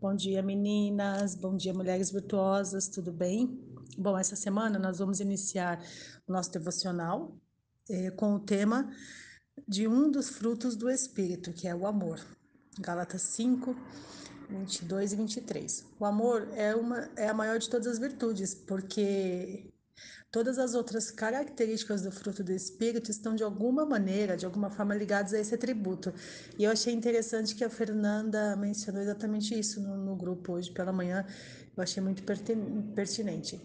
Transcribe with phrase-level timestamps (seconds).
[0.00, 1.34] Bom dia, meninas.
[1.34, 2.86] Bom dia, mulheres virtuosas.
[2.86, 3.58] Tudo bem?
[3.98, 5.82] Bom, essa semana nós vamos iniciar
[6.24, 7.36] o nosso devocional
[7.90, 8.88] eh, com o tema
[9.66, 12.24] de um dos frutos do Espírito, que é o amor.
[12.78, 13.74] Gálatas 5,
[14.48, 15.86] 22 e 23.
[15.98, 19.68] O amor é, uma, é a maior de todas as virtudes, porque
[20.30, 24.94] Todas as outras características do fruto do Espírito estão de alguma maneira, de alguma forma
[24.94, 26.12] ligadas a esse atributo.
[26.58, 30.92] E eu achei interessante que a Fernanda mencionou exatamente isso no, no grupo hoje pela
[30.92, 31.24] manhã.
[31.74, 32.22] Eu achei muito
[32.94, 33.58] pertinente.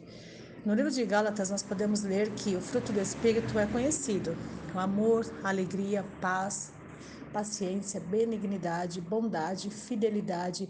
[0.66, 4.34] No livro de Gálatas, nós podemos ler que o fruto do Espírito é conhecido:
[4.74, 6.72] o amor, alegria, paz,
[7.34, 10.70] paciência, benignidade, bondade, fidelidade,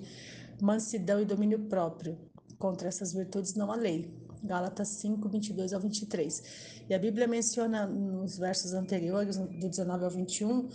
[0.60, 2.18] mansidão e domínio próprio.
[2.58, 4.23] Contra essas virtudes não há lei.
[4.44, 6.84] Gálatas 5, 22 ao 23.
[6.90, 10.70] E a Bíblia menciona nos versos anteriores, do 19 ao 21,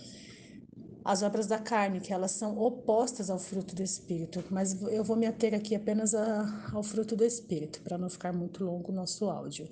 [1.05, 4.43] as obras da carne, que elas são opostas ao fruto do Espírito.
[4.49, 8.33] Mas eu vou me ater aqui apenas a, ao fruto do Espírito, para não ficar
[8.33, 9.69] muito longo o nosso áudio.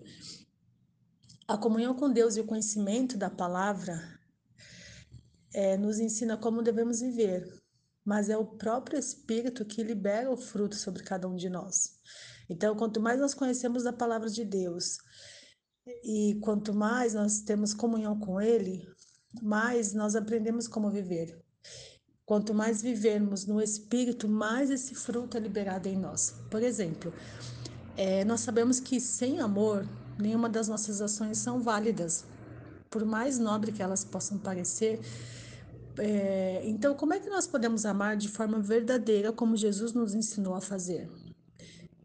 [1.48, 4.00] A comunhão com Deus e o conhecimento da palavra
[5.53, 7.48] é, nos ensina como devemos viver,
[8.06, 11.98] mas é o próprio Espírito que libera o fruto sobre cada um de nós.
[12.50, 14.98] Então, quanto mais nós conhecemos a palavra de Deus
[16.03, 18.88] e quanto mais nós temos comunhão com Ele,
[19.42, 21.40] mais nós aprendemos como viver.
[22.25, 26.36] Quanto mais vivermos no Espírito, mais esse fruto é liberado em nós.
[26.50, 27.14] Por exemplo,
[27.95, 29.88] é, nós sabemos que sem amor,
[30.20, 32.25] nenhuma das nossas ações são válidas,
[32.90, 35.00] por mais nobre que elas possam parecer.
[35.98, 40.53] É, então, como é que nós podemos amar de forma verdadeira, como Jesus nos ensinou
[40.53, 41.09] a fazer?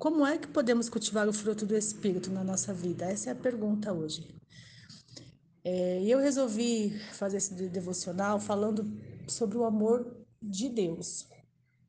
[0.02, 3.04] Como é que podemos cultivar o fruto do Espírito na nossa vida?
[3.04, 4.34] Essa é a pergunta hoje.
[5.62, 8.84] É, eu resolvi fazer esse devocional falando
[9.28, 11.28] sobre o amor de Deus.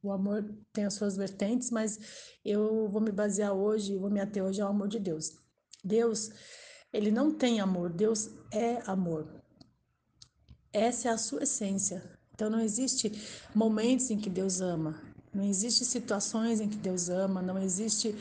[0.03, 4.43] O amor tem as suas vertentes, mas eu vou me basear hoje, vou me ater
[4.43, 5.31] hoje ao amor de Deus.
[5.83, 6.29] Deus,
[6.93, 9.41] ele não tem amor, Deus é amor.
[10.71, 12.15] Essa é a sua essência.
[12.35, 13.11] Então não existe
[13.55, 15.12] momentos em que Deus ama.
[15.33, 18.15] Não existe situações em que Deus ama, não existe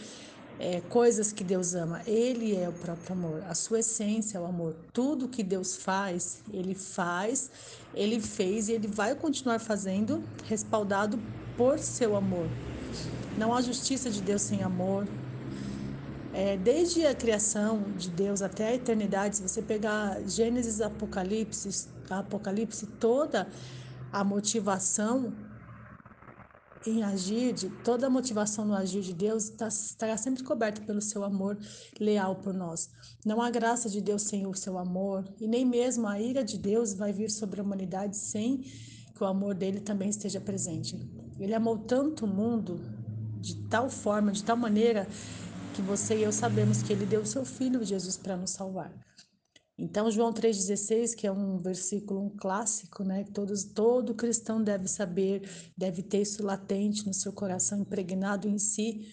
[0.59, 2.00] é, coisas que Deus ama.
[2.06, 4.75] Ele é o próprio amor, a sua essência é o amor.
[4.95, 7.50] Tudo que Deus faz, Ele faz,
[7.95, 11.19] Ele fez e Ele vai continuar fazendo, respaldado
[11.56, 12.47] por seu amor.
[13.37, 15.06] Não há justiça de Deus sem amor.
[16.33, 22.87] É, desde a criação de Deus até a eternidade, se você pegar Gênesis, Apocalipse, Apocalipse,
[22.87, 23.47] toda
[24.11, 25.31] a motivação
[26.87, 31.00] em agir, de toda a motivação no agir de Deus tá, estará sempre coberta pelo
[31.00, 31.59] seu amor
[31.98, 32.91] leal por nós.
[33.25, 36.59] Não há graça de Deus sem o seu amor, e nem mesmo a ira de
[36.59, 38.59] Deus vai vir sobre a humanidade sem
[39.15, 40.98] que o amor dele também esteja presente.
[41.38, 42.81] Ele amou tanto o mundo
[43.41, 45.06] de tal forma, de tal maneira,
[45.75, 48.93] que você e eu sabemos que ele deu o seu filho Jesus para nos salvar.
[49.82, 53.25] Então, João 3,16, que é um versículo um clássico, né?
[53.34, 55.43] Todos, todo cristão deve saber,
[55.76, 59.09] deve ter isso latente no seu coração, impregnado em si,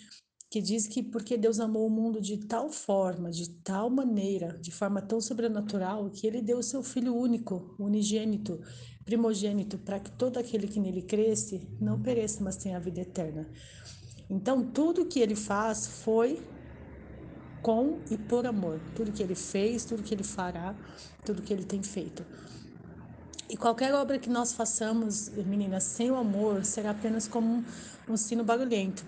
[0.47, 4.69] que diz que porque Deus amou o mundo de tal forma, de tal maneira, de
[4.69, 8.61] forma tão sobrenatural, que ele deu o seu Filho único, unigênito,
[9.03, 13.49] primogênito, para que todo aquele que nele cresce não pereça, mas tenha a vida eterna.
[14.29, 16.39] Então, tudo que ele faz foi
[17.61, 18.79] com e por amor.
[18.95, 20.75] Tudo que ele fez, tudo que ele fará,
[21.25, 22.25] tudo que ele tem feito.
[23.49, 27.65] E qualquer obra que nós façamos, meninas, sem o amor, será apenas como
[28.07, 29.03] um, sino barulhento.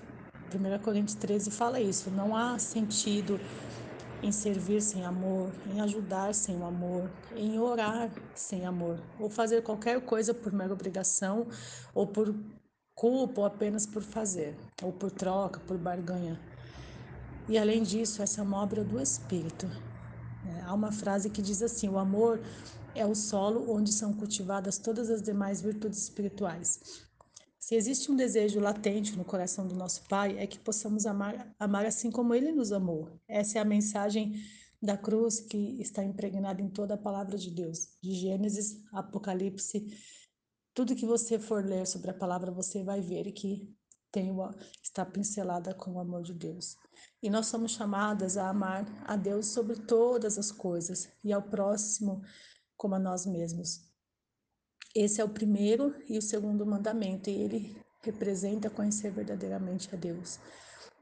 [0.54, 2.10] 1 Coríntios 13 fala isso.
[2.10, 3.40] Não há sentido
[4.24, 9.62] em servir sem amor, em ajudar sem o amor, em orar sem amor, ou fazer
[9.64, 11.48] qualquer coisa por mera obrigação,
[11.94, 12.34] ou por
[12.94, 16.40] culpa, ou apenas por fazer, ou por troca, por barganha.
[17.52, 19.66] E além disso, essa é uma obra do Espírito.
[20.48, 22.42] É, há uma frase que diz assim: o amor
[22.96, 27.04] é o solo onde são cultivadas todas as demais virtudes espirituais.
[27.60, 31.86] Se existe um desejo latente no coração do nosso Pai, é que possamos amar, amar
[31.86, 33.20] assim como Ele nos amou.
[33.28, 34.42] Essa é a mensagem
[34.82, 39.88] da cruz que está impregnada em toda a palavra de Deus, de Gênesis, Apocalipse.
[40.74, 43.76] Tudo que você for ler sobre a palavra, você vai ver que
[44.10, 44.30] tem
[44.84, 46.78] está pincelada com o amor de Deus.
[47.22, 52.24] E nós somos chamadas a amar a Deus sobre todas as coisas e ao próximo
[52.76, 53.82] como a nós mesmos.
[54.96, 60.40] Esse é o primeiro e o segundo mandamento, e ele representa conhecer verdadeiramente a Deus.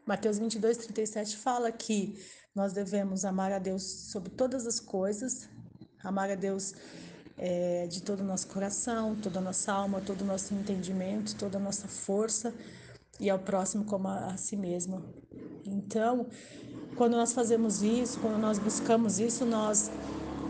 [0.05, 2.21] Mateus 22, 37 fala que
[2.53, 5.47] nós devemos amar a Deus sobre todas as coisas,
[6.03, 6.73] amar a Deus
[7.37, 11.57] é, de todo o nosso coração, toda a nossa alma, todo o nosso entendimento, toda
[11.57, 12.53] a nossa força
[13.19, 15.03] e ao próximo como a, a si mesmo.
[15.65, 16.27] Então,
[16.95, 19.91] quando nós fazemos isso, quando nós buscamos isso, nós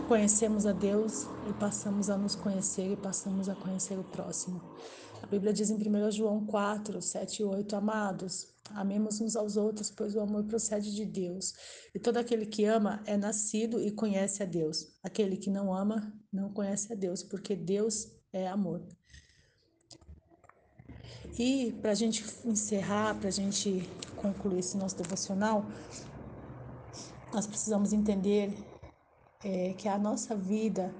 [0.08, 4.60] conhecemos a Deus e passamos a nos conhecer e passamos a conhecer o próximo.
[5.22, 9.90] A Bíblia diz em 1 João 4, 7 e 8, Amados, amemos uns aos outros,
[9.90, 11.52] pois o amor procede de Deus.
[11.94, 14.88] E todo aquele que ama é nascido e conhece a Deus.
[15.02, 18.82] Aquele que não ama não conhece a Deus, porque Deus é amor.
[21.38, 25.64] E para a gente encerrar, para a gente concluir esse nosso devocional,
[27.32, 28.52] nós precisamos entender
[29.44, 30.94] é, que a nossa vida,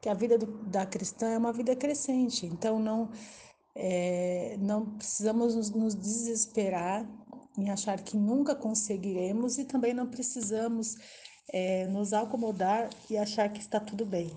[0.00, 2.46] que a vida do, da cristã é uma vida crescente.
[2.46, 3.10] Então não
[3.74, 7.08] é, não precisamos nos, nos desesperar
[7.58, 10.96] em achar que nunca conseguiremos e também não precisamos
[11.52, 14.30] é, nos acomodar e achar que está tudo bem.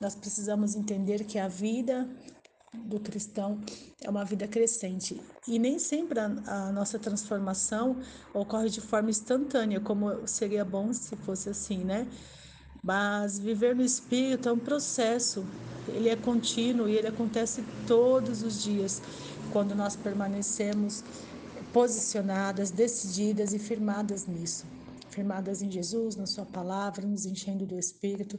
[0.00, 2.08] Nós precisamos entender que a vida
[2.74, 3.60] do cristão
[4.00, 5.20] é uma vida crescente.
[5.46, 7.96] E nem sempre a, a, nossa transformação
[8.34, 12.06] ocorre de forma instantânea, como seria bom se fosse assim, né?
[12.82, 15.44] Mas viver no espírito é um processo,
[15.88, 19.02] ele é contínuo e ele acontece todos os dias
[19.52, 21.02] quando nós permanecemos
[21.72, 24.77] posicionadas, decididas e firmadas nisso
[25.18, 28.38] firmadas em Jesus, na Sua palavra, nos enchendo do Espírito.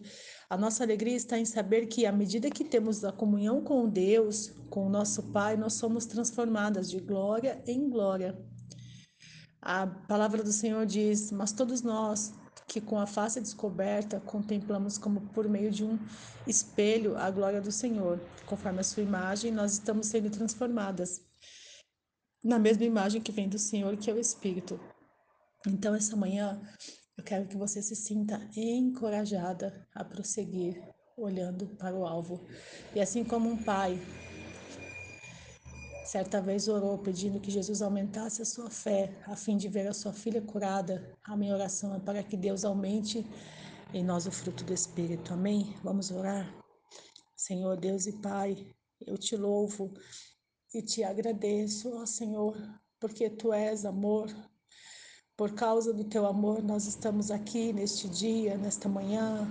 [0.50, 4.54] A nossa alegria está em saber que, à medida que temos a comunhão com Deus,
[4.70, 8.40] com o nosso Pai, nós somos transformadas de glória em glória.
[9.62, 12.34] A palavra do Senhor diz: Mas todos nós
[12.66, 16.00] que com a face descoberta contemplamos como por meio de um
[16.48, 21.22] espelho a glória do Senhor, conforme a sua imagem, nós estamos sendo transformadas
[22.42, 24.80] na mesma imagem que vem do Senhor, que é o Espírito.
[25.68, 26.62] Então, essa manhã,
[27.18, 30.82] eu quero que você se sinta encorajada a prosseguir
[31.18, 32.46] olhando para o alvo.
[32.96, 34.00] E assim como um pai
[36.06, 39.94] certa vez orou pedindo que Jesus aumentasse a sua fé a fim de ver a
[39.94, 43.24] sua filha curada, a minha oração é para que Deus aumente
[43.94, 45.34] em nós o fruto do Espírito.
[45.34, 45.76] Amém?
[45.84, 46.52] Vamos orar?
[47.36, 48.74] Senhor Deus e Pai,
[49.06, 49.94] eu te louvo
[50.74, 52.58] e te agradeço, ó Senhor,
[53.00, 54.34] porque tu és amor,
[55.40, 59.48] por causa do teu amor, nós estamos aqui neste dia, nesta manhã.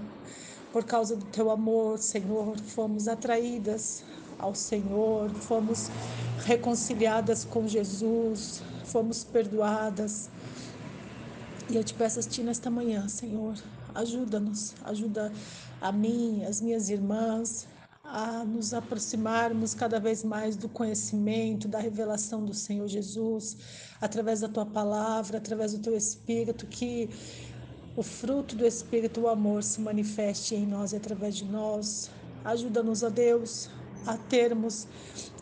[0.70, 4.04] Por causa do teu amor, Senhor, fomos atraídas
[4.38, 5.88] ao Senhor, fomos
[6.44, 10.28] reconciliadas com Jesus, fomos perdoadas.
[11.70, 13.54] E eu te peço a ti nesta manhã, Senhor,
[13.94, 15.32] ajuda-nos, ajuda
[15.80, 17.66] a mim, as minhas irmãs,
[18.10, 23.56] a nos aproximarmos cada vez mais do conhecimento, da revelação do Senhor Jesus,
[24.00, 27.10] através da tua palavra, através do teu Espírito, que
[27.94, 32.10] o fruto do Espírito, o amor, se manifeste em nós e através de nós.
[32.44, 33.68] Ajuda-nos, a Deus,
[34.06, 34.86] a termos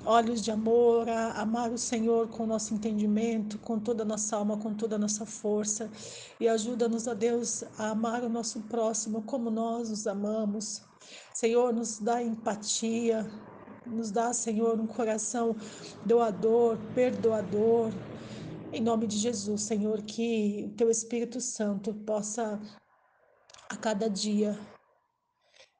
[0.04, 4.36] olhos de amor, a amar o Senhor com o nosso entendimento, com toda a nossa
[4.36, 5.88] alma, com toda a nossa força.
[6.40, 10.82] E ajuda-nos, a Deus, a amar o nosso próximo como nós nos amamos.
[11.34, 13.26] Senhor, nos dá empatia,
[13.86, 15.56] nos dá, Senhor, um coração
[16.04, 17.92] doador, perdoador.
[18.72, 22.60] Em nome de Jesus, Senhor, que o Teu Espírito Santo possa
[23.68, 24.58] a cada dia,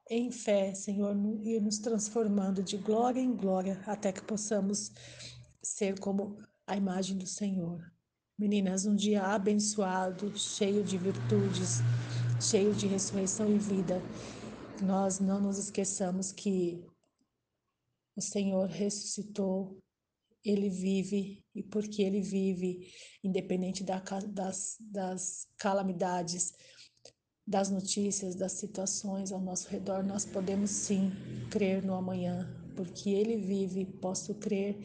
[0.09, 4.91] em fé, Senhor, ir nos transformando de glória em glória até que possamos
[5.61, 7.81] ser como a imagem do Senhor.
[8.39, 11.79] Meninas, um dia abençoado, cheio de virtudes,
[12.39, 14.01] cheio de ressurreição e vida
[14.81, 16.83] nós não nos esqueçamos que
[18.15, 19.77] o Senhor ressuscitou,
[20.43, 22.91] Ele vive, e porque Ele vive,
[23.23, 26.53] independente da, das, das calamidades,
[27.45, 31.11] das notícias, das situações ao nosso redor, nós podemos sim
[31.49, 34.77] crer no amanhã, porque Ele vive, posso crer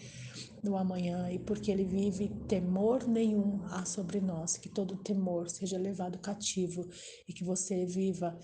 [0.62, 5.76] no amanhã, e porque Ele vive, temor nenhum há sobre nós, que todo temor seja
[5.76, 6.88] levado cativo
[7.26, 8.38] e que você viva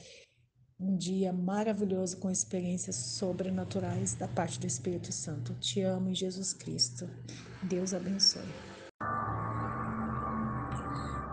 [0.81, 5.53] um dia maravilhoso com experiências sobrenaturais da parte do Espírito Santo.
[5.55, 7.11] Te amo em Jesus Cristo.
[7.63, 8.49] Deus abençoe.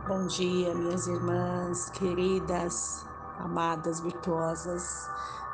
[0.07, 3.05] Bom dia, minhas irmãs queridas,
[3.37, 5.07] amadas, virtuosas.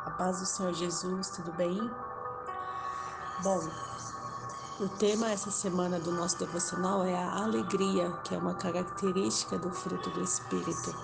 [0.06, 1.78] A paz do Senhor Jesus, tudo bem?
[3.44, 3.60] Bom,
[4.80, 9.70] o tema essa semana do nosso devocional é a alegria, que é uma característica do
[9.72, 10.96] fruto do Espírito.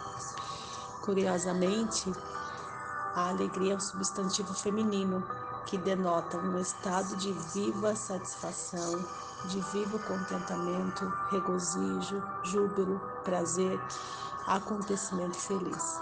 [1.02, 2.12] Curiosamente,
[3.18, 5.24] a alegria é um substantivo feminino
[5.66, 9.04] que denota um estado de viva satisfação,
[9.46, 13.82] de vivo contentamento, regozijo, júbilo, prazer,
[14.46, 16.00] acontecimento feliz.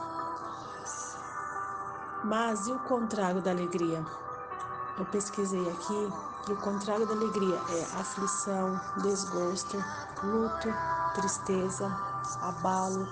[2.25, 4.05] Mas e o contrário da alegria?
[4.97, 6.09] Eu pesquisei aqui
[6.47, 9.77] E o contrário da alegria é aflição, desgosto,
[10.21, 10.67] luto,
[11.15, 11.87] tristeza,
[12.41, 13.07] abalo,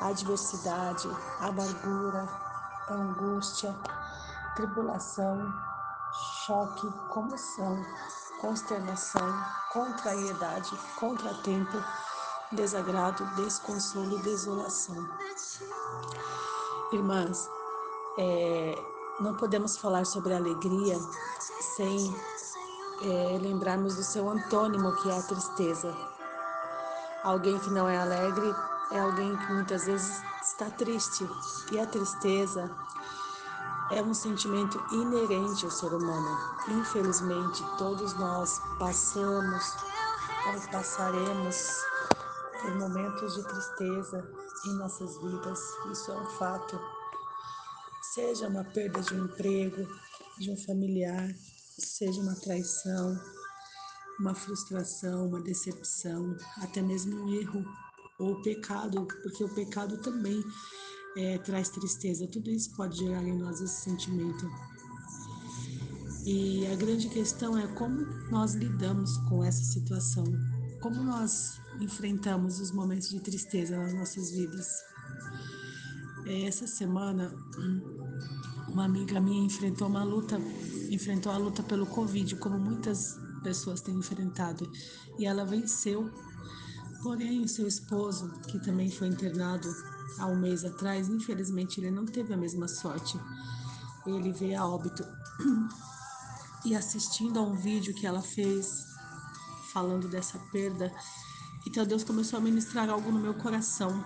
[0.00, 1.06] adversidade,
[1.40, 2.47] amargura,
[2.94, 3.74] angústia,
[4.56, 5.52] tribulação,
[6.46, 7.84] choque, comoção,
[8.40, 11.82] consternação, contrariedade, contratempo,
[12.52, 15.08] desagrado, desconsolo, desolação.
[16.92, 17.48] Irmãs,
[18.18, 18.74] é,
[19.20, 20.98] não podemos falar sobre alegria
[21.76, 22.14] sem
[23.02, 25.94] é, lembrarmos do seu antônimo, que é a tristeza.
[27.22, 28.54] Alguém que não é alegre
[28.92, 30.22] é alguém que muitas vezes
[30.58, 31.24] está triste.
[31.70, 32.68] E a tristeza
[33.92, 36.36] é um sentimento inerente ao ser humano.
[36.68, 39.76] Infelizmente, todos nós passamos
[40.46, 41.78] ou passaremos
[42.60, 44.28] por momentos de tristeza
[44.66, 45.60] em nossas vidas.
[45.92, 46.80] Isso é um fato.
[48.14, 49.86] Seja uma perda de um emprego,
[50.38, 51.28] de um familiar,
[51.78, 53.16] seja uma traição,
[54.18, 57.64] uma frustração, uma decepção, até mesmo um erro
[58.18, 60.42] ou pecado, porque o pecado também
[61.16, 62.26] é, traz tristeza.
[62.26, 64.48] Tudo isso pode gerar em nós esse sentimento.
[66.26, 70.24] E a grande questão é como nós lidamos com essa situação,
[70.82, 74.66] como nós enfrentamos os momentos de tristeza nas nossas vidas.
[76.26, 77.32] É, essa semana,
[78.68, 80.38] uma amiga minha enfrentou uma luta,
[80.90, 84.70] enfrentou a luta pelo Covid, como muitas pessoas têm enfrentado,
[85.18, 86.10] e ela venceu
[87.02, 89.68] Porém, seu esposo, que também foi internado
[90.18, 93.18] há um mês atrás, infelizmente ele não teve a mesma sorte.
[94.06, 95.04] Ele veio a óbito.
[96.64, 98.84] E assistindo a um vídeo que ela fez
[99.72, 100.92] falando dessa perda,
[101.64, 104.04] então Deus começou a ministrar algo no meu coração.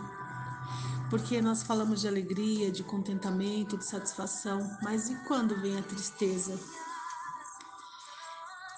[1.09, 6.59] Porque nós falamos de alegria, de contentamento, de satisfação, mas e quando vem a tristeza?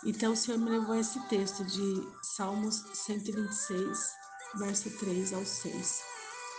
[0.04, 4.12] Então o Senhor me levou a esse texto de Salmos 126,
[4.56, 6.02] verso 3 ao 6.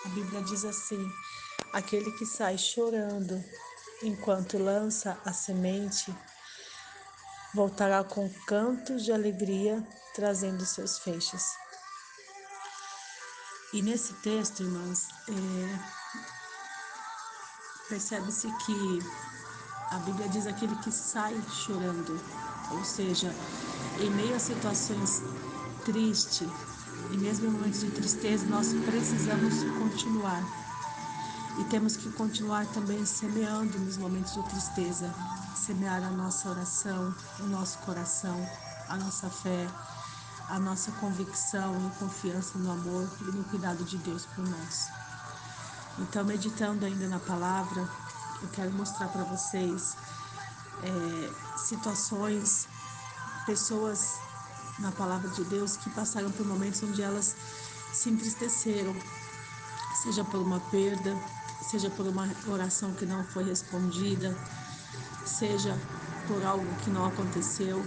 [0.06, 1.12] A Bíblia diz assim:
[1.72, 3.44] Aquele que sai chorando
[4.02, 6.12] enquanto lança a semente,
[7.54, 9.86] voltará com cantos de alegria,
[10.16, 11.44] trazendo seus feixes.
[13.74, 15.34] E nesse texto, irmãs, é,
[17.90, 19.00] percebe-se que
[19.92, 22.20] a Bíblia diz aquele que sai chorando.
[22.72, 23.34] Ou seja,
[24.00, 25.22] em meio a situações
[25.86, 26.50] tristes
[27.12, 30.44] e mesmo em momentos de tristeza, nós precisamos continuar.
[31.60, 35.14] E temos que continuar também semeando nos momentos de tristeza,
[35.56, 38.36] semear a nossa oração, o nosso coração,
[38.90, 39.68] a nossa fé,
[40.50, 44.90] a nossa convicção e confiança no amor e no cuidado de Deus por nós.
[45.98, 47.88] Então, meditando ainda na palavra,
[48.42, 49.96] eu quero mostrar para vocês
[50.84, 52.68] é, situações,
[53.46, 54.20] pessoas
[54.80, 57.36] na palavra de Deus que passaram por momentos onde elas
[57.94, 58.96] se entristeceram,
[60.04, 61.16] seja por uma perda,
[61.70, 64.36] seja por uma oração que não foi respondida,
[65.26, 65.78] seja
[66.28, 67.86] por algo que não aconteceu.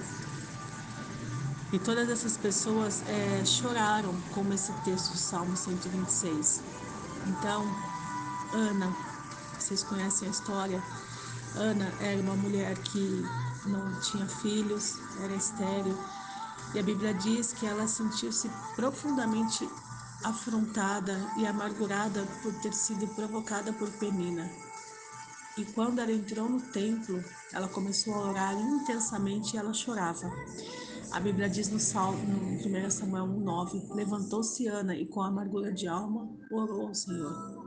[1.70, 6.62] E todas essas pessoas é, choraram, como esse texto de Salmo 126.
[7.26, 7.62] Então,
[8.54, 8.96] Ana,
[9.58, 10.82] vocês conhecem a história,
[11.56, 13.22] Ana era uma mulher que
[13.66, 15.96] não tinha filhos, era estéril,
[16.74, 19.68] e a Bíblia diz que ela sentiu-se profundamente
[20.24, 24.50] afrontada e amargurada por ter sido provocada por Penina.
[25.56, 30.30] E quando ela entrou no templo, ela começou a orar intensamente e ela chorava.
[31.10, 35.88] A Bíblia diz no Salmo, no 1 Samuel 1,9: Levantou-se Ana e com amargura de
[35.88, 37.66] alma orou ao Senhor.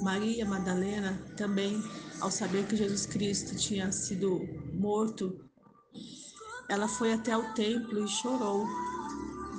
[0.00, 1.82] Maria Madalena também,
[2.20, 4.40] ao saber que Jesus Cristo tinha sido
[4.72, 5.38] morto,
[6.68, 8.66] ela foi até o templo e chorou.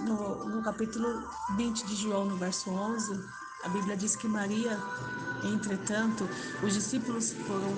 [0.06, 3.20] No, no capítulo 20 de João, no verso 11,
[3.64, 4.78] a Bíblia diz que Maria,
[5.44, 6.28] entretanto,
[6.64, 7.74] os discípulos foram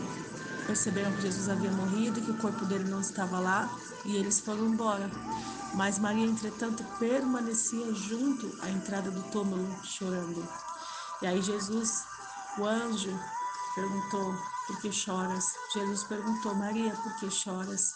[0.67, 3.69] perceberam que Jesus havia morrido e que o corpo dele não estava lá
[4.05, 5.09] e eles foram embora.
[5.73, 10.47] Mas Maria, entretanto, permanecia junto à entrada do túmulo, chorando.
[11.21, 12.03] E aí Jesus
[12.57, 13.17] o anjo
[13.75, 14.35] perguntou:
[14.71, 15.53] Por que choras?
[15.73, 17.91] Jesus perguntou: Maria, por que choras?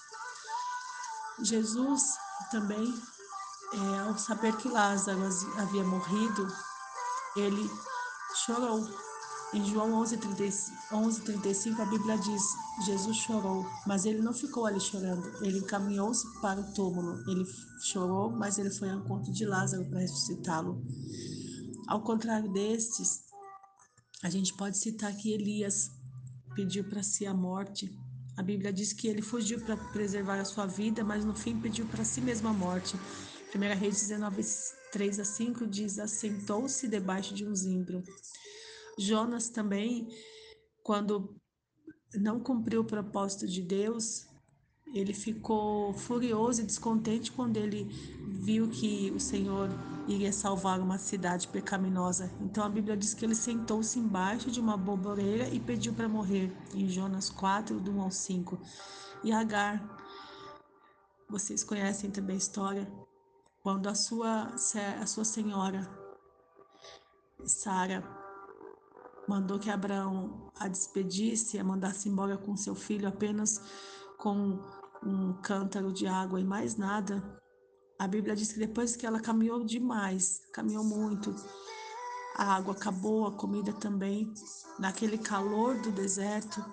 [1.42, 2.04] Jesus
[2.52, 2.94] também,
[3.74, 5.22] é, ao saber que Lázaro
[5.58, 6.46] havia morrido,
[7.38, 7.72] ele
[8.46, 8.86] chorou.
[9.54, 12.44] Em João 11:35 a Bíblia diz:
[12.86, 15.26] Jesus chorou, mas ele não ficou ali chorando.
[15.46, 17.24] Ele encaminhou-se para o túmulo.
[17.30, 17.46] Ele
[17.84, 20.84] chorou, mas ele foi ao encontro de Lázaro para ressuscitá-lo.
[21.88, 23.24] Ao contrário destes,
[24.22, 25.95] a gente pode citar que Elias
[26.56, 27.92] pediu para si a morte
[28.38, 31.86] A Bíblia diz que ele fugiu para preservar a sua vida, mas no fim pediu
[31.86, 32.98] para si mesmo a morte.
[33.56, 34.44] 1 Reis 19,
[34.92, 38.04] 3 a 5 diz: Assentou-se debaixo de um zimbro.
[39.00, 40.10] Jonas também,
[40.84, 41.34] quando
[42.14, 44.28] não cumpriu o propósito de Deus,
[44.94, 47.88] ele ficou furioso e descontente quando ele
[48.44, 49.70] viu que o Senhor
[50.08, 52.32] iria salvar uma cidade pecaminosa.
[52.42, 56.56] Então a Bíblia diz que ele sentou-se embaixo de uma boboreira e pediu para morrer,
[56.74, 58.60] em Jonas 4, do 1 ao 5.
[59.24, 59.84] E Agar,
[61.30, 62.88] vocês conhecem também a história,
[63.64, 64.54] quando a sua,
[65.02, 65.90] a sua senhora,
[67.46, 68.04] Sara,
[69.28, 73.62] mandou que Abraão a despedisse, a mandasse embora com seu filho apenas
[74.18, 74.60] com
[75.04, 77.24] um cântaro de água e mais nada,
[77.98, 81.34] a Bíblia diz que depois que ela caminhou demais, caminhou muito,
[82.36, 84.34] a água acabou, a comida também.
[84.78, 86.64] Naquele calor do deserto,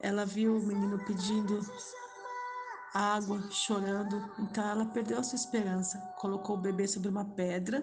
[0.00, 1.60] ela viu o menino pedindo
[2.92, 4.28] água, chorando.
[4.40, 7.80] Então ela perdeu a sua esperança, colocou o bebê sobre uma pedra,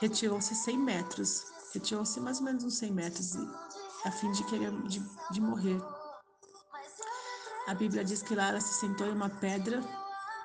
[0.00, 3.36] retirou-se 100 metros, retirou-se mais ou menos uns 100 metros,
[4.04, 5.00] a fim de querer de,
[5.30, 5.80] de morrer.
[7.68, 9.82] A Bíblia diz que ela se sentou em uma pedra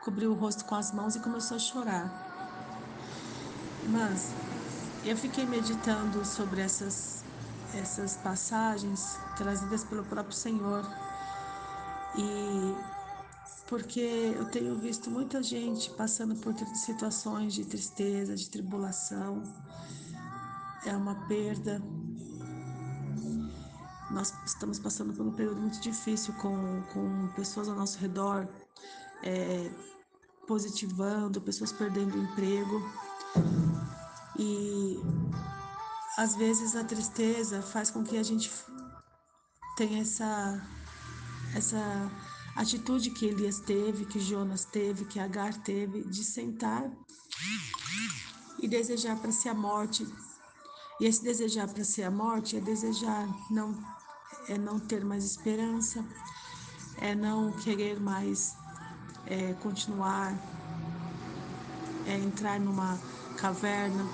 [0.03, 2.31] cobriu o rosto com as mãos e começou a chorar.
[3.89, 4.31] Mas
[5.05, 7.23] eu fiquei meditando sobre essas,
[7.73, 10.85] essas passagens trazidas pelo próprio Senhor
[12.17, 12.75] e
[13.67, 19.43] porque eu tenho visto muita gente passando por situações de tristeza, de tribulação,
[20.85, 21.81] é uma perda.
[24.09, 28.45] Nós estamos passando por um período muito difícil com, com pessoas ao nosso redor
[29.23, 29.71] é,
[30.51, 32.83] positivando, pessoas perdendo emprego.
[34.37, 34.99] E
[36.17, 38.51] às vezes a tristeza faz com que a gente
[39.77, 40.61] tenha essa
[41.55, 42.11] essa
[42.55, 46.91] atitude que Elias teve, que Jonas teve, que Agar teve, de sentar
[48.59, 50.05] e desejar para si a morte.
[50.99, 53.69] E esse desejar para si a morte é desejar não
[54.49, 56.05] é não ter mais esperança,
[56.97, 58.53] é não querer mais
[59.27, 60.35] é, continuar,
[62.05, 62.97] é, entrar numa
[63.37, 64.05] caverna.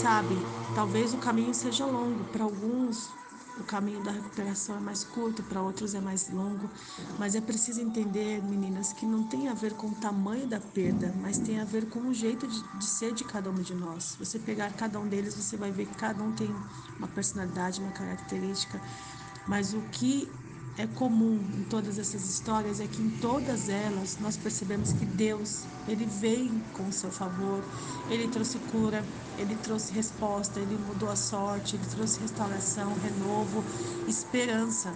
[0.00, 0.34] Sabe,
[0.74, 3.10] talvez o caminho seja longo para alguns.
[3.60, 6.70] O caminho da recuperação é mais curto, para outros é mais longo,
[7.18, 11.14] mas é preciso entender, meninas, que não tem a ver com o tamanho da perda,
[11.20, 14.16] mas tem a ver com o jeito de, de ser de cada um de nós.
[14.18, 16.48] Você pegar cada um deles, você vai ver que cada um tem
[16.98, 18.80] uma personalidade, uma característica,
[19.46, 20.30] mas o que
[20.78, 25.64] é comum em todas essas histórias é que em todas elas nós percebemos que Deus,
[25.86, 27.62] ele vem com o seu favor,
[28.08, 29.04] ele trouxe cura,
[29.38, 33.62] ele trouxe resposta, ele mudou a sorte, ele trouxe restauração, renovo,
[34.08, 34.94] esperança.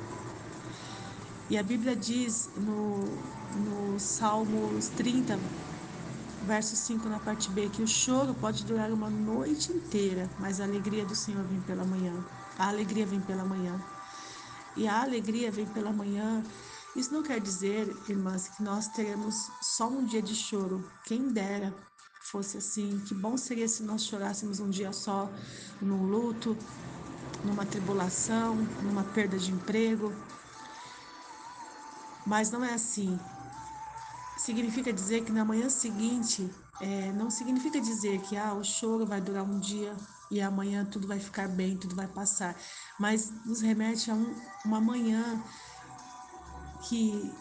[1.51, 3.05] E a Bíblia diz no,
[3.55, 5.39] no Salmos 30,
[6.47, 10.65] verso 5, na parte B, que o choro pode durar uma noite inteira, mas a
[10.65, 12.15] alegria do Senhor vem pela manhã.
[12.59, 13.79] A alegria vem pela manhã
[14.77, 16.43] e a alegria vem pela manhã.
[16.95, 20.89] Isso não quer dizer, irmãs, que nós teremos só um dia de choro.
[21.05, 21.75] Quem dera
[22.23, 23.01] fosse assim.
[23.07, 25.31] Que bom seria se nós chorássemos um dia só
[25.81, 26.57] num luto,
[27.45, 30.13] numa tribulação, numa perda de emprego.
[32.27, 33.19] Mas não é assim.
[34.39, 39.21] Significa dizer que na manhã seguinte, é, não significa dizer que ah, o choro vai
[39.21, 39.97] durar um dia,
[40.31, 42.57] e amanhã tudo vai ficar bem, tudo vai passar.
[42.99, 44.35] Mas nos remete a um,
[44.65, 45.43] uma manhã
[46.89, 47.33] que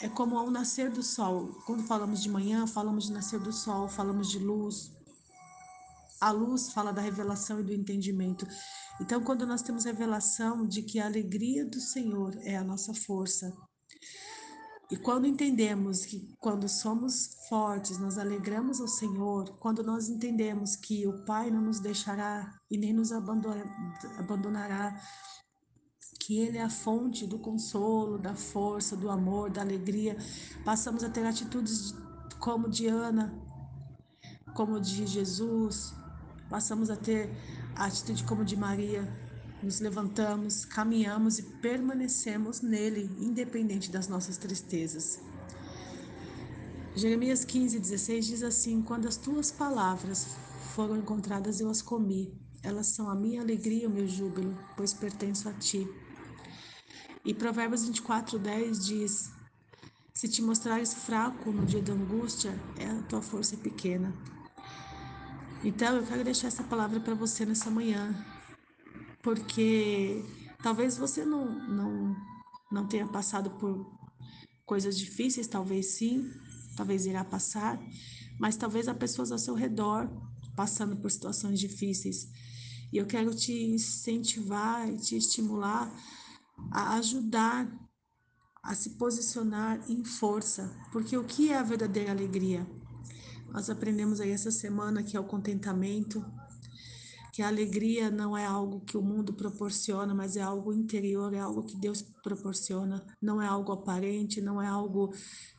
[0.00, 1.48] é como ao nascer do sol.
[1.66, 4.92] Quando falamos de manhã, falamos de nascer do sol, falamos de luz.
[6.20, 8.46] A luz fala da revelação e do entendimento.
[9.00, 13.56] Então, quando nós temos revelação de que a alegria do Senhor é a nossa força,
[14.90, 21.06] e quando entendemos que quando somos fortes, nós alegramos ao Senhor, quando nós entendemos que
[21.06, 25.00] o Pai não nos deixará e nem nos abandonará,
[26.18, 30.16] que Ele é a fonte do consolo, da força, do amor, da alegria,
[30.64, 31.94] passamos a ter atitudes
[32.40, 33.32] como de Ana,
[34.54, 35.94] como de Jesus,
[36.48, 37.30] passamos a ter
[37.76, 39.08] atitude como de Maria,
[39.62, 45.20] nos levantamos, caminhamos e permanecemos nele, independente das nossas tristezas.
[46.94, 50.28] Jeremias 15, 16 diz assim: Quando as tuas palavras
[50.74, 52.32] foram encontradas, eu as comi.
[52.62, 55.88] Elas são a minha alegria e o meu júbilo, pois pertenço a ti.
[57.24, 59.30] E Provérbios 24, 10 diz:
[60.12, 64.12] Se te mostrares fraco no dia da angústia, é a tua força pequena.
[65.62, 68.14] Então eu quero deixar essa palavra para você nessa manhã,
[69.22, 70.24] porque
[70.62, 72.16] Talvez você não, não,
[72.70, 73.90] não tenha passado por
[74.66, 76.30] coisas difíceis, talvez sim,
[76.76, 77.80] talvez irá passar,
[78.38, 80.08] mas talvez há pessoas ao seu redor
[80.54, 82.28] passando por situações difíceis.
[82.92, 85.90] E eu quero te incentivar e te estimular
[86.70, 87.70] a ajudar
[88.62, 92.66] a se posicionar em força, porque o que é a verdadeira alegria?
[93.50, 96.22] Nós aprendemos aí essa semana que é o contentamento,
[97.32, 101.38] que a alegria não é algo que o mundo proporciona, mas é algo interior, é
[101.38, 105.12] algo que Deus proporciona, não é algo aparente, não é algo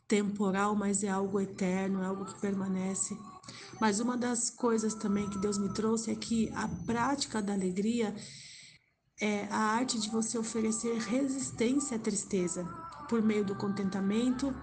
[0.06, 3.16] temporal, mas é algo eterno, é algo que permanece.
[3.80, 8.14] Mas uma das coisas também que Deus me trouxe é que a prática da alegria
[9.20, 12.64] é a arte de você oferecer resistência à tristeza
[13.08, 14.54] por meio do contentamento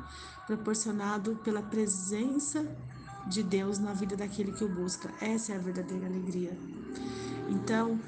[0.45, 2.65] proporcionado pela presença
[3.27, 5.09] de Deus na vida daquele que o busca.
[5.21, 6.57] Essa é a verdadeira alegria.
[7.49, 7.99] Então,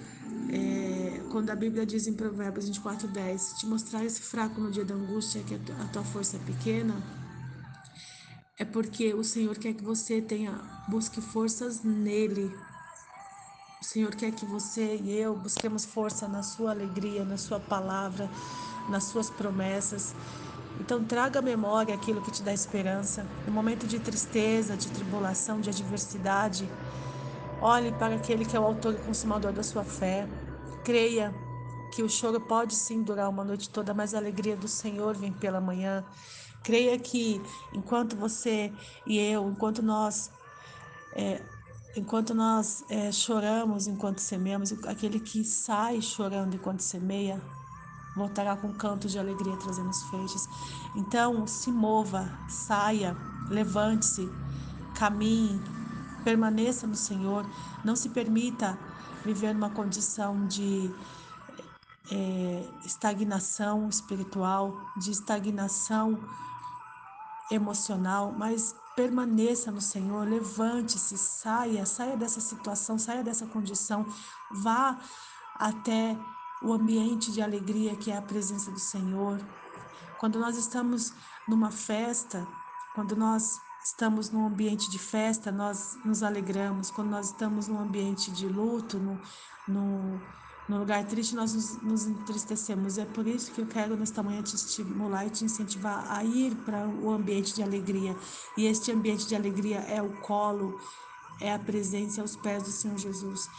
[0.50, 4.93] é, quando a Bíblia diz em Provérbios 24:10, se te mostrares fraco no dia da
[4.93, 6.95] angústia, que a tua força é pequena,
[8.58, 10.52] é porque o Senhor quer que você tenha
[10.88, 12.56] busque forças nele.
[13.82, 18.30] O Senhor quer que você e eu busquemos força na sua alegria, na sua palavra,
[18.89, 20.13] nas suas promessas.
[20.81, 23.23] Então traga à memória aquilo que te dá esperança.
[23.45, 26.67] No momento de tristeza, de tribulação, de adversidade,
[27.61, 30.27] olhe para aquele que é o autor e consumador da sua fé.
[30.83, 31.31] Creia
[31.93, 35.31] que o choro pode sim durar uma noite toda, mas a alegria do Senhor vem
[35.31, 36.03] pela manhã.
[36.63, 37.39] Creia que
[37.71, 38.73] enquanto você
[39.05, 40.31] e eu, enquanto nós
[41.15, 41.43] é,
[41.95, 47.39] enquanto nós é, choramos enquanto semeamos, aquele que sai chorando enquanto semeia,
[48.15, 50.47] voltará com cantos de alegria trazendo os feixes.
[50.95, 53.15] Então, se mova, saia,
[53.50, 54.30] levante-se,
[54.95, 55.62] caminhe,
[56.24, 57.45] permaneça no Senhor,
[57.84, 58.78] não se permita
[59.24, 60.93] viver numa condição de
[62.12, 66.19] é, estagnação espiritual, de estagnação
[67.50, 74.06] emocional, mas permaneça no Senhor, levante-se, saia, saia dessa situação, saia dessa condição,
[74.52, 75.00] vá
[75.56, 76.17] até
[76.62, 79.39] o ambiente de alegria que é a presença do Senhor.
[80.19, 81.13] Quando nós estamos
[81.47, 82.47] numa festa,
[82.93, 86.91] quando nós estamos num ambiente de festa, nós nos alegramos.
[86.91, 89.19] Quando nós estamos num ambiente de luto, no,
[89.67, 90.21] no
[90.71, 92.97] no lugar triste, nós nos, nos entristecemos.
[92.97, 96.56] É por isso que eu quero nesta manhã te estimular e te incentivar a ir
[96.56, 98.15] para o ambiente de alegria.
[98.58, 100.80] E este ambiente de alegria é o colo,
[101.41, 103.50] é a presença aos pés do Senhor Jesus.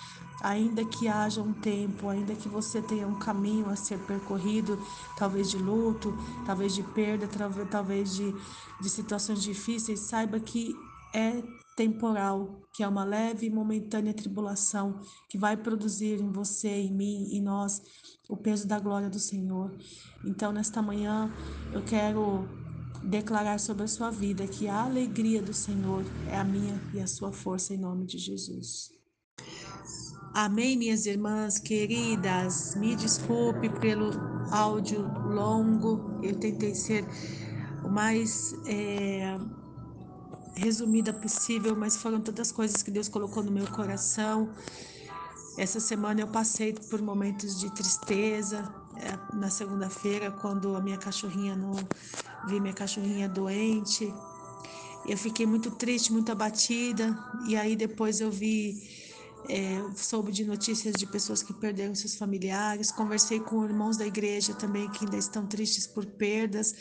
[0.43, 4.79] Ainda que haja um tempo, ainda que você tenha um caminho a ser percorrido,
[5.17, 6.13] talvez de luto,
[6.45, 7.29] talvez de perda,
[7.71, 8.35] talvez de,
[8.81, 10.75] de situações difíceis, saiba que
[11.15, 11.43] é
[11.77, 17.29] temporal, que é uma leve e momentânea tribulação que vai produzir em você, em mim,
[17.33, 17.83] em nós
[18.29, 19.75] o peso da glória do Senhor.
[20.25, 21.33] Então, nesta manhã,
[21.73, 22.49] eu quero
[23.03, 27.07] declarar sobre a sua vida que a alegria do Senhor é a minha e a
[27.07, 29.02] sua força em nome de Jesus.
[30.35, 32.75] Amém, minhas irmãs queridas.
[32.77, 34.13] Me desculpe pelo
[34.51, 36.19] áudio longo.
[36.23, 37.05] Eu tentei ser
[37.85, 39.37] o mais é,
[40.55, 44.49] resumida possível, mas foram todas coisas que Deus colocou no meu coração.
[45.59, 48.75] Essa semana eu passei por momentos de tristeza.
[48.97, 51.73] É, na segunda-feira, quando a minha cachorrinha não
[52.47, 54.11] vi minha cachorrinha doente,
[55.07, 57.19] eu fiquei muito triste, muito abatida.
[57.47, 59.02] E aí depois eu vi
[59.49, 64.55] é, soube de notícias de pessoas que perderam seus familiares, conversei com irmãos da igreja
[64.55, 66.75] também que ainda estão tristes por perdas.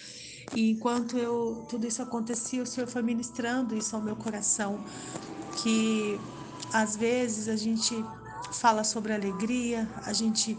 [0.56, 4.84] E enquanto eu tudo isso acontecia, o Senhor foi ministrando isso ao meu coração,
[5.62, 6.20] que
[6.74, 7.96] às vezes a gente
[8.54, 10.58] fala sobre alegria, a gente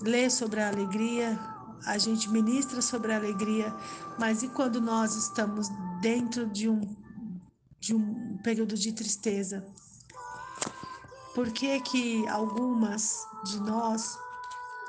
[0.00, 1.38] lê sobre a alegria,
[1.84, 3.74] a gente ministra sobre a alegria,
[4.18, 5.68] mas e quando nós estamos
[6.00, 7.04] dentro de um
[7.78, 9.62] de um período de tristeza?
[11.34, 14.16] Por que que algumas de nós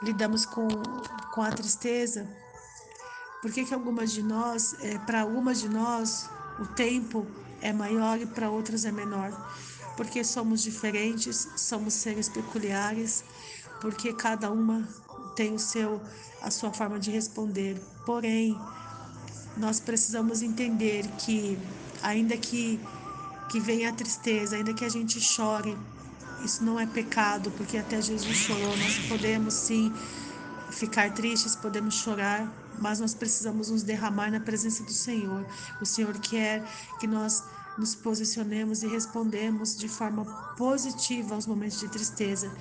[0.04, 0.68] lidamos com,
[1.34, 2.30] com a tristeza?
[3.42, 6.30] Por que que algumas de nós, é, para algumas de nós,
[6.60, 7.26] o tempo
[7.62, 9.32] é maior e para outras é menor?
[9.98, 13.24] Porque somos diferentes, somos seres peculiares,
[13.82, 14.88] porque cada uma
[15.36, 16.00] tem o seu
[16.44, 17.82] a sua forma de responder.
[18.06, 18.56] Porém,
[19.58, 21.58] nós precisamos entender que
[22.04, 22.80] ainda que
[23.50, 25.78] que venha a tristeza, ainda que a gente chore,
[26.46, 28.78] isso não é pecado, porque até Jesus chorou.
[28.78, 29.92] Nós podemos sim
[30.72, 35.46] ficar tristes, podemos chorar, mas nós precisamos nos derramar na presença do Senhor.
[35.82, 36.64] O Senhor quer
[37.00, 37.44] que nós
[37.78, 40.24] nos posicionemos e respondemos de forma
[40.58, 42.52] positiva aos momentos de tristeza.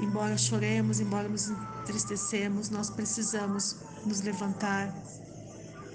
[0.00, 4.92] embora choremos, embora nos entristecemos, nós precisamos nos levantar,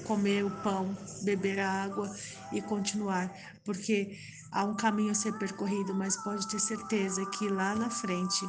[0.06, 2.16] comer o pão, beber a água
[2.54, 3.30] e continuar,
[3.66, 4.18] porque
[4.52, 8.46] há um caminho a ser percorrido, mas pode ter certeza que lá na frente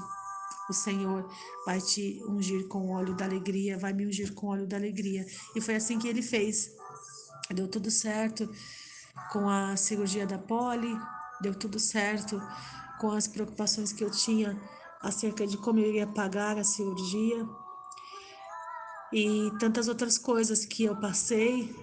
[0.68, 1.28] o Senhor
[1.64, 5.26] vai te ungir com óleo da alegria, vai me ungir com óleo da alegria.
[5.56, 6.70] E foi assim que ele fez.
[7.54, 8.48] Deu tudo certo
[9.32, 10.94] com a cirurgia da poli,
[11.40, 12.40] deu tudo certo
[13.00, 14.60] com as preocupações que eu tinha
[15.00, 17.48] acerca de como eu iria pagar a cirurgia
[19.12, 21.74] e tantas outras coisas que eu passei.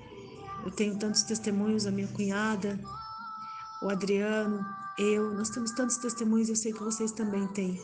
[0.64, 2.80] Eu tenho tantos testemunhos, a minha cunhada,
[3.82, 4.66] o Adriano,
[4.98, 7.80] eu, nós temos tantos testemunhos, eu sei que vocês também têm.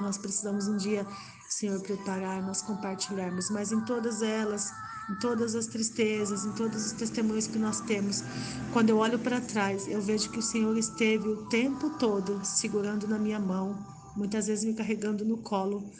[0.00, 1.06] Nós precisamos um dia,
[1.48, 4.72] Senhor, preparar, nós compartilharmos, mas em todas elas,
[5.10, 8.22] em todas as tristezas, em todos os testemunhos que nós temos,
[8.72, 13.06] quando eu olho para trás, eu vejo que o Senhor esteve o tempo todo segurando
[13.06, 13.78] na minha mão,
[14.16, 15.90] muitas vezes me carregando no colo.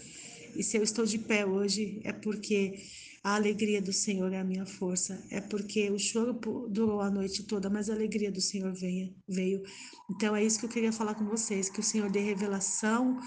[0.57, 2.81] E se eu estou de pé hoje, é porque
[3.25, 5.19] a alegria do Senhor é a minha força.
[5.31, 9.15] É porque o choro durou a noite toda, mas a alegria do Senhor veio.
[9.27, 9.63] veio.
[10.11, 13.19] Então é isso que eu queria falar com vocês: que o Senhor dê revelação,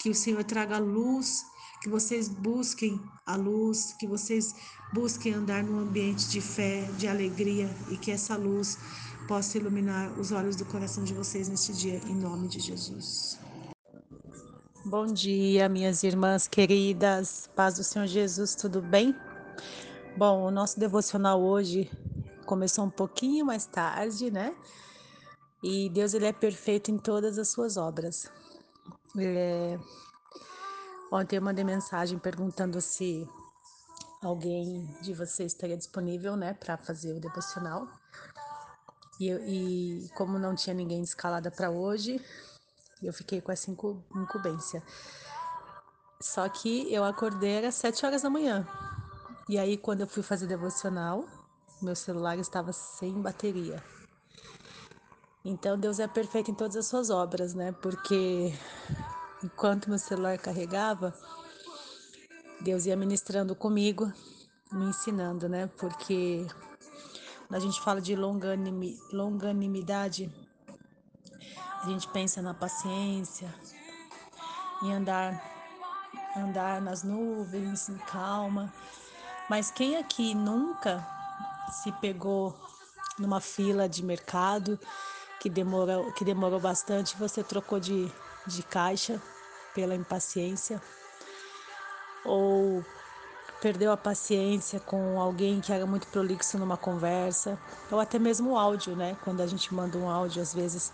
[0.00, 1.42] que o Senhor traga luz,
[1.82, 4.54] que vocês busquem a luz, que vocês
[4.94, 8.78] busquem andar num ambiente de fé, de alegria e que essa luz
[9.26, 13.40] possa iluminar os olhos do coração de vocês neste dia, em nome de Jesus.
[14.84, 19.14] Bom dia, minhas irmãs queridas, paz do Senhor Jesus, tudo bem?
[20.14, 21.90] Bom, o nosso devocional hoje
[22.44, 24.54] começou um pouquinho mais tarde, né?
[25.62, 28.30] E Deus ele é perfeito em todas as suas obras.
[29.18, 29.78] É...
[31.10, 33.26] Ontem eu mandei mensagem perguntando se
[34.22, 37.88] alguém de vocês estaria disponível, né, para fazer o devocional.
[39.18, 42.22] E, e como não tinha ninguém escalada para hoje,
[43.02, 44.82] eu fiquei com essa incumbência.
[46.20, 48.66] Só que eu acordei às sete horas da manhã.
[49.48, 51.24] E aí, quando eu fui fazer devocional,
[51.80, 53.82] meu celular estava sem bateria.
[55.44, 57.72] Então, Deus é perfeito em todas as suas obras, né?
[57.72, 58.54] Porque
[59.42, 61.12] enquanto meu celular carregava,
[62.60, 64.12] Deus ia ministrando comigo,
[64.70, 65.68] me ensinando, né?
[65.76, 66.46] Porque
[67.48, 70.32] quando a gente fala de longanimidade,
[71.82, 73.52] a gente pensa na paciência,
[74.84, 75.42] em andar,
[76.36, 78.72] andar nas nuvens, em calma.
[79.52, 81.06] Mas quem aqui nunca
[81.70, 82.58] se pegou
[83.18, 84.80] numa fila de mercado
[85.38, 88.10] que demorou, que demorou bastante, você trocou de,
[88.46, 89.20] de caixa
[89.74, 90.80] pela impaciência?
[92.24, 92.82] Ou
[93.60, 97.58] perdeu a paciência com alguém que era muito prolixo numa conversa,
[97.90, 99.18] ou até mesmo o áudio, né?
[99.22, 100.90] Quando a gente manda um áudio, às vezes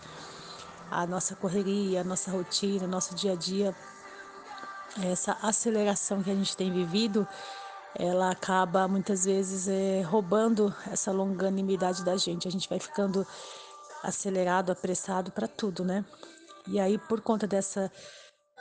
[0.90, 3.72] a nossa correria, a nossa rotina, o nosso dia a dia,
[5.04, 7.24] essa aceleração que a gente tem vivido,
[7.94, 12.46] ela acaba muitas vezes é, roubando essa longanimidade da gente.
[12.46, 13.26] A gente vai ficando
[14.02, 16.04] acelerado, apressado para tudo, né?
[16.66, 17.90] E aí, por conta dessa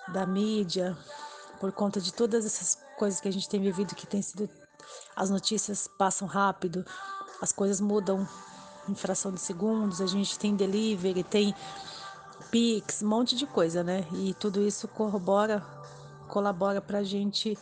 [0.08, 0.98] da mídia,
[1.60, 4.50] por conta de todas essas coisas que a gente tem vivido, que tem sido
[5.16, 6.86] as notícias passam rápido,
[7.42, 8.28] as coisas mudam
[8.88, 11.54] em fração de segundos, a gente tem delivery, tem
[12.50, 14.08] Pix, um monte de coisa, né?
[14.14, 15.62] E tudo isso corrobora,
[16.30, 17.58] colabora para a gente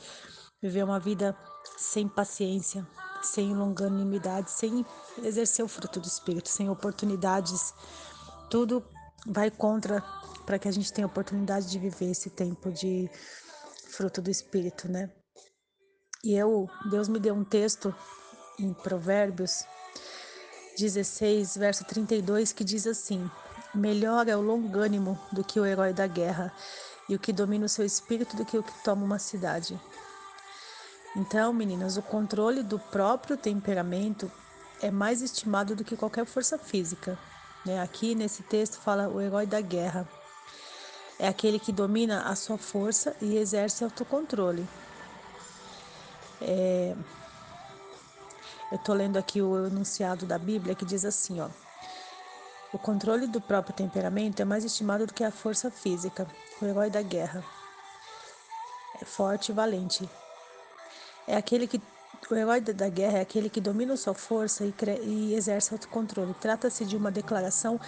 [0.61, 1.35] viver uma vida
[1.77, 2.87] sem paciência,
[3.21, 4.85] sem longanimidade, sem
[5.23, 7.73] exercer o fruto do Espírito, sem oportunidades.
[8.49, 8.83] Tudo
[9.25, 10.03] vai contra
[10.45, 13.09] para que a gente tenha oportunidade de viver esse tempo de
[13.89, 15.11] fruto do Espírito, né?
[16.23, 17.93] E eu, Deus me deu um texto
[18.59, 19.65] em Provérbios
[20.77, 23.29] 16, verso 32, que diz assim:
[23.73, 26.53] Melhor é o longânimo do que o herói da guerra,
[27.07, 29.79] e o que domina o seu espírito do que o que toma uma cidade.
[31.15, 34.29] Então, meninas, o controle do próprio temperamento
[34.81, 37.17] é mais estimado do que qualquer força física.
[37.65, 37.81] Né?
[37.81, 40.07] Aqui nesse texto fala o herói da guerra.
[41.17, 44.67] É aquele que domina a sua força e exerce autocontrole.
[46.41, 46.93] É...
[48.71, 51.49] Eu estou lendo aqui o enunciado da Bíblia que diz assim, ó.
[52.73, 56.27] O controle do próprio temperamento é mais estimado do que a força física.
[56.61, 57.41] O herói da guerra
[59.01, 60.09] é forte e valente.
[61.27, 61.81] É aquele que
[62.29, 66.33] o herói da guerra é aquele que domina sua força e, e exerce autocontrole.
[66.35, 67.79] Trata-se de uma declaração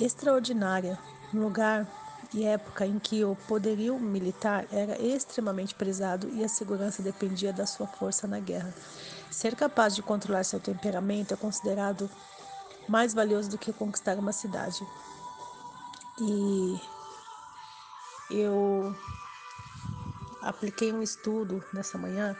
[0.00, 0.98] extraordinária,
[1.32, 1.86] no lugar
[2.32, 7.66] e época em que o poderio militar era extremamente prezado e a segurança dependia da
[7.66, 8.72] sua força na guerra.
[9.30, 12.08] Ser capaz de controlar seu temperamento é considerado
[12.88, 14.84] mais valioso do que conquistar uma cidade.
[16.20, 16.80] E
[18.30, 18.94] eu
[20.42, 22.36] apliquei um estudo nessa manhã.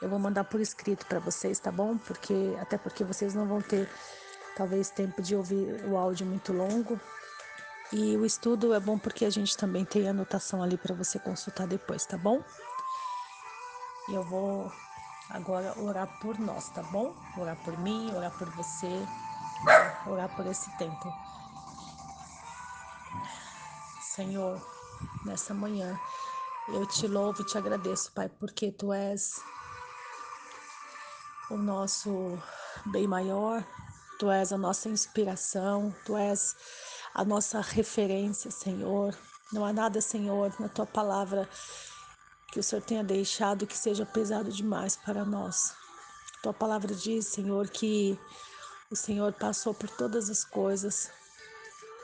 [0.00, 1.96] Eu vou mandar por escrito para vocês, tá bom?
[1.96, 3.88] Porque até porque vocês não vão ter
[4.56, 7.00] talvez tempo de ouvir o áudio muito longo.
[7.92, 11.66] E o estudo é bom porque a gente também tem anotação ali para você consultar
[11.66, 12.42] depois, tá bom?
[14.08, 14.72] E eu vou
[15.30, 17.14] agora orar por nós, tá bom?
[17.36, 19.06] Orar por mim, orar por você,
[20.06, 21.12] orar por esse tempo.
[24.00, 24.60] Senhor,
[25.24, 25.98] nessa manhã,
[26.68, 29.40] eu te louvo e te agradeço, Pai, porque tu és
[31.50, 32.38] o nosso
[32.86, 33.64] bem maior,
[34.18, 36.54] tu és a nossa inspiração, tu és
[37.14, 39.16] a nossa referência, Senhor.
[39.52, 41.48] Não há nada, Senhor, na tua palavra
[42.52, 45.74] que o Senhor tenha deixado que seja pesado demais para nós.
[46.42, 48.18] Tua palavra diz, Senhor, que
[48.90, 51.10] o Senhor passou por todas as coisas.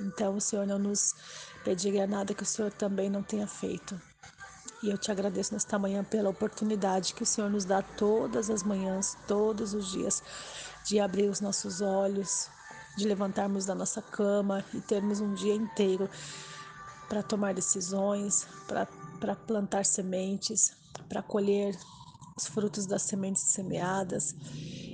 [0.01, 1.14] Então o Senhor não nos
[1.64, 4.01] pediria nada que o Senhor também não tenha feito.
[4.83, 8.62] E eu te agradeço nesta manhã pela oportunidade que o Senhor nos dá todas as
[8.62, 10.23] manhãs, todos os dias,
[10.87, 12.49] de abrir os nossos olhos,
[12.97, 16.09] de levantarmos da nossa cama e termos um dia inteiro
[17.09, 18.47] para tomar decisões,
[19.19, 20.73] para plantar sementes,
[21.09, 21.77] para colher
[22.37, 24.35] os frutos das sementes semeadas.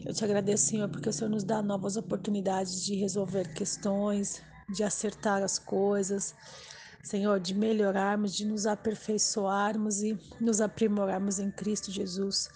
[0.05, 4.83] Eu te agradeço, Senhor, porque o Senhor nos dá novas oportunidades de resolver questões, de
[4.83, 6.35] acertar as coisas,
[7.05, 12.49] Senhor, de melhorarmos, de nos aperfeiçoarmos e nos aprimorarmos em Cristo Jesus.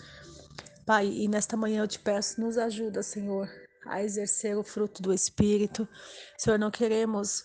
[0.87, 3.49] Pai, e nesta manhã eu te peço, nos ajuda, Senhor,
[3.87, 5.87] a exercer o fruto do Espírito.
[6.37, 7.45] Senhor, não queremos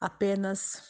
[0.00, 0.82] apenas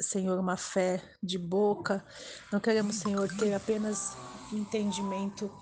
[0.00, 2.04] Senhor, uma fé de boca.
[2.50, 4.16] Não queremos, Senhor, ter apenas
[4.52, 5.52] entendimento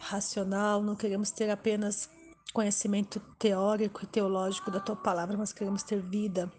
[0.00, 2.08] racional, não queremos ter apenas
[2.52, 6.50] conhecimento teórico e teológico da tua palavra, mas queremos ter vida,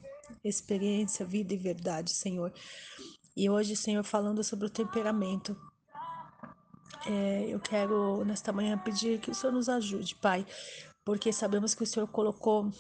[0.44, 2.54] experiência, vida e verdade, Senhor.
[3.36, 5.56] E hoje, Senhor, falando sobre o temperamento,
[7.06, 10.46] é, eu quero nesta manhã pedir que o Senhor nos ajude, Pai,
[11.06, 12.72] porque sabemos que o Senhor colocou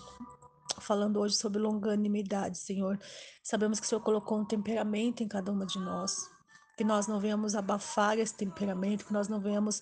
[0.79, 2.99] falando hoje sobre longanimidade, Senhor.
[3.43, 6.29] Sabemos que o Senhor colocou um temperamento em cada uma de nós,
[6.77, 9.81] que nós não venhamos abafar esse temperamento, que nós não venhamos,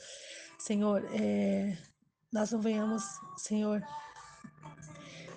[0.58, 1.77] Senhor, é,
[2.32, 3.03] nós não venhamos,
[3.38, 3.82] Senhor,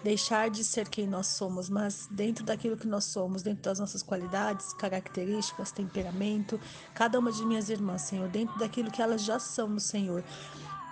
[0.03, 4.03] deixar de ser quem nós somos, mas dentro daquilo que nós somos, dentro das nossas
[4.03, 6.59] qualidades, características, temperamento,
[6.95, 10.25] cada uma de minhas irmãs, Senhor, dentro daquilo que elas já são Senhor,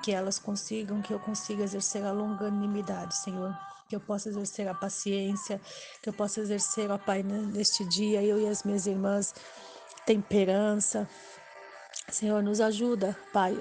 [0.02, 3.56] que elas consigam, que eu consiga exercer a longanimidade, Senhor
[3.88, 5.58] que eu possa exercer a paciência,
[6.02, 9.34] que eu possa exercer, ó Pai, neste dia, eu e as minhas irmãs,
[10.04, 11.08] temperança.
[12.10, 13.56] Senhor, nos ajuda, Pai,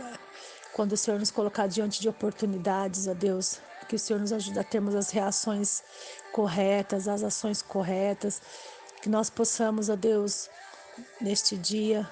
[0.73, 4.59] quando o Senhor nos colocar diante de oportunidades, ó Deus, que o Senhor nos ajude
[4.59, 5.83] a termos as reações
[6.31, 8.41] corretas, as ações corretas,
[9.01, 10.49] que nós possamos, ó Deus,
[11.21, 12.07] neste dia,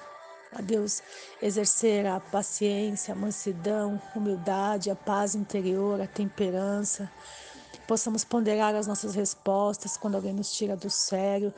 [0.56, 1.02] ó Deus,
[1.42, 7.10] exercer a paciência, a mansidão, humildade, a paz interior, a temperança
[7.86, 11.54] possamos ponderar as nossas respostas quando alguém nos tira do sério,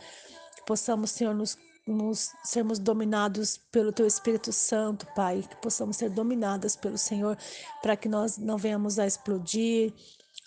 [0.66, 1.57] possamos, Senhor, nos,
[1.88, 7.37] nos sermos dominados pelo Teu Espírito Santo, Pai, que possamos ser dominadas pelo Senhor,
[7.83, 9.92] para que nós não venhamos a explodir,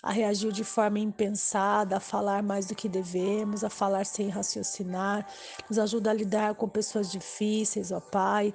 [0.02, 5.26] a reagir de forma impensada, a falar mais do que devemos, a falar sem raciocinar.
[5.68, 8.54] Nos ajuda a lidar com pessoas difíceis, ó Pai.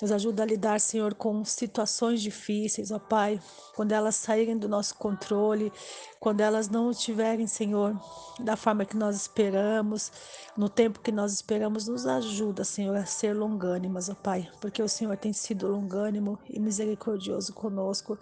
[0.00, 3.40] Nos ajuda a lidar, Senhor, com situações difíceis, ó Pai,
[3.74, 5.72] quando elas saírem do nosso controle,
[6.20, 8.00] quando elas não estiverem, Senhor,
[8.38, 10.12] da forma que nós esperamos,
[10.56, 14.88] no tempo que nós esperamos, nos ajuda, Senhor, a ser longânimas, ó Pai, porque o
[14.88, 18.16] Senhor tem sido longânimo e misericordioso conosco.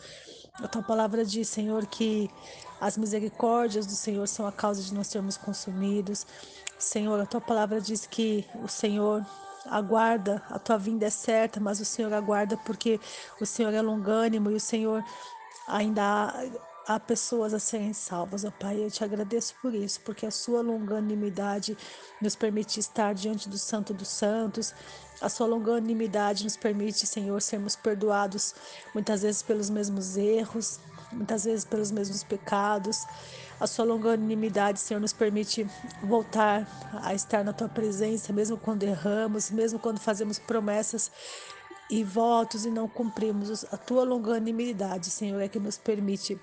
[0.55, 2.31] A tua palavra diz, Senhor, que
[2.81, 6.27] as misericórdias do Senhor são a causa de nós sermos consumidos.
[6.79, 9.25] Senhor, a tua palavra diz que o Senhor
[9.71, 13.01] aguarda, a tua vinda é certa, mas o Senhor aguarda porque
[13.41, 15.05] o Senhor é longânimo e o Senhor
[15.67, 18.83] ainda há, há pessoas a serem salvas, ó Pai.
[18.83, 21.77] Eu te agradeço por isso, porque a sua longanimidade
[22.21, 24.75] nos permite estar diante do Santo dos Santos.
[25.21, 28.55] A sua longanimidade nos permite, Senhor, sermos perdoados
[28.95, 30.79] muitas vezes pelos mesmos erros,
[31.13, 33.05] muitas vezes pelos mesmos pecados.
[33.59, 35.67] A sua longanimidade, Senhor, nos permite
[36.03, 36.69] voltar
[37.03, 41.11] a estar na tua presença, mesmo quando erramos, mesmo quando fazemos promessas
[41.91, 43.65] e votos e não cumprimos.
[43.73, 46.39] A tua longanimidade, Senhor, é que nos permite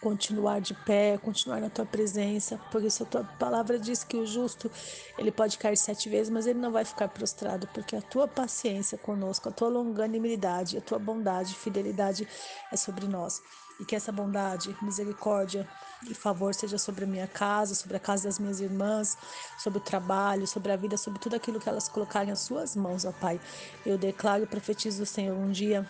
[0.00, 4.24] continuar de pé, continuar na tua presença, por isso a tua palavra diz que o
[4.24, 4.70] justo
[5.18, 8.96] ele pode cair sete vezes, mas ele não vai ficar prostrado, porque a tua paciência
[8.96, 12.28] conosco, a tua longanimidade, a tua bondade, fidelidade
[12.70, 13.40] é sobre nós.
[13.78, 15.68] E que essa bondade, misericórdia
[16.08, 19.16] e favor seja sobre a minha casa, sobre a casa das minhas irmãs,
[19.58, 23.04] sobre o trabalho, sobre a vida, sobre tudo aquilo que elas colocarem as suas mãos,
[23.04, 23.40] ó Pai.
[23.84, 25.88] Eu declaro e profetizo do Senhor um dia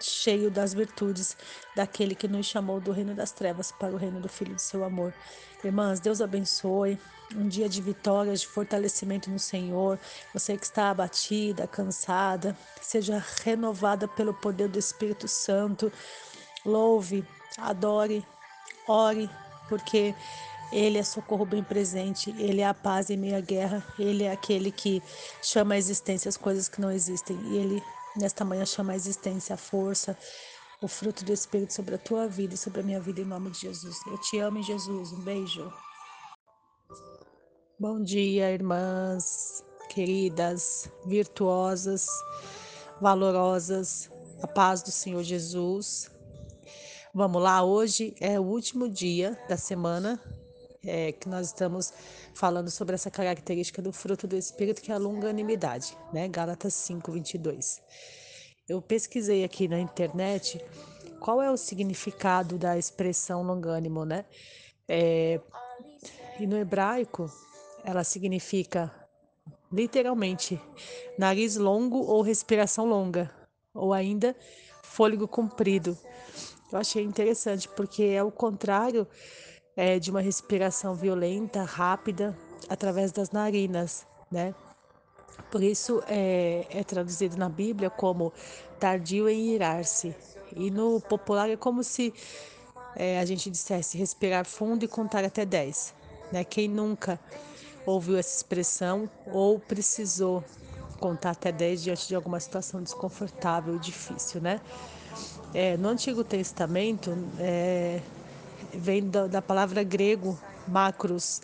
[0.00, 1.36] cheio das virtudes
[1.74, 4.84] daquele que nos chamou do reino das trevas para o reino do Filho de seu
[4.84, 5.12] amor.
[5.64, 6.98] Irmãs, Deus abençoe.
[7.34, 9.98] Um dia de vitórias, de fortalecimento no Senhor.
[10.32, 15.90] Você que está abatida, cansada, seja renovada pelo poder do Espírito Santo.
[16.64, 17.26] Louve,
[17.58, 18.24] adore,
[18.88, 19.30] ore,
[19.68, 20.14] porque
[20.72, 24.32] Ele é socorro bem presente, Ele é a paz em meio à guerra, Ele é
[24.32, 25.02] aquele que
[25.42, 27.82] chama a existência as coisas que não existem, e Ele,
[28.16, 30.16] nesta manhã, chama a existência a força,
[30.80, 33.50] o fruto do Espírito sobre a tua vida e sobre a minha vida, em nome
[33.50, 33.96] de Jesus.
[34.06, 35.72] Eu te amo Jesus, um beijo.
[37.78, 42.06] Bom dia, irmãs, queridas, virtuosas,
[43.00, 44.10] valorosas,
[44.42, 46.10] a paz do Senhor Jesus.
[47.16, 50.20] Vamos lá, hoje é o último dia da semana
[50.84, 51.92] é, que nós estamos
[52.34, 56.26] falando sobre essa característica do fruto do Espírito, que é a longanimidade, né?
[56.26, 57.80] Gálatas 5, 22.
[58.68, 60.60] Eu pesquisei aqui na internet
[61.20, 64.24] qual é o significado da expressão longânimo, né?
[64.88, 65.40] É,
[66.40, 67.30] e no hebraico,
[67.84, 68.92] ela significa
[69.72, 70.60] literalmente
[71.16, 73.30] nariz longo ou respiração longa,
[73.72, 74.34] ou ainda
[74.82, 75.96] fôlego comprido.
[76.74, 79.06] Eu achei interessante porque é o contrário
[79.76, 82.36] é, de uma respiração violenta, rápida,
[82.68, 84.52] através das narinas, né?
[85.52, 88.32] Por isso é, é traduzido na Bíblia como
[88.80, 90.16] tardio em irar-se.
[90.56, 92.12] E no popular é como se
[92.96, 95.94] é, a gente dissesse respirar fundo e contar até 10.
[96.32, 96.42] Né?
[96.42, 97.20] Quem nunca
[97.86, 100.42] ouviu essa expressão ou precisou
[100.98, 104.60] contar até 10 diante de alguma situação desconfortável e difícil, né?
[105.54, 108.02] É, no Antigo Testamento, é,
[108.72, 110.36] vem da, da, palavra grego
[110.66, 111.40] macros,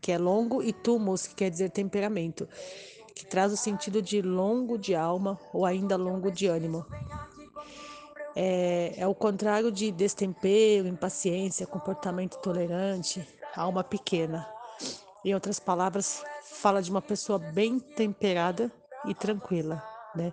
[0.00, 2.48] que é longo, e tumos, que quer dizer temperamento,
[3.14, 6.86] que traz o sentido de longo de alma ou ainda longo de ânimo.
[8.34, 14.48] É, é o contrário de destempero, impaciência, comportamento tolerante, alma pequena.
[15.22, 18.72] Em outras palavras, fala de uma pessoa bem temperada
[19.04, 19.82] e tranquila,
[20.14, 20.32] né?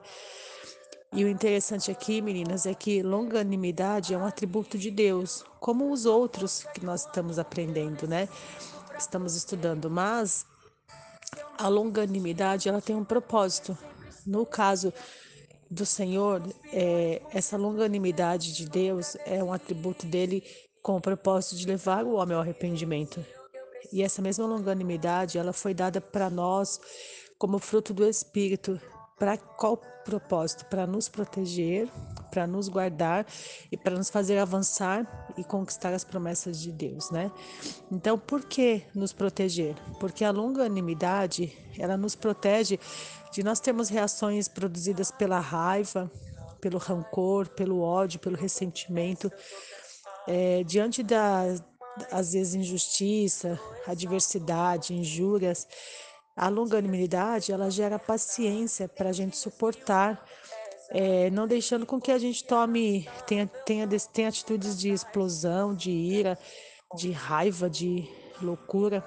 [1.14, 6.06] E o interessante aqui, meninas, é que longanimidade é um atributo de Deus, como os
[6.06, 8.28] outros que nós estamos aprendendo, né?
[8.98, 10.46] Estamos estudando, mas
[11.58, 13.78] a longanimidade ela tem um propósito.
[14.26, 14.94] No caso
[15.72, 16.42] do Senhor,
[16.72, 20.44] é, essa longanimidade de Deus é um atributo dele
[20.82, 23.26] com o propósito de levar o homem ao arrependimento.
[23.92, 26.80] E essa mesma longanimidade, ela foi dada para nós
[27.38, 28.80] como fruto do Espírito,
[29.18, 30.66] para qual propósito?
[30.66, 31.90] Para nos proteger,
[32.32, 33.26] para nos guardar
[33.72, 37.32] e para nos fazer avançar e conquistar as promessas de Deus, né?
[37.92, 39.76] Então, por que nos proteger?
[40.00, 42.80] Porque a longanimidade, ela nos protege
[43.32, 46.12] de nós termos reações produzidas pela raiva,
[46.62, 49.32] pelo rancor, pelo ódio, pelo ressentimento,
[50.28, 51.44] é, diante da,
[52.12, 55.68] às vezes, injustiça, adversidade, injúrias,
[56.38, 60.24] a longanimidade, ela gera paciência para a gente suportar,
[60.92, 65.90] é, não deixando com que a gente tome, tenha, tenha, tenha atitudes de explosão, de
[65.90, 66.38] ira,
[66.96, 68.08] de raiva, de
[68.40, 69.04] loucura.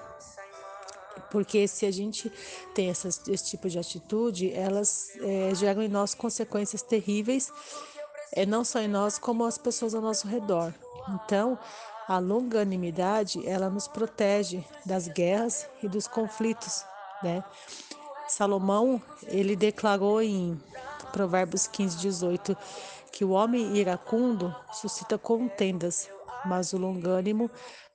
[1.31, 2.29] Porque se a gente
[2.75, 7.49] tem essas, esse tipo de atitude, elas é, geram em nós consequências terríveis,
[8.33, 10.73] é, não só em nós, como as pessoas ao nosso redor.
[11.15, 11.57] Então,
[12.09, 16.83] a longanimidade, ela nos protege das guerras e dos conflitos
[17.23, 17.43] né?
[18.27, 20.59] Salomão, ele declarou em
[21.11, 22.57] Provérbios 15, 18,
[23.11, 26.09] que o homem iracundo suscita contendas,
[26.45, 27.51] mas o longânimo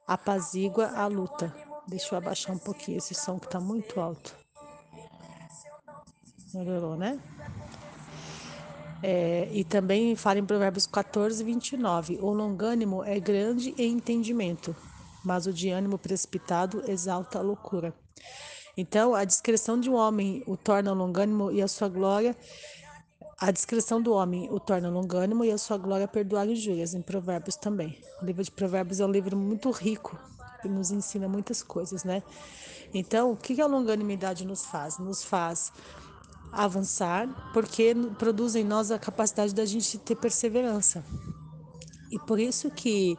[0.07, 1.55] apazigua a luta.
[1.89, 4.37] Deixa eu abaixar um pouquinho esse som que está muito alto.
[6.53, 7.19] Melhorou, né?
[9.03, 12.19] É, e também fala em Provérbios 14, 29.
[12.21, 14.75] O longânimo é grande em entendimento,
[15.25, 17.95] mas o de ânimo precipitado exalta a loucura.
[18.77, 22.37] Então, a descrição de um homem o torna longânimo e a sua glória.
[23.39, 27.57] A descrição do homem o torna longânimo e a sua glória perdoar injúrias, em Provérbios
[27.57, 27.99] também.
[28.21, 30.19] O livro de Provérbios é um livro muito rico,
[30.61, 32.23] que nos ensina muitas coisas, né?
[32.93, 34.99] Então, o que a longanimidade nos faz?
[34.99, 35.73] Nos faz
[36.53, 41.05] avançar, porque produz em nós a capacidade da gente ter perseverança.
[42.11, 43.19] E por isso que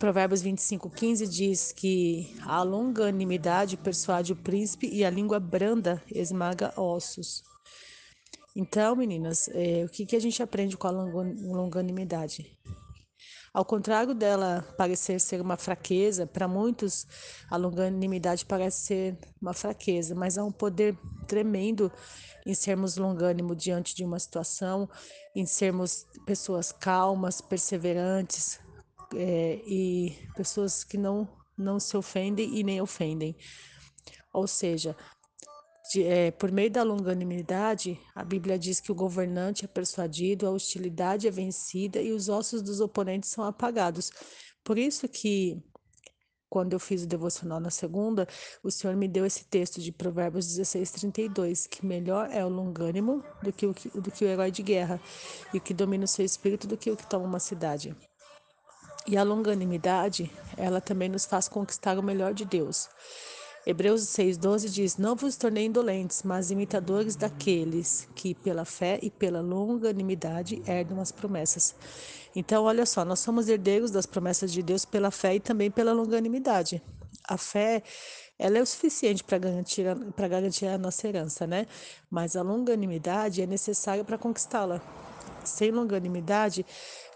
[0.00, 6.72] Provérbios 25, 15 diz que a longanimidade persuade o príncipe e a língua branda esmaga
[6.74, 7.42] ossos.
[8.56, 12.58] Então, meninas, é, o que, que a gente aprende com a longanimidade?
[13.52, 17.06] Ao contrário dela parecer ser uma fraqueza, para muitos
[17.50, 20.96] a longanimidade parece ser uma fraqueza, mas há um poder
[21.28, 21.92] tremendo
[22.46, 24.88] em sermos longânimo diante de uma situação,
[25.36, 28.58] em sermos pessoas calmas, perseverantes
[29.14, 33.36] é, e pessoas que não, não se ofendem e nem ofendem.
[34.32, 34.96] Ou seja,
[35.92, 40.50] de, é, por meio da longanimidade, a Bíblia diz que o governante é persuadido, a
[40.50, 44.10] hostilidade é vencida e os ossos dos oponentes são apagados.
[44.62, 45.60] Por isso que
[46.48, 48.26] quando eu fiz o devocional na segunda,
[48.62, 53.24] o Senhor me deu esse texto de Provérbios 16, 32, que melhor é o longânimo
[53.40, 55.00] do que o, do que o herói de guerra,
[55.54, 57.96] e o que domina o seu espírito do que o que toma uma cidade.
[59.06, 62.88] E a longanimidade, ela também nos faz conquistar o melhor de Deus.
[63.66, 69.40] Hebreus 6,12 diz: Não vos tornei indolentes, mas imitadores daqueles que, pela fé e pela
[69.40, 71.74] longanimidade, herdam as promessas.
[72.34, 75.92] Então, olha só, nós somos herdeiros das promessas de Deus pela fé e também pela
[75.92, 76.82] longanimidade.
[77.24, 77.82] A fé,
[78.38, 79.84] ela é o suficiente para garantir,
[80.16, 81.66] garantir a nossa herança, né?
[82.10, 84.80] Mas a longanimidade é necessária para conquistá-la.
[85.44, 86.64] Sem longanimidade,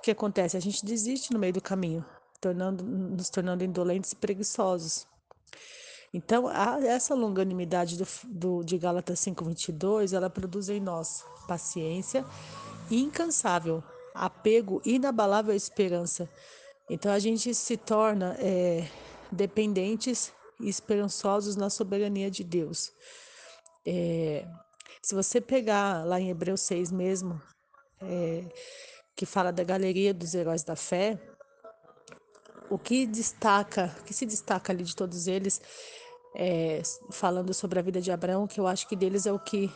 [0.04, 0.56] que acontece?
[0.56, 2.04] A gente desiste no meio do caminho,
[2.40, 5.06] tornando, nos tornando indolentes e preguiçosos.
[6.12, 12.24] Então, essa longanimidade do, do, de Gálatas 5,22, ela produz em nós paciência
[12.90, 13.82] incansável,
[14.14, 16.28] apego inabalável à esperança.
[16.88, 18.86] Então, a gente se torna é,
[19.32, 22.92] dependentes e esperançosos na soberania de Deus.
[23.84, 24.46] É,
[25.02, 27.40] se você pegar lá em Hebreus 6 mesmo,
[28.00, 28.44] é,
[29.14, 31.18] que fala da galeria dos heróis da fé,
[32.70, 35.60] o que destaca, o que se destaca ali de todos eles
[36.34, 39.70] é, falando sobre a vida de Abraão, que eu acho que deles é o que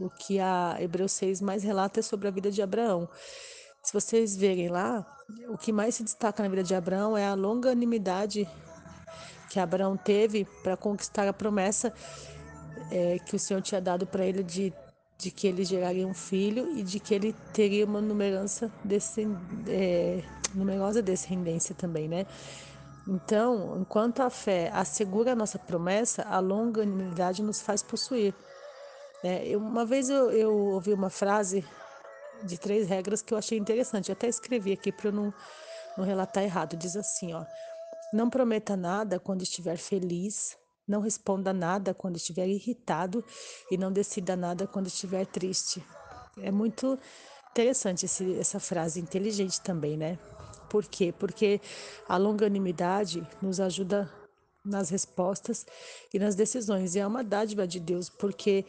[0.00, 3.08] o que a Hebreus 6 mais relata é sobre a vida de Abraão.
[3.82, 5.06] Se vocês verem lá,
[5.48, 8.48] o que mais se destaca na vida de Abraão é a longanimidade
[9.48, 11.92] que Abraão teve para conquistar a promessa
[12.90, 14.72] é, que o Senhor tinha dado para ele de,
[15.18, 19.26] de que ele geraria um filho e de que ele teria uma numerança desse,
[19.66, 20.22] é,
[20.54, 22.26] numerosa descendência também, né?
[23.08, 28.34] Então, enquanto a fé assegura a nossa promessa, a longanimidade nos faz possuir.
[29.22, 31.64] É, uma vez eu, eu, ouvi uma frase
[32.42, 34.08] de três regras que eu achei interessante.
[34.08, 35.32] Eu até escrevi aqui para eu não,
[35.96, 36.76] não relatar errado.
[36.76, 37.44] Diz assim, ó.
[38.12, 40.56] Não prometa nada quando estiver feliz,
[40.86, 43.24] não responda nada quando estiver irritado
[43.70, 45.82] e não decida nada quando estiver triste.
[46.38, 46.98] É muito
[47.50, 50.18] interessante esse, essa frase, inteligente também, né?
[50.68, 51.12] Por quê?
[51.16, 51.60] Porque
[52.08, 54.10] a longanimidade nos ajuda
[54.64, 55.64] nas respostas
[56.12, 56.94] e nas decisões.
[56.94, 58.64] E é uma dádiva de Deus, porque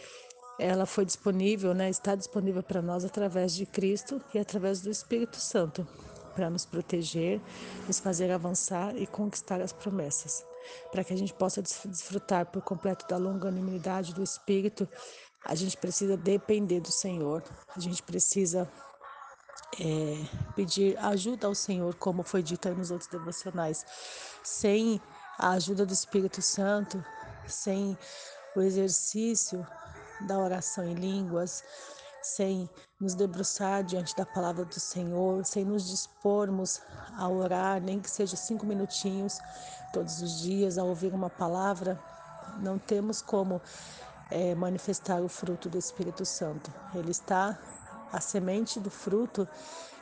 [0.59, 5.37] ela foi disponível, né, está disponível para nós através de Cristo e através do Espírito
[5.37, 5.87] Santo,
[6.33, 7.39] para nos proteger,
[7.85, 10.46] nos fazer avançar e conquistar as promessas.
[10.91, 14.87] Para que a gente possa desfrutar por completo da longanimidade do Espírito,
[15.45, 17.43] a gente precisa depender do Senhor,
[17.75, 18.69] a gente precisa
[19.79, 23.85] é, pedir ajuda ao Senhor, como foi dito aí nos outros devocionais.
[24.43, 25.01] Sem
[25.37, 27.03] a ajuda do Espírito Santo,
[27.47, 27.97] sem
[28.55, 29.65] o exercício
[30.21, 31.63] da oração em línguas,
[32.21, 36.81] sem nos debruçar diante da palavra do Senhor, sem nos dispormos
[37.17, 39.39] a orar, nem que seja cinco minutinhos
[39.93, 41.99] todos os dias, a ouvir uma palavra,
[42.59, 43.61] não temos como
[44.29, 46.71] é, manifestar o fruto do Espírito Santo.
[46.93, 47.57] Ele está
[48.11, 49.47] a semente do fruto,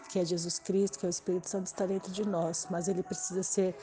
[0.09, 3.03] que é Jesus Cristo, que é o Espírito Santo, está dentro de nós, mas ele
[3.03, 3.75] precisa ser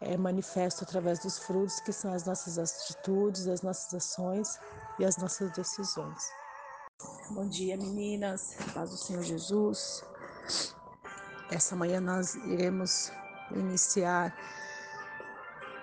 [0.00, 4.58] é, manifesto através dos frutos, que são as nossas atitudes, as nossas ações
[4.98, 6.43] e as nossas decisões.
[7.30, 8.54] Bom dia, meninas.
[8.72, 10.04] Paz do Senhor Jesus.
[11.50, 13.10] Essa manhã nós iremos
[13.50, 14.36] iniciar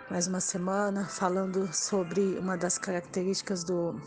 [0.10, 4.00] mais uma semana falando sobre uma das características do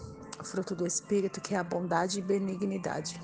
[0.42, 3.20] fruto do Espírito, que é a bondade e benignidade.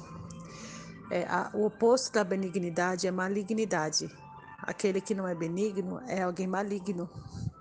[1.11, 4.15] É, a, o oposto da benignidade é malignidade.
[4.59, 7.09] Aquele que não é benigno é alguém maligno.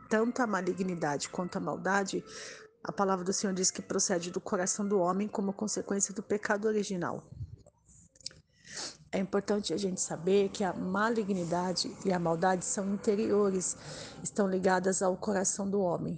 [0.10, 2.24] Tanto a malignidade quanto a maldade,
[2.84, 6.68] a palavra do Senhor diz que procede do coração do homem como consequência do pecado
[6.68, 7.24] original.
[9.12, 13.76] É importante a gente saber que a malignidade e a maldade são interiores,
[14.24, 16.18] estão ligadas ao coração do homem.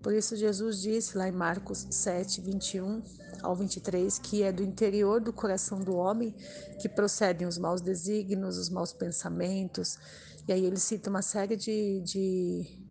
[0.00, 3.02] Por isso, Jesus disse lá em Marcos 7, 21
[3.42, 6.34] ao 23, que é do interior do coração do homem
[6.80, 9.98] que procedem os maus desígnios, os maus pensamentos.
[10.46, 12.81] E aí ele cita uma série de, de,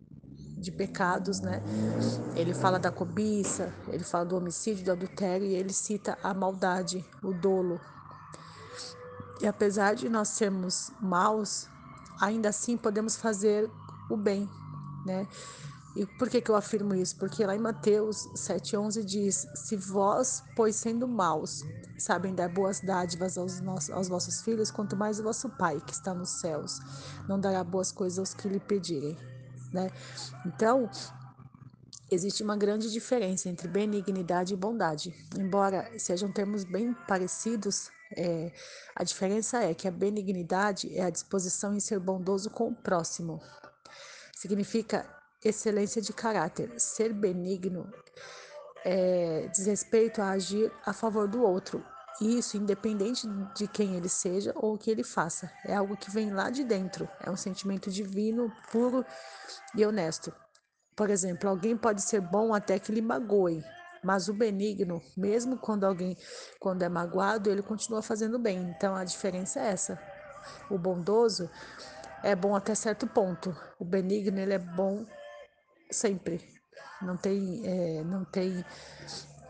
[0.61, 1.61] de pecados, né?
[2.35, 7.03] Ele fala da cobiça, ele fala do homicídio, do adultério, e ele cita a maldade,
[7.23, 7.81] o dolo.
[9.41, 11.67] E apesar de nós sermos maus,
[12.19, 13.69] ainda assim podemos fazer
[14.09, 14.47] o bem,
[15.05, 15.27] né?
[15.95, 17.17] E por que, que eu afirmo isso?
[17.17, 21.63] Porque lá em Mateus 7,11 diz: Se vós, pois sendo maus,
[21.97, 25.91] sabem dar boas dádivas aos, nossos, aos vossos filhos, quanto mais o vosso Pai que
[25.91, 26.79] está nos céus
[27.27, 29.17] não dará boas coisas aos que lhe pedirem.
[29.73, 29.89] Né?
[30.45, 30.89] Então,
[32.11, 35.13] existe uma grande diferença entre benignidade e bondade.
[35.37, 38.51] Embora sejam termos bem parecidos, é,
[38.95, 43.41] a diferença é que a benignidade é a disposição em ser bondoso com o próximo.
[44.35, 45.05] Significa
[45.43, 46.71] excelência de caráter.
[46.77, 47.91] Ser benigno
[48.83, 51.83] é, diz respeito a agir a favor do outro.
[52.21, 55.51] Isso independente de quem ele seja ou o que ele faça.
[55.65, 57.09] É algo que vem lá de dentro.
[57.19, 59.03] É um sentimento divino, puro
[59.75, 60.31] e honesto.
[60.95, 63.63] Por exemplo, alguém pode ser bom até que lhe magoe,
[64.03, 66.15] mas o benigno, mesmo quando alguém
[66.59, 68.69] quando é magoado, ele continua fazendo bem.
[68.69, 69.99] Então a diferença é essa.
[70.69, 71.49] O bondoso
[72.23, 73.55] é bom até certo ponto.
[73.79, 75.07] O benigno ele é bom
[75.89, 76.39] sempre.
[77.01, 78.63] Não tem, é, não tem.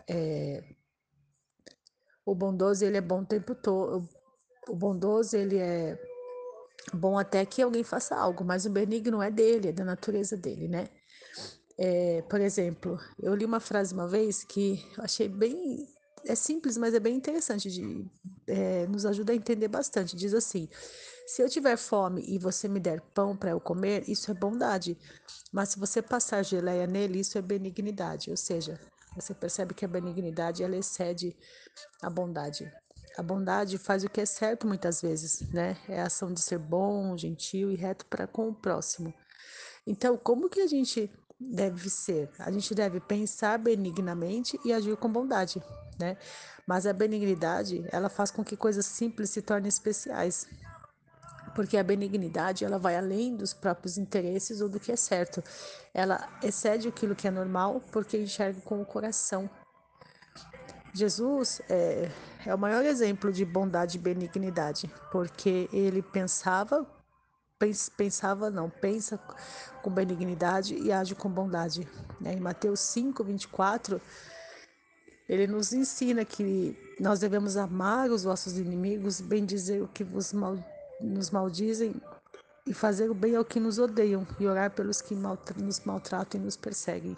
[0.08, 0.64] É,
[2.24, 4.08] o bondoso ele é bom o tempo todo.
[4.68, 5.98] O bondoso ele é
[6.92, 10.68] bom até que alguém faça algo, mas o benigno é dele, é da natureza dele,
[10.68, 10.88] né?
[11.78, 15.86] É, por exemplo, eu li uma frase uma vez que eu achei bem.
[16.24, 18.06] É simples, mas é bem interessante, de,
[18.46, 20.14] é, nos ajuda a entender bastante.
[20.14, 20.68] Diz assim:
[21.26, 24.96] se eu tiver fome e você me der pão para eu comer, isso é bondade.
[25.52, 28.30] Mas se você passar geleia nele, isso é benignidade.
[28.30, 28.78] Ou seja,
[29.14, 31.36] você percebe que a benignidade ela excede
[32.02, 32.72] a bondade.
[33.16, 35.76] A bondade faz o que é certo muitas vezes, né?
[35.88, 39.12] É a ação de ser bom, gentil e reto para com o próximo.
[39.86, 42.30] Então, como que a gente deve ser?
[42.38, 45.62] A gente deve pensar benignamente e agir com bondade,
[45.98, 46.16] né?
[46.66, 50.46] Mas a benignidade, ela faz com que coisas simples se tornem especiais
[51.54, 55.42] porque a benignidade ela vai além dos próprios interesses ou do que é certo.
[55.92, 59.48] Ela excede aquilo que é normal porque enxerga com o coração.
[60.94, 62.10] Jesus é,
[62.44, 66.86] é o maior exemplo de bondade e benignidade, porque ele pensava,
[67.96, 69.18] pensava não, pensa
[69.82, 71.88] com benignidade e age com bondade.
[72.20, 72.34] Né?
[72.34, 74.00] Em Mateus 5, 24,
[75.28, 80.32] ele nos ensina que nós devemos amar os nossos inimigos, bem dizer o que vos
[80.32, 80.58] mal,
[81.02, 81.94] nos maldizem
[82.66, 86.44] e fazer o bem ao que nos odeiam e orar pelos que nos maltratam e
[86.44, 87.16] nos perseguem.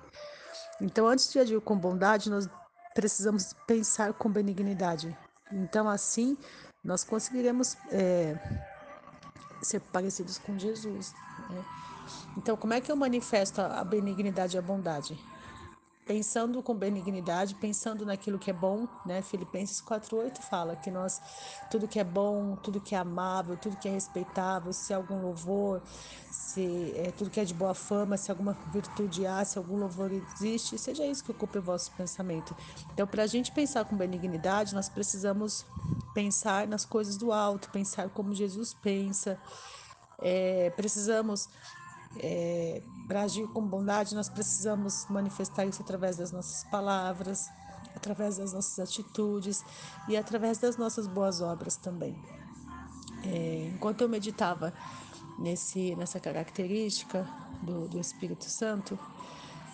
[0.80, 2.48] Então, antes de agir com bondade, nós
[2.94, 5.16] precisamos pensar com benignidade.
[5.52, 6.36] Então, assim,
[6.82, 8.36] nós conseguiremos é,
[9.62, 11.14] ser parecidos com Jesus.
[11.50, 11.64] Né?
[12.36, 15.18] Então, como é que eu manifesto a benignidade e a bondade?
[16.06, 19.22] Pensando com benignidade, pensando naquilo que é bom, né?
[19.22, 21.20] Filipenses 4:8 fala que nós
[21.70, 25.82] tudo que é bom, tudo que é amável, tudo que é respeitável, se algum louvor,
[26.30, 30.12] se é, tudo que é de boa fama, se alguma virtude há, se algum louvor
[30.12, 32.54] existe, seja isso que ocupe o vosso pensamento.
[32.92, 35.64] Então, para a gente pensar com benignidade, nós precisamos
[36.12, 39.38] pensar nas coisas do alto, pensar como Jesus pensa.
[40.20, 41.48] É, precisamos
[42.18, 47.50] é, para agir com bondade, nós precisamos manifestar isso através das nossas palavras,
[47.94, 49.64] através das nossas atitudes
[50.08, 52.16] e através das nossas boas obras também.
[53.24, 54.72] É, enquanto eu meditava
[55.38, 57.26] nesse, nessa característica
[57.62, 58.98] do, do Espírito Santo,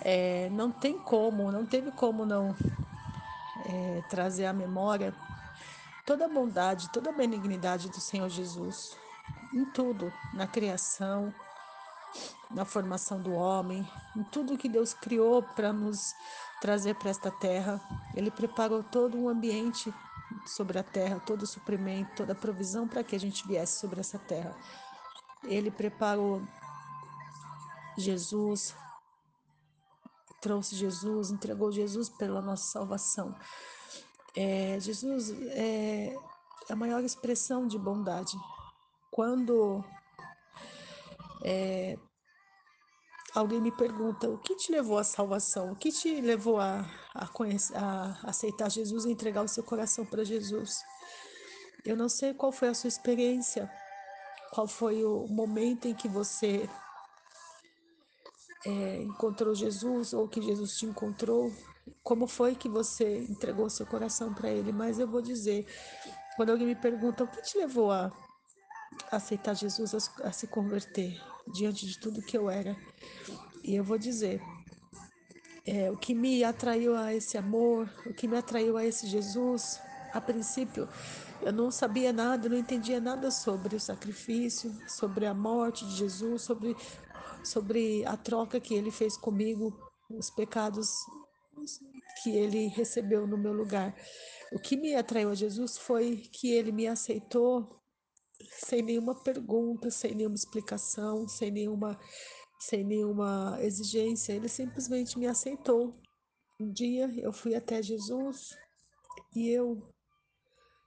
[0.02, 2.54] é, não tem como, não teve como não
[3.66, 5.14] é, trazer à memória
[6.06, 8.96] toda a bondade, toda a benignidade do Senhor Jesus
[9.52, 11.34] em tudo, na criação,
[12.50, 16.14] na formação do homem, em tudo que Deus criou para nos
[16.60, 17.80] trazer para esta terra.
[18.14, 19.92] Ele preparou todo um ambiente
[20.46, 24.00] sobre a terra, todo o suprimento, toda a provisão para que a gente viesse sobre
[24.00, 24.56] essa terra.
[25.44, 26.42] Ele preparou
[27.96, 28.74] Jesus,
[30.40, 33.34] trouxe Jesus, entregou Jesus pela nossa salvação.
[34.36, 36.14] É, Jesus é
[36.68, 38.36] a maior expressão de bondade.
[39.10, 39.84] Quando
[41.42, 41.96] é,
[43.34, 46.84] alguém me pergunta o que te levou à salvação, o que te levou a,
[47.14, 50.82] a, conhecer, a aceitar Jesus e entregar o seu coração para Jesus.
[51.84, 53.70] Eu não sei qual foi a sua experiência,
[54.52, 56.68] qual foi o momento em que você
[58.66, 61.50] é, encontrou Jesus ou que Jesus te encontrou,
[62.02, 64.72] como foi que você entregou seu coração para Ele.
[64.72, 65.66] Mas eu vou dizer,
[66.36, 68.12] quando alguém me pergunta o que te levou a
[69.10, 71.20] aceitar Jesus, a, a se converter
[71.52, 72.76] diante de tudo que eu era,
[73.62, 74.40] e eu vou dizer,
[75.66, 79.80] é, o que me atraiu a esse amor, o que me atraiu a esse Jesus,
[80.12, 80.88] a princípio,
[81.42, 86.42] Eu não sabia nada, não entendia nada sobre o sacrifício, sobre a morte de Jesus,
[86.42, 86.76] sobre,
[87.42, 89.74] sobre a troca que ele fez comigo,
[90.10, 90.90] os pecados
[92.22, 93.94] que ele recebeu no meu lugar.
[94.52, 97.79] O que me atraiu a Jesus foi que ele me aceitou
[98.48, 101.98] sem nenhuma pergunta, sem nenhuma explicação, sem nenhuma,
[102.58, 104.32] sem nenhuma exigência.
[104.32, 105.94] Ele simplesmente me aceitou.
[106.60, 108.56] Um dia eu fui até Jesus
[109.34, 109.82] e eu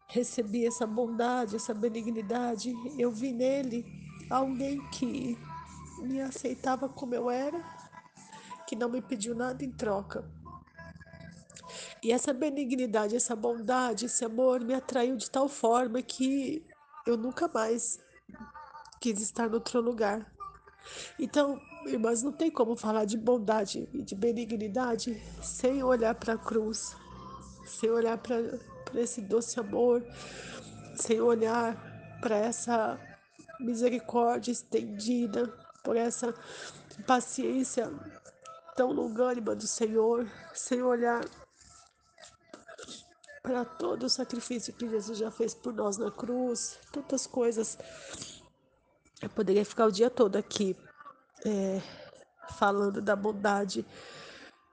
[0.08, 2.74] recebi essa bondade, essa benignidade.
[2.98, 3.86] Eu vi nele
[4.30, 5.38] alguém que
[6.02, 7.64] me aceitava como eu era,
[8.68, 10.30] que não me pediu nada em troca.
[12.04, 16.66] E essa benignidade, essa bondade, esse amor me atraiu de tal forma que
[17.06, 18.00] eu nunca mais
[19.00, 20.32] quis estar em outro lugar.
[21.20, 26.38] Então, irmãs, não tem como falar de bondade e de benignidade sem olhar para a
[26.38, 26.96] cruz,
[27.66, 28.40] sem olhar para
[28.96, 30.06] esse doce amor,
[30.96, 33.00] sem olhar para essa
[33.60, 35.48] misericórdia estendida,
[35.84, 36.34] por essa
[37.06, 37.92] paciência
[38.76, 41.24] tão longânima do Senhor, sem olhar
[43.44, 47.78] para todo o sacrifício que Jesus já fez por nós na cruz, tantas coisas.
[49.22, 50.76] Eu poderia ficar o dia todo aqui
[51.46, 51.82] é,
[52.58, 53.86] falando da bondade,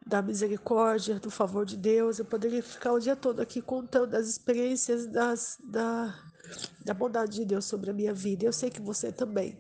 [0.07, 2.21] da misericórdia, do favor de Deus.
[2.21, 6.15] Eu poderia ficar o dia todo aqui contando as experiências das, da,
[6.85, 8.45] da bondade de Deus sobre a minha vida.
[8.45, 9.59] Eu sei que você também.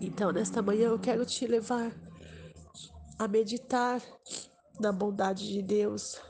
[0.00, 1.92] Então, nesta manhã, eu quero te levar
[3.18, 4.00] a meditar
[4.80, 6.20] na bondade de Deus,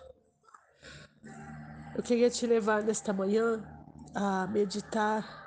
[1.94, 3.62] eu queria te levar nesta manhã
[4.14, 5.42] a meditar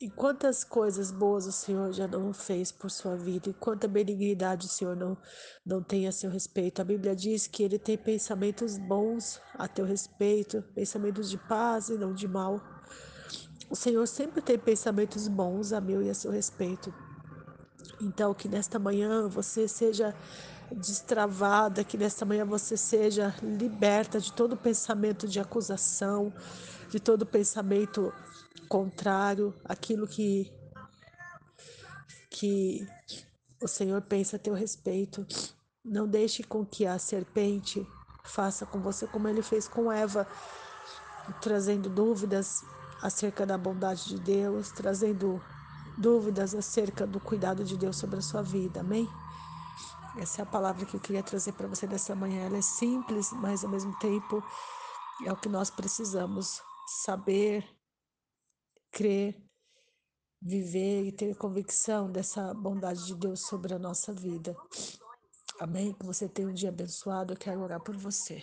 [0.00, 4.66] em quantas coisas boas o Senhor já não fez por sua vida, e quanta benignidade
[4.66, 5.16] o Senhor não,
[5.64, 6.80] não tem a seu respeito.
[6.80, 11.98] A Bíblia diz que Ele tem pensamentos bons a teu respeito, pensamentos de paz e
[11.98, 12.62] não de mal.
[13.68, 16.92] O Senhor sempre tem pensamentos bons a meu e a seu respeito.
[18.00, 20.14] Então, que nesta manhã você seja
[20.72, 26.32] destravada, que nesta manhã você seja liberta de todo pensamento de acusação,
[26.88, 28.12] de todo pensamento
[28.68, 30.52] contrário, aquilo que
[32.30, 32.86] que
[33.60, 35.26] o Senhor pensa a teu respeito.
[35.84, 37.86] Não deixe com que a serpente
[38.24, 40.26] faça com você como ele fez com Eva,
[41.42, 42.62] trazendo dúvidas
[43.02, 45.42] acerca da bondade de Deus, trazendo
[45.98, 48.80] dúvidas acerca do cuidado de Deus sobre a sua vida.
[48.80, 49.08] Amém?
[50.20, 52.44] Essa é a palavra que eu queria trazer para você nessa manhã.
[52.44, 54.44] Ela é simples, mas ao mesmo tempo
[55.24, 56.60] é o que nós precisamos
[57.04, 57.66] saber,
[58.92, 59.42] crer,
[60.42, 64.54] viver e ter convicção dessa bondade de Deus sobre a nossa vida.
[65.58, 65.94] Amém?
[65.94, 67.32] Que você tenha um dia abençoado.
[67.32, 68.42] Eu quero orar por você.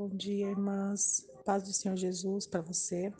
[0.00, 1.28] Bom dia, irmãs.
[1.44, 3.12] Paz do Senhor Jesus para você.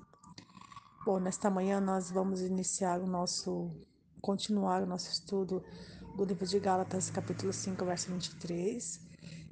[1.04, 3.70] Bom, nesta manhã nós vamos iniciar o nosso,
[4.18, 5.62] continuar o nosso estudo
[6.16, 8.98] do livro de Gálatas, capítulo 5, verso 23.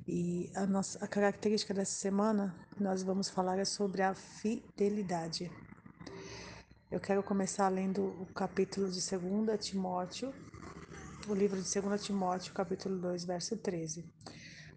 [0.07, 5.53] E a, nossa, a característica dessa semana nós vamos falar é sobre a fidelidade.
[6.91, 10.33] Eu quero começar lendo o capítulo de 2 Timóteo,
[11.29, 14.11] o livro de 2 Timóteo, capítulo 2, verso 13.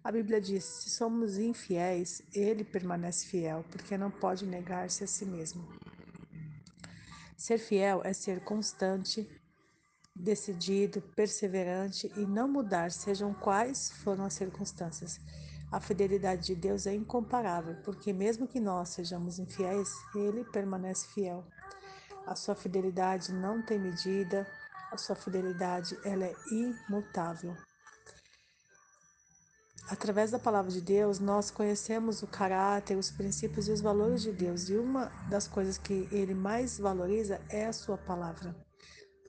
[0.04, 5.24] A Bíblia diz: se somos infiéis, ele permanece fiel, porque não pode negar-se a si
[5.24, 5.68] mesmo.
[7.36, 9.28] Ser fiel é ser constante,
[10.14, 15.20] decidido, perseverante e não mudar, sejam quais foram as circunstâncias.
[15.70, 21.46] A fidelidade de Deus é incomparável, porque mesmo que nós sejamos infiéis, ele permanece fiel.
[22.26, 24.46] A sua fidelidade não tem medida,
[24.90, 27.56] a sua fidelidade ela é imutável.
[29.92, 34.32] Através da palavra de Deus, nós conhecemos o caráter, os princípios e os valores de
[34.32, 34.70] Deus.
[34.70, 38.56] E uma das coisas que ele mais valoriza é a sua palavra,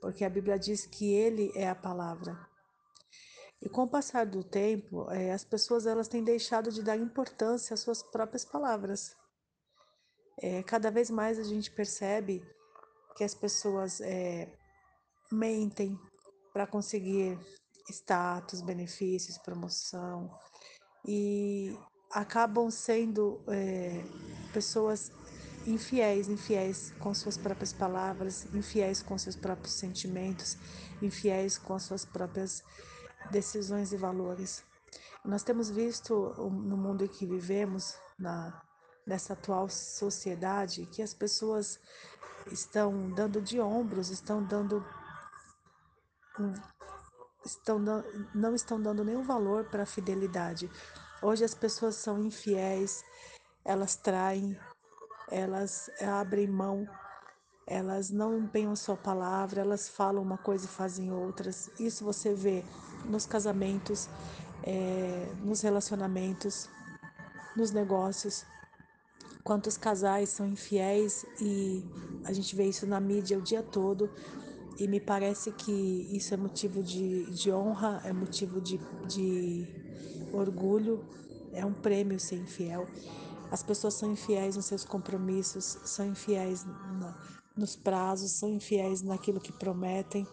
[0.00, 2.48] porque a Bíblia diz que ele é a palavra.
[3.60, 7.74] E com o passar do tempo, é, as pessoas elas têm deixado de dar importância
[7.74, 9.14] às suas próprias palavras.
[10.40, 12.42] É, cada vez mais a gente percebe
[13.18, 14.50] que as pessoas é,
[15.30, 15.94] mentem
[16.54, 17.38] para conseguir
[17.90, 20.30] status, benefícios, promoção,
[21.04, 21.76] e
[22.10, 24.04] acabam sendo é,
[24.52, 25.12] pessoas
[25.66, 30.56] infiéis, infiéis com suas próprias palavras, infiéis com seus próprios sentimentos,
[31.00, 32.62] infiéis com as suas próprias
[33.30, 34.62] decisões e valores.
[35.24, 38.62] Nós temos visto no mundo em que vivemos, na,
[39.06, 41.80] nessa atual sociedade que as pessoas
[42.52, 44.84] estão dando de ombros, estão dando
[47.44, 47.78] estão
[48.34, 50.70] não estão dando nenhum valor para a fidelidade.
[51.22, 53.04] Hoje as pessoas são infiéis,
[53.64, 54.58] elas traem,
[55.30, 56.86] elas abrem mão,
[57.66, 61.70] elas não empenham sua palavra, elas falam uma coisa e fazem outras.
[61.78, 62.64] Isso você vê
[63.06, 64.08] nos casamentos,
[64.62, 66.68] é, nos relacionamentos,
[67.56, 68.44] nos negócios.
[69.42, 71.84] Quantos casais são infiéis e
[72.24, 74.10] a gente vê isso na mídia o dia todo
[74.78, 75.72] e me parece que
[76.16, 79.66] isso é motivo de, de honra, é motivo de, de
[80.32, 81.04] orgulho,
[81.52, 82.86] é um prêmio ser infiel.
[83.50, 86.66] As pessoas são infiéis nos seus compromissos, são infiéis
[87.56, 90.26] nos prazos, são infiéis naquilo que prometem.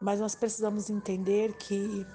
[0.00, 2.06] Mas nós precisamos entender que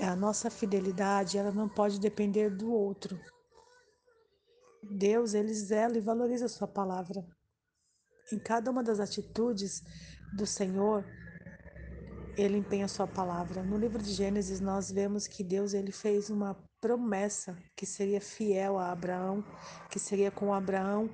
[0.00, 3.18] a nossa fidelidade ela não pode depender do outro.
[4.82, 7.26] Deus, ele zela e valoriza a sua palavra.
[8.30, 9.82] Em cada uma das atitudes
[10.32, 11.04] do Senhor,
[12.36, 13.62] ele empenha a sua palavra.
[13.62, 18.78] No livro de Gênesis, nós vemos que Deus ele fez uma promessa que seria fiel
[18.78, 19.44] a Abraão,
[19.90, 21.10] que seria com Abraão,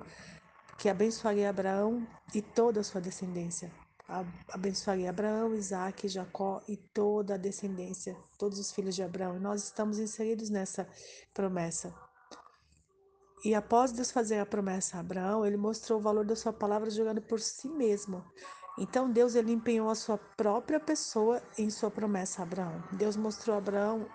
[0.77, 3.71] que abençoaria Abraão e toda a sua descendência.
[4.49, 9.37] Abençoaria Abraão, Isaac, Jacó e toda a descendência, todos os filhos de Abraão.
[9.37, 10.87] E nós estamos inseridos nessa
[11.33, 11.91] promessa.
[13.45, 16.89] E após Deus fazer a promessa a Abraão, ele mostrou o valor da sua palavra
[16.89, 18.25] jogando por si mesmo.
[18.75, 22.83] Então Deus ele empenhou a sua própria pessoa em sua promessa a Abraão.
[22.93, 24.09] Deus mostrou a Abraão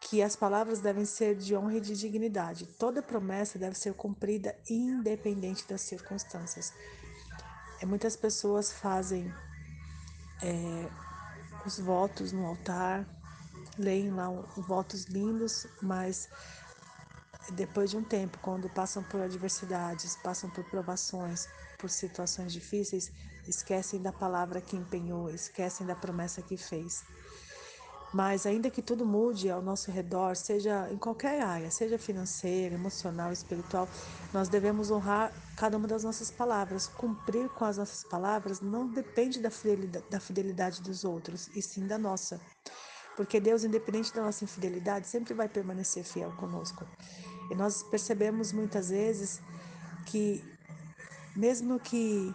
[0.00, 2.66] que as palavras devem ser de honra e de dignidade.
[2.66, 6.72] Toda promessa deve ser cumprida independente das circunstâncias.
[7.80, 9.32] É, muitas pessoas fazem
[10.42, 10.90] é,
[11.64, 13.06] os votos no altar,
[13.78, 16.28] leem lá votos lindos, mas
[17.52, 23.12] depois de um tempo, quando passam por adversidades, passam por provações, por situações difíceis,
[23.46, 27.04] esquecem da palavra que empenhou, esquecem da promessa que fez.
[28.14, 33.32] Mas ainda que tudo mude ao nosso redor, seja em qualquer área, seja financeira, emocional,
[33.32, 33.88] espiritual,
[34.32, 36.86] nós devemos honrar cada uma das nossas palavras.
[36.86, 41.88] Cumprir com as nossas palavras não depende da fidelidade, da fidelidade dos outros, e sim
[41.88, 42.40] da nossa.
[43.16, 46.86] Porque Deus, independente da nossa infidelidade, sempre vai permanecer fiel conosco.
[47.50, 49.40] E nós percebemos muitas vezes
[50.06, 50.42] que,
[51.36, 52.34] mesmo que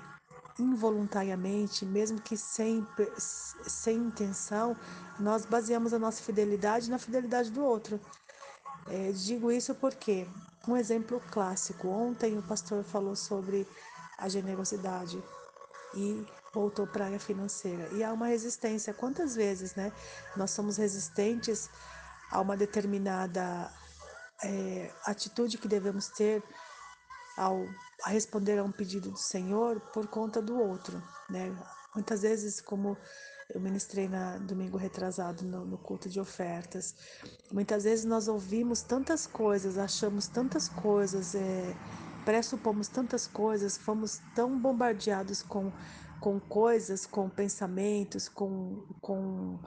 [0.60, 2.86] involuntariamente, mesmo que sem,
[3.18, 4.76] sem intenção,
[5.20, 8.00] nós baseamos a nossa fidelidade na fidelidade do outro.
[8.88, 10.28] É, digo isso porque,
[10.68, 13.68] um exemplo clássico, ontem o pastor falou sobre
[14.18, 15.22] a generosidade
[15.96, 17.88] e voltou para a área financeira.
[17.94, 18.94] E há uma resistência.
[18.94, 19.92] Quantas vezes né,
[20.36, 21.70] nós somos resistentes
[22.32, 23.72] a uma determinada
[24.44, 26.44] é, atitude que devemos ter
[27.38, 27.66] ao
[28.04, 31.54] a responder a um pedido do Senhor por conta do outro, né?
[31.94, 32.98] Muitas vezes, como
[33.54, 36.96] eu ministrei na domingo retrasado no, no, culto de ofertas,
[37.52, 41.76] muitas vezes nós ouvimos tantas coisas, achamos tantas coisas, é,
[42.24, 45.72] pressupomos tantas coisas, fomos tão bombardeados com,
[46.22, 49.60] com coisas, com pensamentos, com, com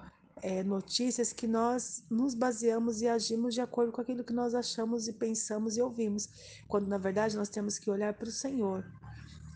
[0.42, 5.06] é, notícias que nós nos baseamos e agimos de acordo com aquilo que nós achamos
[5.06, 6.28] e pensamos e ouvimos,
[6.66, 8.84] quando na verdade nós temos que olhar para o Senhor.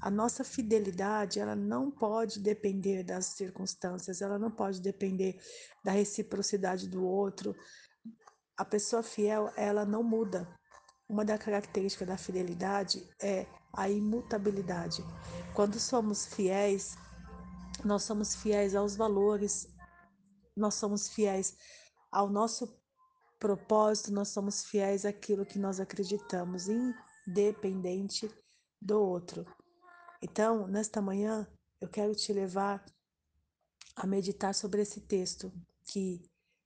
[0.01, 5.41] A nossa fidelidade, ela não pode depender das circunstâncias, ela não pode depender
[5.83, 7.57] da reciprocidade do outro.
[8.57, 10.49] A pessoa fiel, ela não muda.
[11.09, 15.03] Uma das características da fidelidade é a imutabilidade.
[15.55, 16.97] Quando somos fiéis,
[17.85, 19.69] nós somos fiéis aos valores,
[20.57, 21.57] nós somos fiéis
[22.11, 22.77] ao nosso
[23.39, 28.29] propósito, nós somos fiéis àquilo que nós acreditamos, independente
[28.81, 29.45] do outro.
[30.23, 31.47] Então, nesta manhã,
[31.81, 32.85] eu quero te levar
[33.95, 35.53] a meditar sobre esse texto,
[35.85, 36.23] que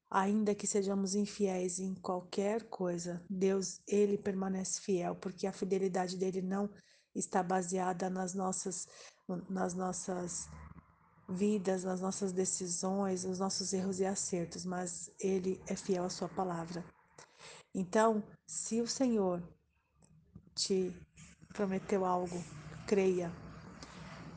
[0.09, 6.43] ainda que sejamos infiéis em qualquer coisa, Deus, ele permanece fiel, porque a fidelidade dele
[6.43, 6.71] não
[7.15, 8.87] está baseada nas nossas
[9.49, 10.49] nas nossas
[11.31, 16.29] vidas, nas nossas decisões, nos nossos erros e acertos, mas Ele é fiel à Sua
[16.29, 16.85] palavra.
[17.75, 19.43] Então, se o Senhor
[20.55, 20.93] te
[21.55, 22.43] prometeu algo,
[22.87, 23.31] creia.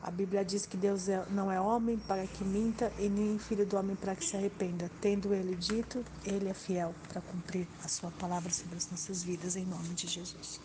[0.00, 3.66] A Bíblia diz que Deus é, não é homem para que minta e nem filho
[3.66, 4.90] do homem para que se arrependa.
[5.00, 9.56] Tendo Ele dito, Ele é fiel para cumprir a Sua palavra sobre as nossas vidas,
[9.56, 10.60] em nome de Jesus.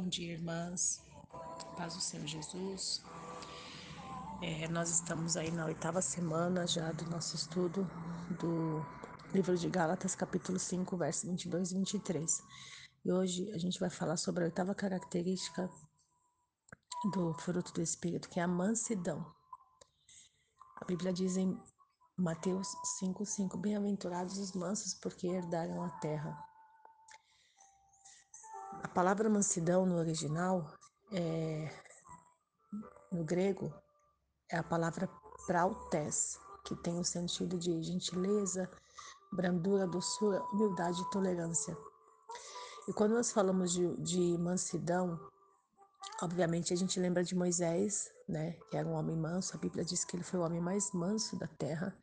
[0.00, 1.02] Bom dia, irmãs.
[1.76, 3.02] Paz do Senhor Jesus.
[4.40, 7.84] É, nós estamos aí na oitava semana já do nosso estudo
[8.38, 8.80] do
[9.34, 12.42] livro de Gálatas, capítulo 5, versos 22 e 23.
[13.06, 15.68] E hoje a gente vai falar sobre a oitava característica
[17.12, 19.26] do fruto do Espírito, que é a mansidão.
[20.80, 21.60] A Bíblia diz em
[22.16, 22.68] Mateus
[23.02, 26.47] 5,5: Bem-aventurados os mansos, porque herdaram a terra.
[28.82, 30.72] A palavra mansidão no original,
[31.12, 31.70] é,
[33.10, 33.72] no grego,
[34.50, 35.08] é a palavra
[35.46, 38.70] prautes, que tem o sentido de gentileza,
[39.32, 41.76] brandura, doçura, humildade e tolerância.
[42.86, 45.18] E quando nós falamos de, de mansidão,
[46.22, 49.56] obviamente a gente lembra de Moisés, né, que era um homem manso.
[49.56, 51.96] A Bíblia diz que ele foi o homem mais manso da terra.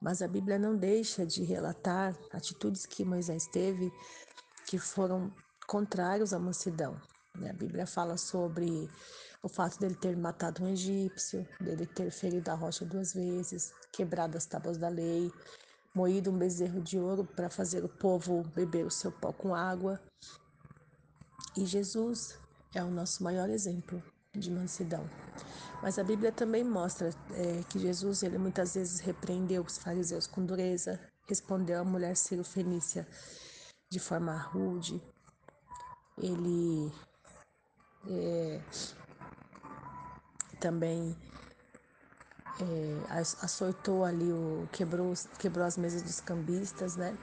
[0.00, 3.92] Mas a Bíblia não deixa de relatar atitudes que Moisés teve
[4.66, 5.32] que foram
[5.66, 7.00] contrários à mansidão.
[7.38, 7.50] Né?
[7.50, 8.90] A Bíblia fala sobre
[9.42, 14.36] o fato dele ter matado um egípcio, dele ter ferido a rocha duas vezes, quebrado
[14.36, 15.30] as tábuas da lei,
[15.94, 20.00] moído um bezerro de ouro para fazer o povo beber o seu pó com água.
[21.56, 22.38] E Jesus
[22.74, 24.02] é o nosso maior exemplo
[24.32, 25.08] de mansidão.
[25.82, 30.44] Mas a Bíblia também mostra é, que Jesus, ele muitas vezes repreendeu os fariseus com
[30.44, 30.98] dureza,
[31.28, 33.06] respondeu à mulher Fenícia
[33.90, 35.00] de forma rude.
[36.18, 36.92] Ele
[38.08, 38.60] é,
[40.60, 41.16] também
[42.60, 43.12] é,
[43.42, 47.16] açoitou ali, o, quebrou, quebrou as mesas dos cambistas, né?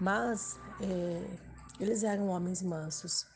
[0.00, 1.38] Mas é,
[1.80, 3.26] eles eram homens mansos.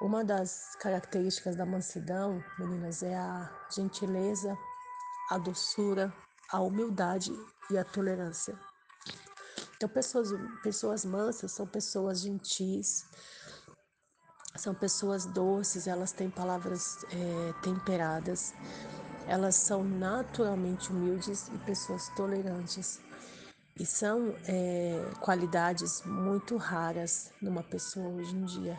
[0.00, 4.56] Uma das características da mansidão, meninas, é a gentileza,
[5.30, 6.12] a doçura,
[6.50, 7.32] a humildade
[7.70, 8.58] e a tolerância.
[9.76, 10.30] Então, pessoas,
[10.62, 13.04] pessoas mansas são pessoas gentis,
[14.56, 18.54] são pessoas doces, elas têm palavras é, temperadas,
[19.26, 23.00] elas são naturalmente humildes e pessoas tolerantes.
[23.78, 28.78] E são é, qualidades muito raras numa pessoa hoje em dia.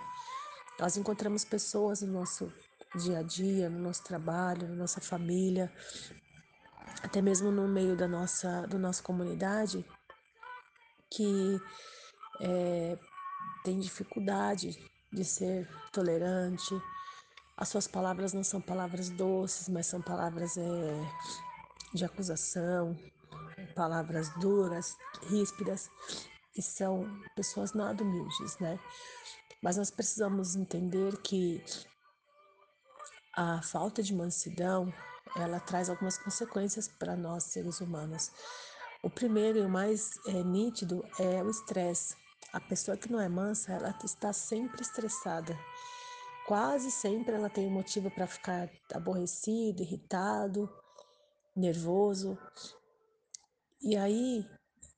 [0.79, 2.51] Nós encontramos pessoas no nosso
[2.95, 5.71] dia a dia, no nosso trabalho, na nossa família,
[7.03, 9.85] até mesmo no meio da nossa, da nossa comunidade,
[11.09, 11.59] que
[12.41, 12.97] é,
[13.63, 14.77] tem dificuldade
[15.11, 16.75] de ser tolerante.
[17.57, 20.63] As suas palavras não são palavras doces, mas são palavras é,
[21.93, 22.97] de acusação,
[23.75, 24.95] palavras duras,
[25.29, 25.89] ríspidas,
[26.55, 28.79] e são pessoas nada humildes, né?
[29.61, 31.63] Mas nós precisamos entender que
[33.35, 34.93] a falta de mansidão,
[35.35, 38.31] ela traz algumas consequências para nós seres humanos.
[39.05, 42.15] O primeiro e o mais é, nítido é o estresse.
[42.51, 45.55] A pessoa que não é mansa, ela está sempre estressada.
[46.47, 50.67] Quase sempre ela tem um motivo para ficar aborrecido, irritado,
[51.55, 52.35] nervoso.
[53.79, 54.43] E aí,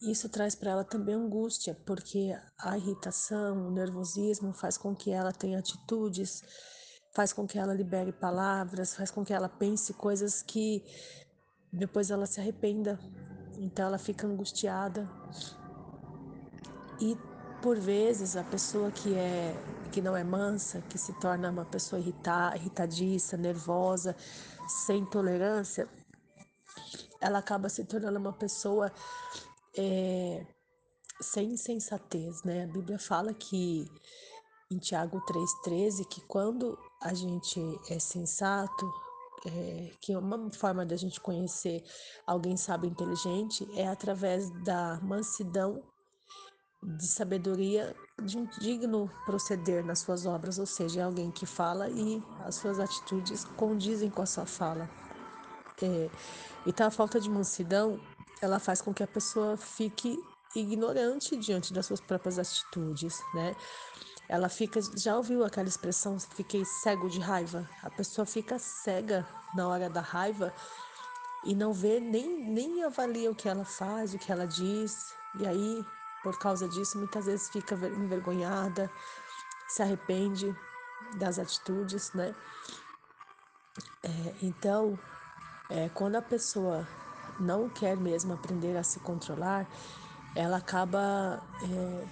[0.02, 5.34] isso traz para ela também angústia, porque a irritação, o nervosismo faz com que ela
[5.34, 6.42] tenha atitudes,
[7.14, 10.86] faz com que ela libere palavras, faz com que ela pense coisas que
[11.74, 12.98] depois ela se arrependa.
[13.58, 15.10] Então ela fica angustiada.
[17.00, 17.18] E
[17.62, 19.56] por vezes a pessoa que é
[19.92, 24.16] que não é mansa, que se torna uma pessoa irritada, irritadiça, nervosa,
[24.68, 25.88] sem tolerância,
[27.20, 28.92] ela acaba se tornando uma pessoa
[29.76, 30.46] é,
[31.22, 32.66] sem sensatez, né?
[32.66, 33.90] A Bíblia fala que
[34.70, 38.92] em Tiago 3,13 que quando a gente é sensato,
[39.46, 41.84] é, que uma forma da gente conhecer
[42.26, 45.84] alguém sábio e inteligente é através da mansidão
[46.84, 51.90] de sabedoria de um digno proceder nas suas obras, ou seja, é alguém que fala
[51.90, 54.90] e as suas atitudes condizem com a sua fala.
[55.82, 56.10] É,
[56.66, 58.00] então a falta de mansidão
[58.42, 60.18] ela faz com que a pessoa fique
[60.56, 63.56] ignorante diante das suas próprias atitudes, né?
[64.30, 67.70] Ela fica, já ouviu aquela expressão, fiquei cego de raiva?
[67.82, 69.26] A pessoa fica cega
[69.56, 70.54] na hora da raiva
[71.46, 75.48] e não vê nem, nem avalia o que ela faz, o que ela diz, e
[75.48, 75.86] aí
[76.28, 78.92] por causa disso, muitas vezes fica envergonhada,
[79.70, 80.54] se arrepende
[81.16, 82.36] das atitudes, né?
[84.04, 85.00] É, então,
[85.70, 86.86] é, quando a pessoa
[87.40, 89.68] não quer mesmo aprender a se controlar,
[90.36, 92.08] ela acaba é,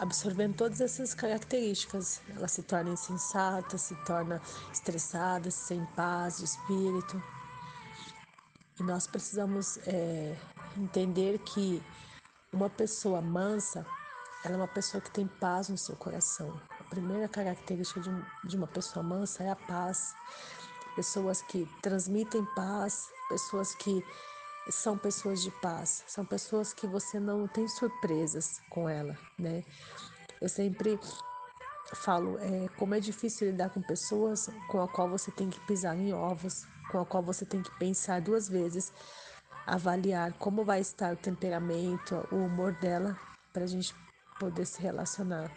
[0.00, 2.20] absorvendo todas essas características.
[2.34, 4.40] Ela se torna insensata, se torna
[4.72, 7.22] estressada, sem paz de espírito.
[8.78, 10.34] E nós precisamos é,
[10.76, 11.82] entender que
[12.50, 13.86] uma pessoa mansa,
[14.42, 16.58] ela é uma pessoa que tem paz no seu coração.
[16.80, 18.10] A primeira característica de,
[18.44, 20.14] de uma pessoa mansa é a paz.
[20.96, 24.02] pessoas que transmitem paz, pessoas que
[24.68, 29.64] são pessoas de paz, são pessoas que você não tem surpresas com ela, né?
[30.40, 30.98] Eu sempre
[31.94, 35.96] falo é, como é difícil lidar com pessoas com a qual você tem que pisar
[35.96, 38.92] em ovos, com a qual você tem que pensar duas vezes,
[39.66, 43.18] avaliar como vai estar o temperamento, o humor dela,
[43.52, 43.94] para a gente
[44.38, 45.50] poder se relacionar.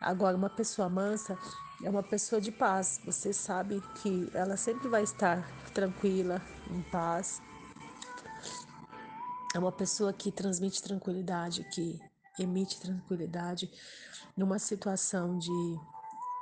[0.00, 1.38] Agora, uma pessoa mansa
[1.82, 3.00] é uma pessoa de paz.
[3.04, 6.40] Você sabe que ela sempre vai estar tranquila,
[6.70, 7.42] em paz.
[9.54, 12.00] É uma pessoa que transmite tranquilidade, que
[12.36, 13.70] emite tranquilidade
[14.36, 15.78] numa situação de,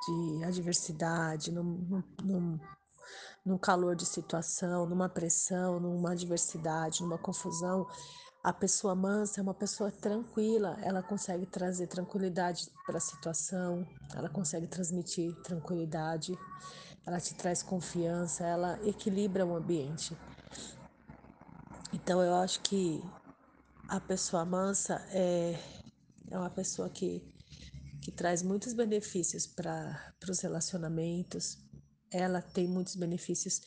[0.07, 2.59] de adversidade, num, num,
[3.45, 7.87] num calor de situação, numa pressão, numa adversidade, numa confusão.
[8.43, 14.31] A pessoa mansa é uma pessoa tranquila, ela consegue trazer tranquilidade para a situação, ela
[14.31, 16.37] consegue transmitir tranquilidade,
[17.07, 20.17] ela te traz confiança, ela equilibra o ambiente.
[21.93, 23.03] Então eu acho que
[23.88, 25.53] a pessoa mansa é,
[26.30, 27.22] é uma pessoa que,
[28.03, 31.59] que traz muitos benefícios para os relacionamentos,
[32.11, 33.61] ela tem muitos benefícios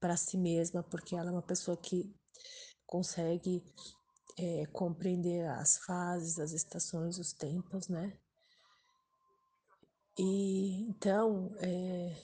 [0.00, 2.12] para si mesma, porque ela é uma pessoa que
[2.86, 3.62] consegue
[4.36, 8.16] é, compreender as fases, as estações, os tempos, né?
[10.18, 12.16] E então é,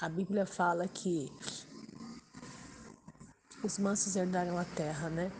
[0.00, 1.28] a Bíblia fala que
[3.62, 5.30] os mansos herdaram a terra, né?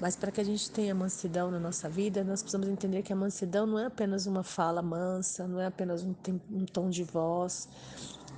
[0.00, 3.16] Mas para que a gente tenha mansidão na nossa vida, nós precisamos entender que a
[3.16, 6.14] mansidão não é apenas uma fala mansa, não é apenas um,
[6.50, 7.68] um tom de voz,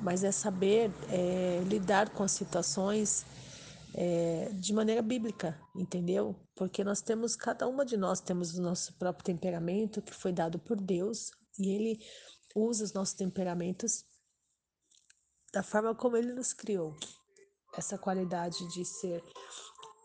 [0.01, 3.25] mas é saber é, lidar com as situações
[3.95, 6.37] é, de maneira bíblica, entendeu?
[6.55, 10.59] Porque nós temos, cada uma de nós temos o nosso próprio temperamento que foi dado
[10.59, 11.99] por Deus e Ele
[12.55, 14.05] usa os nossos temperamentos
[15.53, 16.95] da forma como Ele nos criou.
[17.77, 19.23] Essa qualidade de ser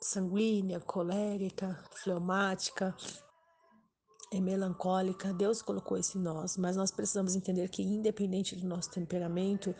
[0.01, 2.95] sanguínea, colérica, fleumática,
[4.33, 8.89] é melancólica, Deus colocou isso em nós, mas nós precisamos entender que, independente do nosso
[8.89, 9.75] temperamento,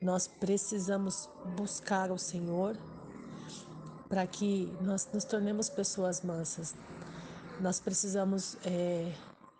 [0.00, 2.78] nós precisamos buscar o Senhor
[4.08, 6.74] para que nós nos tornemos pessoas mansas.
[7.60, 9.12] Nós precisamos é,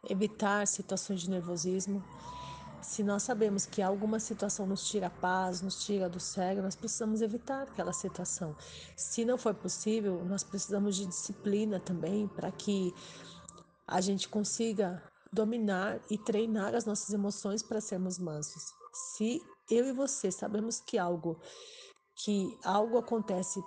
[0.09, 2.03] evitar situações de nervosismo.
[2.83, 6.75] Se nós sabemos que alguma situação nos tira a paz, nos tira do sério, nós
[6.75, 8.57] precisamos evitar aquela situação.
[8.97, 12.95] Se não for possível, nós precisamos de disciplina também para que
[13.87, 15.03] a gente consiga
[15.33, 18.73] dominar e treinar as nossas emoções para sermos mansos.
[19.15, 21.41] Se eu e você sabemos que algo
[22.17, 23.63] que algo acontece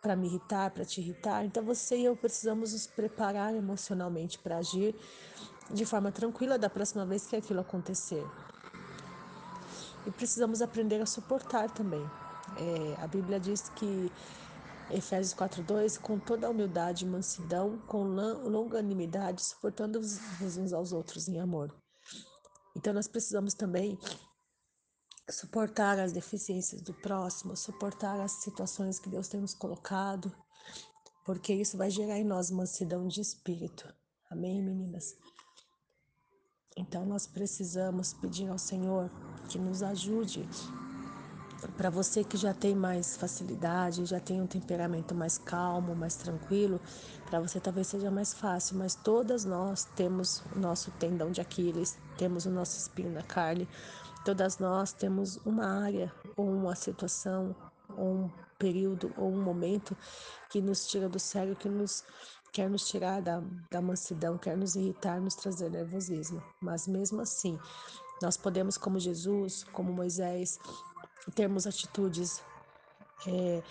[0.00, 1.44] para me irritar, para te irritar.
[1.44, 4.94] Então você e eu precisamos nos preparar emocionalmente para agir
[5.70, 8.24] de forma tranquila da próxima vez que aquilo acontecer.
[10.06, 12.04] E precisamos aprender a suportar também.
[12.56, 14.10] É, a Bíblia diz que
[14.90, 20.18] Efésios 4:2 com toda a humildade e mansidão, com longanimidade, suportando-vos
[20.56, 21.74] uns aos outros em amor.
[22.74, 23.98] Então nós precisamos também
[25.30, 30.34] suportar as deficiências do próximo, suportar as situações que Deus tem nos colocado,
[31.24, 33.92] porque isso vai gerar em nós mansidão de espírito.
[34.30, 35.14] Amém, meninas?
[36.78, 39.10] Então nós precisamos pedir ao Senhor
[39.48, 40.48] que nos ajude.
[41.76, 46.80] Para você que já tem mais facilidade, já tem um temperamento mais calmo, mais tranquilo,
[47.26, 51.98] para você talvez seja mais fácil, mas todas nós temos o nosso tendão de Aquiles,
[52.16, 53.66] temos o nosso espinho na carne,
[54.28, 57.56] Todas nós temos uma área, ou uma situação,
[57.96, 59.96] ou um período, ou um momento
[60.50, 62.04] que nos tira do sério, que nos
[62.52, 66.42] quer nos tirar da, da mansidão, quer nos irritar, nos trazer nervosismo.
[66.60, 67.58] Mas mesmo assim,
[68.22, 70.58] nós podemos, como Jesus, como Moisés,
[71.34, 72.42] termos atitudes
[73.26, 73.62] é,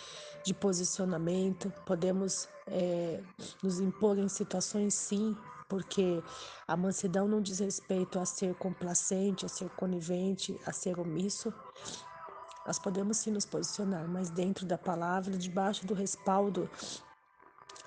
[0.44, 3.22] de posicionamento, podemos é,
[3.64, 5.36] nos impor em situações, sim,
[5.68, 6.24] porque
[6.68, 11.54] a mansidão não diz respeito a ser complacente, a ser conivente, a ser omisso.
[12.66, 16.70] Nós podemos sim nos posicionar, mas dentro da palavra, debaixo do respaldo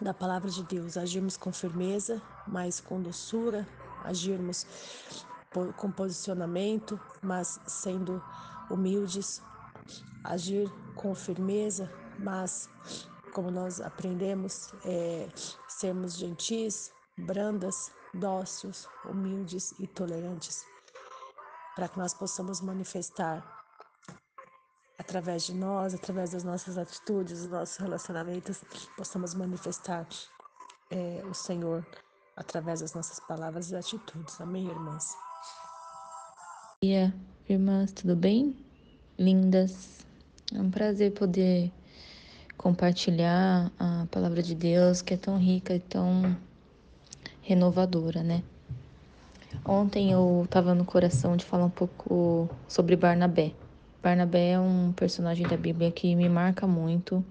[0.01, 3.69] da palavra de Deus, agirmos com firmeza, mas com doçura,
[4.05, 4.67] agirmos
[5.77, 8.23] com posicionamento, mas sendo
[8.71, 9.43] humildes,
[10.25, 12.71] agir com firmeza, mas
[13.33, 15.29] como nós aprendemos, é,
[15.69, 20.65] sermos gentis, brandas, dóceis, humildes e tolerantes,
[21.75, 23.60] para que nós possamos manifestar
[25.11, 28.63] através de nós, através das nossas atitudes, dos nossos relacionamentos,
[28.97, 30.07] possamos manifestar
[30.89, 31.85] é, o Senhor
[32.37, 34.41] através das nossas palavras e atitudes.
[34.41, 35.17] Amém, irmãs?
[36.81, 37.13] Bom dia,
[37.49, 38.57] irmãs, tudo bem?
[39.19, 40.07] Lindas.
[40.55, 41.73] É um prazer poder
[42.57, 46.37] compartilhar a palavra de Deus, que é tão rica e tão
[47.43, 48.45] renovadora, né?
[49.65, 53.53] Ontem eu estava no coração de falar um pouco sobre Barnabé.
[54.03, 57.23] Barnabé é um personagem da Bíblia que me marca muito,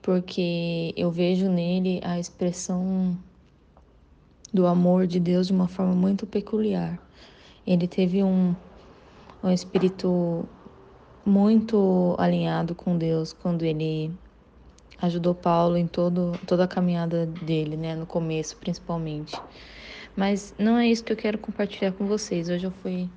[0.00, 3.14] porque eu vejo nele a expressão
[4.52, 6.98] do amor de Deus de uma forma muito peculiar.
[7.66, 8.54] Ele teve um,
[9.44, 10.48] um espírito
[11.26, 14.10] muito alinhado com Deus quando ele
[15.02, 19.38] ajudou Paulo em todo, toda a caminhada dele, né, no começo principalmente.
[20.16, 22.48] Mas não é isso que eu quero compartilhar com vocês.
[22.48, 23.10] Hoje eu fui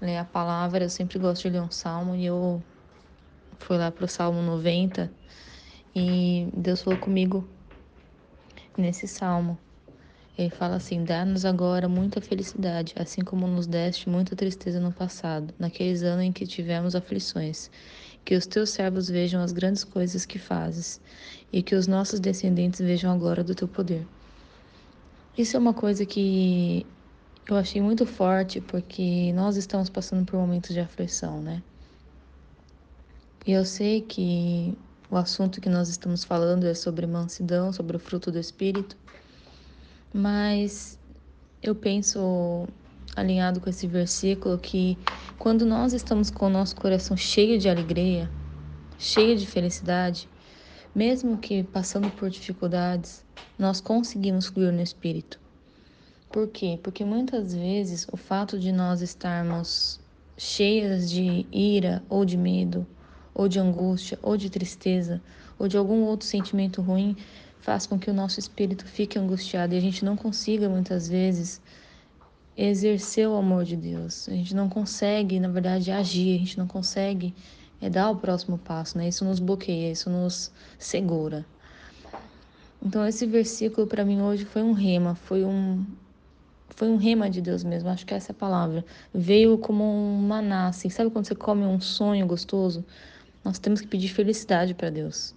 [0.00, 2.62] ler a palavra, eu sempre gosto de ler um salmo e eu
[3.58, 5.10] fui lá para o Salmo 90
[5.94, 7.48] e Deus falou comigo
[8.76, 9.58] nesse salmo.
[10.36, 15.54] Ele fala assim: Dá-nos agora muita felicidade, assim como nos deste muita tristeza no passado,
[15.58, 17.70] naqueles anos em que tivemos aflições.
[18.24, 21.00] Que os teus servos vejam as grandes coisas que fazes,
[21.52, 24.06] e que os nossos descendentes vejam a glória do teu poder.
[25.38, 26.84] Isso é uma coisa que
[27.48, 31.62] eu achei muito forte, porque nós estamos passando por momentos de aflição, né?
[33.46, 34.76] E eu sei que
[35.08, 38.96] o assunto que nós estamos falando é sobre mansidão, sobre o fruto do Espírito.
[40.12, 40.98] Mas
[41.62, 42.66] eu penso,
[43.14, 44.98] alinhado com esse versículo, que
[45.38, 48.28] quando nós estamos com o nosso coração cheio de alegria,
[48.98, 50.28] cheio de felicidade,
[50.92, 53.24] mesmo que passando por dificuldades,
[53.56, 55.45] nós conseguimos fluir no Espírito.
[56.36, 56.78] Por quê?
[56.82, 59.98] Porque muitas vezes o fato de nós estarmos
[60.36, 62.86] cheias de ira ou de medo,
[63.32, 65.22] ou de angústia, ou de tristeza,
[65.58, 67.16] ou de algum outro sentimento ruim,
[67.58, 71.58] faz com que o nosso espírito fique angustiado e a gente não consiga muitas vezes
[72.54, 74.28] exercer o amor de Deus.
[74.28, 77.34] A gente não consegue, na verdade, agir, a gente não consegue
[77.80, 79.08] é, dar o próximo passo, né?
[79.08, 81.46] Isso nos bloqueia, isso nos segura.
[82.82, 85.82] Então esse versículo para mim hoje foi um rema, foi um
[86.70, 88.84] foi um rema de Deus mesmo, acho que essa é a palavra.
[89.14, 90.90] Veio como um maná, assim.
[90.90, 92.84] Sabe quando você come um sonho gostoso?
[93.44, 95.34] Nós temos que pedir felicidade para Deus.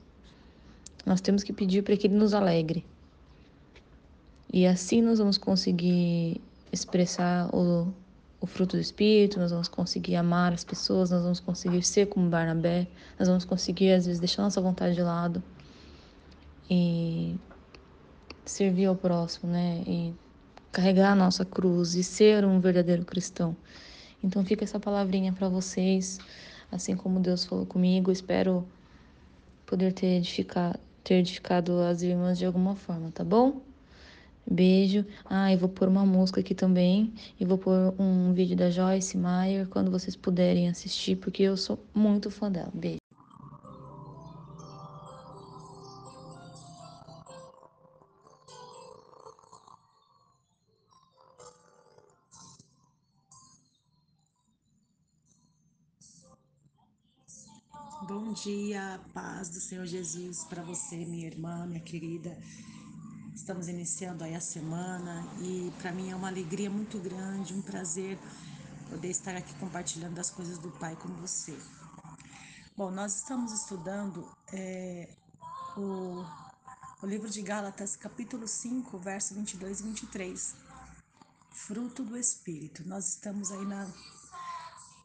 [1.06, 2.86] Nós temos que pedir para que Ele nos alegre.
[4.52, 6.42] E assim nós vamos conseguir
[6.72, 7.94] expressar o,
[8.42, 12.30] o fruto do Espírito, nós vamos conseguir amar as pessoas, nós vamos conseguir ser como
[12.30, 12.88] Barnabé,
[13.18, 15.42] nós vamos conseguir, às vezes, deixar nossa vontade de lado
[16.70, 17.36] e
[18.44, 19.84] servir ao próximo, né?
[19.86, 20.14] E
[20.72, 23.56] carregar a nossa cruz e ser um verdadeiro cristão.
[24.24, 26.20] Então fica essa palavrinha para vocês,
[26.72, 28.12] assim como Deus falou comigo.
[28.12, 28.68] Espero
[29.66, 33.62] poder ter edificado, ter edificado as irmãs de alguma forma, tá bom?
[34.50, 35.06] Beijo.
[35.26, 37.14] Ah, eu vou pôr uma música aqui também.
[37.40, 41.80] E vou pôr um vídeo da Joyce Meyer quando vocês puderem assistir, porque eu sou
[41.94, 42.72] muito fã dela.
[42.74, 42.99] Beijo.
[58.10, 62.36] Bom dia, paz do Senhor Jesus para você, minha irmã, minha querida.
[63.36, 68.18] Estamos iniciando aí a semana e para mim é uma alegria muito grande, um prazer
[68.90, 71.56] poder estar aqui compartilhando as coisas do Pai com você.
[72.76, 75.08] Bom, nós estamos estudando é,
[75.78, 76.26] o,
[77.04, 80.56] o livro de Gálatas, capítulo 5, verso 22 e 23.
[81.52, 82.82] Fruto do Espírito.
[82.88, 83.88] Nós estamos aí na,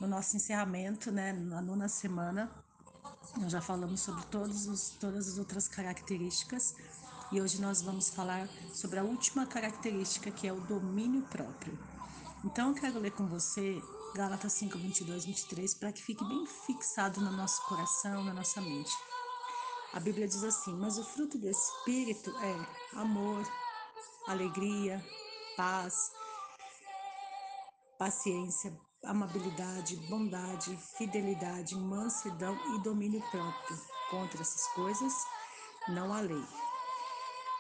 [0.01, 2.64] no nosso encerramento, né, na nona semana
[3.37, 6.75] nós já falamos sobre os, todas as outras características
[7.33, 11.77] e hoje nós vamos falar sobre a última característica que é o domínio próprio.
[12.45, 13.83] Então eu quero ler com você
[14.15, 18.93] Gálatas 5, 22, 23 para que fique bem fixado no nosso coração, na nossa mente.
[19.93, 23.45] A Bíblia diz assim: Mas o fruto do Espírito é amor,
[24.29, 25.05] alegria,
[25.57, 26.13] paz,
[27.99, 28.73] paciência,
[29.07, 33.79] amabilidade, bondade, fidelidade, mansidão e domínio próprio.
[34.11, 35.13] Contra essas coisas
[35.89, 36.45] não há lei.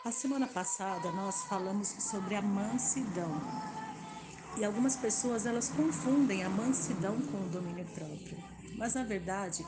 [0.05, 3.41] A semana passada nós falamos sobre a mansidão.
[4.57, 8.37] E algumas pessoas elas confundem a mansidão com o domínio próprio.
[8.77, 9.67] Mas na verdade,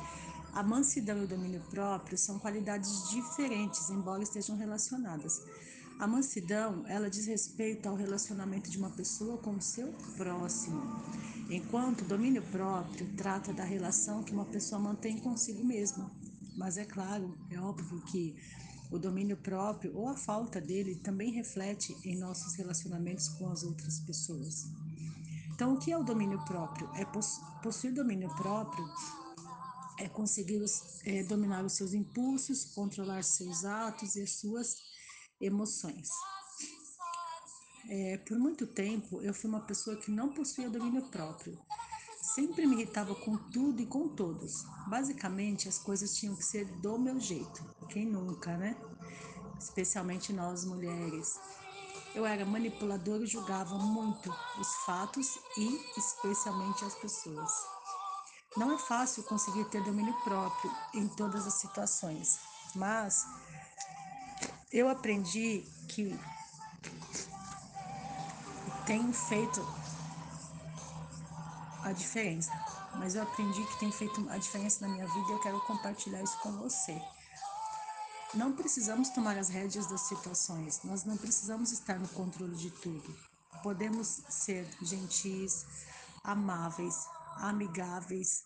[0.53, 5.43] a mansidão e o domínio próprio são qualidades diferentes, embora estejam relacionadas.
[5.99, 10.83] A mansidão, ela diz respeito ao relacionamento de uma pessoa com o seu próximo,
[11.49, 16.11] enquanto o domínio próprio trata da relação que uma pessoa mantém consigo mesma.
[16.55, 18.37] Mas é claro, é óbvio que
[18.91, 23.99] o domínio próprio ou a falta dele também reflete em nossos relacionamentos com as outras
[24.01, 24.67] pessoas.
[25.55, 26.91] Então, o que é o domínio próprio?
[26.95, 27.07] É
[27.63, 28.87] possuir domínio próprio
[29.99, 30.63] é conseguir
[31.05, 34.77] é, dominar os seus impulsos, controlar seus atos e as suas
[35.41, 36.09] emoções.
[37.89, 41.59] É, por muito tempo, eu fui uma pessoa que não possuía domínio próprio.
[42.35, 44.65] Sempre me irritava com tudo e com todos.
[44.89, 47.65] Basicamente, as coisas tinham que ser do meu jeito.
[47.89, 48.77] Quem nunca, né?
[49.59, 51.39] Especialmente nós mulheres.
[52.15, 57.53] Eu era manipuladora e julgava muito os fatos e especialmente as pessoas.
[58.57, 62.39] Não é fácil conseguir ter domínio próprio em todas as situações,
[62.75, 63.25] mas
[64.73, 66.19] eu aprendi que
[68.87, 69.67] tem feito
[71.83, 72.51] a diferença.
[72.95, 76.23] Mas eu aprendi que tem feito a diferença na minha vida e eu quero compartilhar
[76.23, 77.01] isso com você.
[78.35, 83.17] Não precisamos tomar as rédeas das situações, nós não precisamos estar no controle de tudo.
[83.63, 85.65] Podemos ser gentis,
[86.25, 87.07] amáveis,
[87.37, 88.45] amigáveis,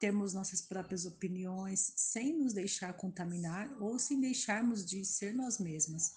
[0.00, 6.14] termos nossas próprias opiniões, sem nos deixar contaminar ou sem deixarmos de ser nós mesmas.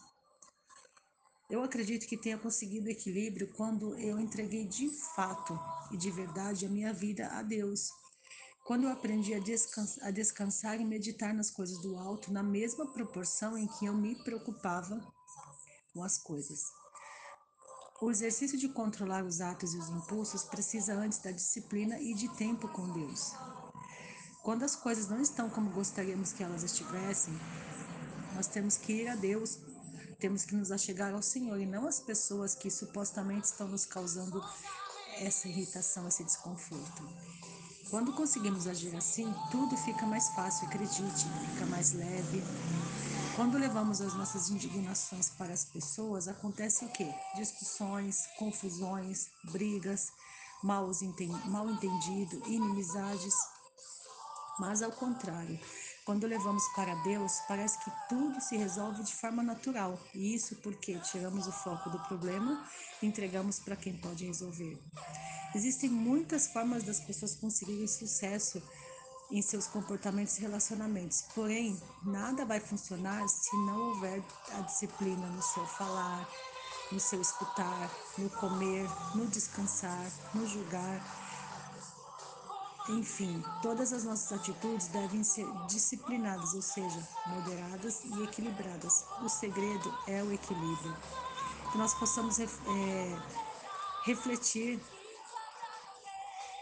[1.50, 5.60] Eu acredito que tenha conseguido equilíbrio quando eu entreguei de fato
[5.92, 7.92] e de verdade a minha vida a Deus.
[8.66, 12.92] Quando eu aprendi a descansar, a descansar e meditar nas coisas do alto na mesma
[12.92, 15.06] proporção em que eu me preocupava
[15.94, 16.64] com as coisas.
[18.02, 22.30] O exercício de controlar os atos e os impulsos precisa antes da disciplina e de
[22.36, 23.34] tempo com Deus.
[24.44, 27.34] Quando as coisas não estão como gostaríamos que elas estivessem,
[28.36, 29.58] nós temos que ir a Deus
[30.24, 34.42] temos que nos achegar ao Senhor e não às pessoas que supostamente estão nos causando
[35.18, 37.04] essa irritação, esse desconforto.
[37.90, 42.42] Quando conseguimos agir assim, tudo fica mais fácil, acredite, fica mais leve.
[43.36, 47.14] Quando levamos as nossas indignações para as pessoas, acontece o quê?
[47.36, 50.08] Discussões, confusões, brigas,
[50.64, 50.90] mal
[51.70, 53.36] entendido, inimizades.
[54.60, 55.60] Mas ao contrário,
[56.06, 59.98] quando levamos para Deus, parece que tudo se resolve de forma natural.
[60.14, 62.64] E isso porque tiramos o foco do problema
[63.02, 64.78] e entregamos para quem pode resolver.
[65.56, 68.62] Existem muitas formas das pessoas conseguirem sucesso
[69.32, 71.24] em seus comportamentos e relacionamentos.
[71.34, 74.22] Porém, nada vai funcionar se não houver
[74.54, 76.28] a disciplina no seu falar,
[76.92, 81.23] no seu escutar, no comer, no descansar, no julgar
[82.90, 89.06] enfim, todas as nossas atitudes devem ser disciplinadas, ou seja, moderadas e equilibradas.
[89.22, 90.96] O segredo é o equilíbrio.
[91.72, 92.48] Que nós possamos é,
[94.06, 94.80] refletir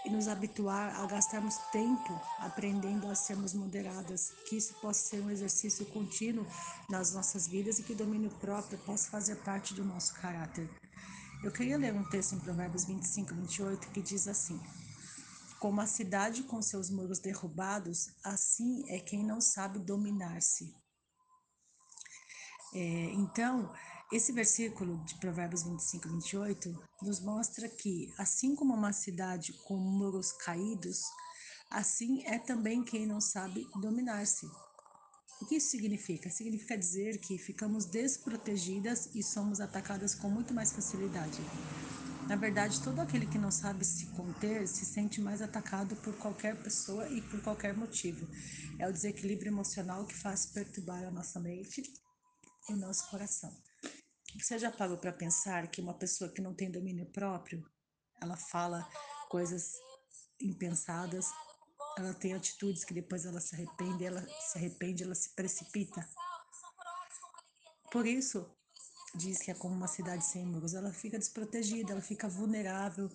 [0.06, 5.30] e nos habituar a gastarmos tempo aprendendo a sermos moderadas, que isso possa ser um
[5.30, 6.46] exercício contínuo
[6.90, 10.70] nas nossas vidas e que o domínio próprio possa fazer parte do nosso caráter.
[11.44, 14.60] Eu queria ler um texto em Provérbios 25, 28 que diz assim:
[15.62, 20.74] como a cidade com seus muros derrubados, assim é quem não sabe dominar-se.
[22.74, 22.80] É,
[23.14, 23.72] então,
[24.12, 30.32] esse versículo de Provérbios 25, 28 nos mostra que, assim como uma cidade com muros
[30.32, 31.04] caídos,
[31.70, 34.48] assim é também quem não sabe dominar-se.
[35.40, 36.32] O que isso significa?
[36.32, 41.38] Significa dizer que ficamos desprotegidas e somos atacadas com muito mais facilidade.
[42.32, 46.56] Na verdade, todo aquele que não sabe se conter se sente mais atacado por qualquer
[46.64, 48.26] pessoa e por qualquer motivo.
[48.80, 51.84] É o desequilíbrio emocional que faz perturbar a nossa mente
[52.70, 53.54] e o nosso coração.
[54.40, 57.70] Você já parou para pensar que uma pessoa que não tem domínio próprio,
[58.22, 58.90] ela fala
[59.28, 59.74] coisas
[60.40, 61.26] impensadas,
[61.98, 66.08] ela tem atitudes que depois ela se arrepende, ela se arrepende, ela se precipita.
[67.92, 68.50] Por isso,
[69.16, 70.74] diz que é como uma cidade sem muros.
[70.74, 73.10] Ela fica desprotegida, ela fica vulnerável,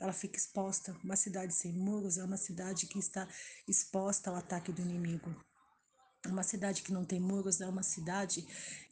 [0.00, 0.96] ela fica exposta.
[1.02, 3.28] Uma cidade sem muros é uma cidade que está
[3.66, 5.34] exposta ao ataque do inimigo.
[6.26, 8.46] Uma cidade que não tem muros é uma cidade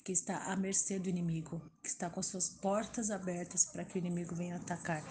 [0.04, 3.98] que está à mercê do inimigo, que está com suas portas abertas para que o
[3.98, 5.02] inimigo venha atacar.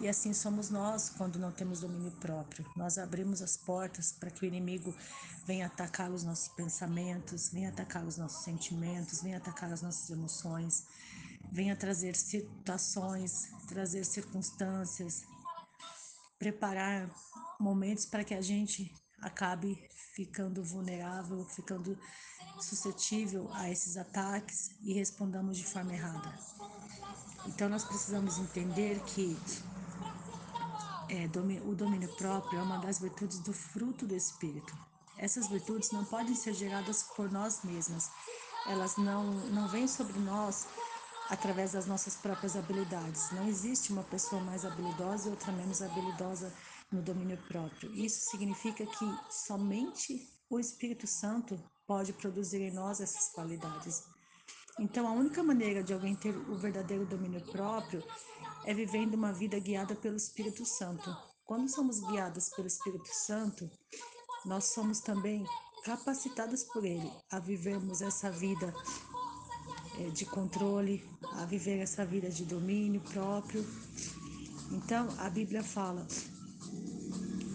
[0.00, 2.64] E assim somos nós quando não temos domínio próprio.
[2.76, 4.94] Nós abrimos as portas para que o inimigo
[5.44, 10.86] venha atacar os nossos pensamentos, venha atacar os nossos sentimentos, venha atacar as nossas emoções,
[11.50, 15.24] venha trazer situações, trazer circunstâncias,
[16.38, 17.10] preparar
[17.58, 19.76] momentos para que a gente acabe
[20.14, 21.98] ficando vulnerável, ficando
[22.60, 26.32] suscetível a esses ataques e respondamos de forma errada.
[27.46, 29.36] Então nós precisamos entender que
[31.08, 31.26] é,
[31.64, 34.76] o domínio próprio é uma das virtudes do fruto do Espírito.
[35.16, 38.10] Essas virtudes não podem ser geradas por nós mesmas.
[38.66, 40.66] Elas não, não vêm sobre nós
[41.28, 43.30] através das nossas próprias habilidades.
[43.32, 46.52] Não existe uma pessoa mais habilidosa e outra menos habilidosa
[46.90, 47.92] no domínio próprio.
[47.94, 54.04] Isso significa que somente o Espírito Santo pode produzir em nós essas qualidades.
[54.78, 58.02] Então, a única maneira de alguém ter o verdadeiro domínio próprio
[58.68, 61.10] é vivendo uma vida guiada pelo Espírito Santo.
[61.46, 63.66] Quando somos guiadas pelo Espírito Santo,
[64.44, 65.42] nós somos também
[65.84, 68.74] capacitadas por Ele a vivermos essa vida
[69.98, 73.64] é, de controle, a viver essa vida de domínio próprio.
[74.70, 76.06] Então, a Bíblia fala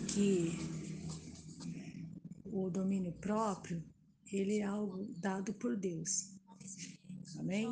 [0.08, 0.58] que
[2.44, 3.84] o domínio próprio,
[4.32, 6.34] ele é algo dado por Deus.
[7.38, 7.72] Amém?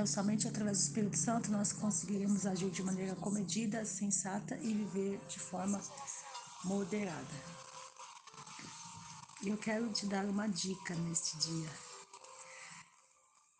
[0.00, 5.20] Então, somente através do Espírito Santo nós conseguiremos agir de maneira comedida, sensata e viver
[5.28, 5.78] de forma
[6.64, 7.28] moderada.
[9.44, 11.68] Eu quero te dar uma dica neste dia.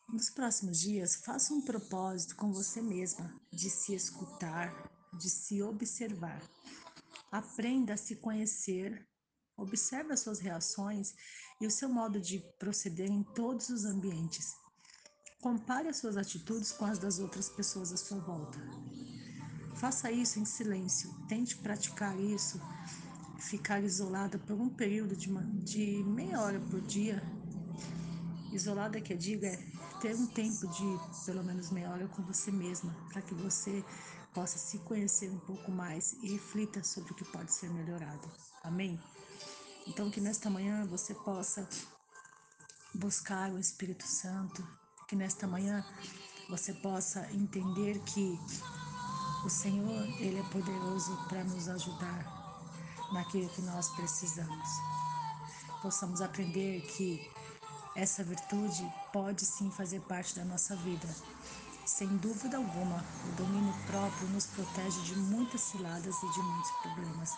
[0.08, 4.72] Nos próximos dias, faça um propósito com você mesma de se escutar,
[5.12, 6.40] de se observar.
[7.30, 9.06] Aprenda a se conhecer,
[9.58, 11.12] observe as suas reações
[11.60, 14.59] e o seu modo de proceder em todos os ambientes.
[15.40, 18.58] Compare as suas atitudes com as das outras pessoas à sua volta.
[19.74, 21.14] Faça isso em silêncio.
[21.28, 22.60] Tente praticar isso
[23.40, 27.22] ficar isolada por um período de, uma, de meia hora por dia.
[28.52, 29.56] Isolada que eu digo é
[30.00, 33.84] ter um tempo de pelo menos meia hora com você mesma, para que você
[34.34, 38.30] possa se conhecer um pouco mais e reflita sobre o que pode ser melhorado.
[38.62, 39.00] Amém?
[39.86, 41.66] Então, que nesta manhã você possa
[42.94, 44.66] buscar o Espírito Santo,
[45.10, 45.84] que nesta manhã
[46.48, 48.38] você possa entender que
[49.44, 52.24] o Senhor, Ele é poderoso para nos ajudar
[53.12, 54.68] naquilo que nós precisamos.
[55.82, 57.28] Possamos aprender que
[57.96, 61.08] essa virtude pode sim fazer parte da nossa vida.
[61.84, 67.32] Sem dúvida alguma, o domínio próprio nos protege de muitas ciladas e de muitos problemas.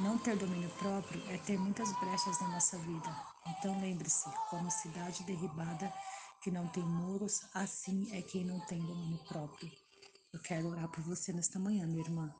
[0.00, 3.14] Não ter domínio próprio é ter muitas brechas na nossa vida.
[3.46, 5.92] Então lembre-se, como cidade derribada
[6.46, 9.68] que não tem muros, assim é quem não tem domínio próprio.
[10.32, 12.32] Eu quero orar por você nesta manhã, minha irmã.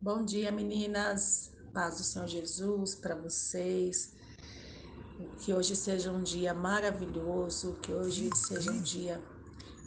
[0.00, 1.50] Bom dia, meninas.
[1.74, 4.14] Paz do Senhor Jesus para vocês.
[5.40, 9.20] Que hoje seja um dia maravilhoso, que hoje seja um dia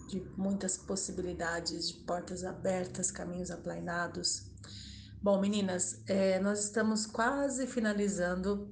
[0.09, 4.51] de muitas possibilidades, de portas abertas, caminhos aplainados.
[5.21, 8.69] Bom, meninas, é, nós estamos quase finalizando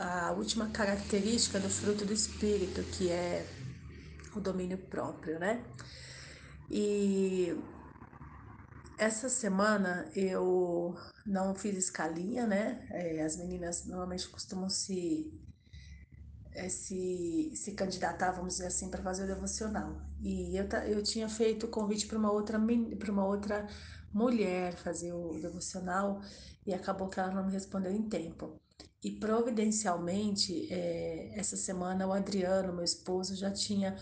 [0.00, 3.46] a última característica do fruto do Espírito, que é
[4.34, 5.62] o domínio próprio, né?
[6.70, 7.54] E
[8.96, 10.96] essa semana eu
[11.26, 12.86] não fiz escalinha, né?
[12.90, 15.30] É, as meninas normalmente costumam se,
[16.52, 20.00] é, se, se candidatar, vamos dizer assim, para fazer o devocional.
[20.18, 22.58] E eu, eu tinha feito o convite para uma outra
[22.98, 23.68] para uma outra
[24.12, 26.22] mulher fazer o devocional
[26.66, 28.58] e acabou que ela não me respondeu em tempo.
[29.02, 33.96] E providencialmente, é, essa semana o Adriano, meu esposo, já tinha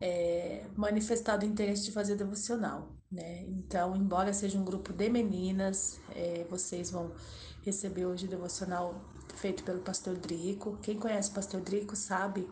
[0.00, 3.44] é, manifestado interesse de fazer devocional, né?
[3.48, 7.12] Então, embora seja um grupo de meninas, é, vocês vão
[7.62, 9.00] receber hoje o devocional
[9.36, 10.78] feito pelo pastor Drico.
[10.82, 12.48] Quem conhece o pastor Drico sabe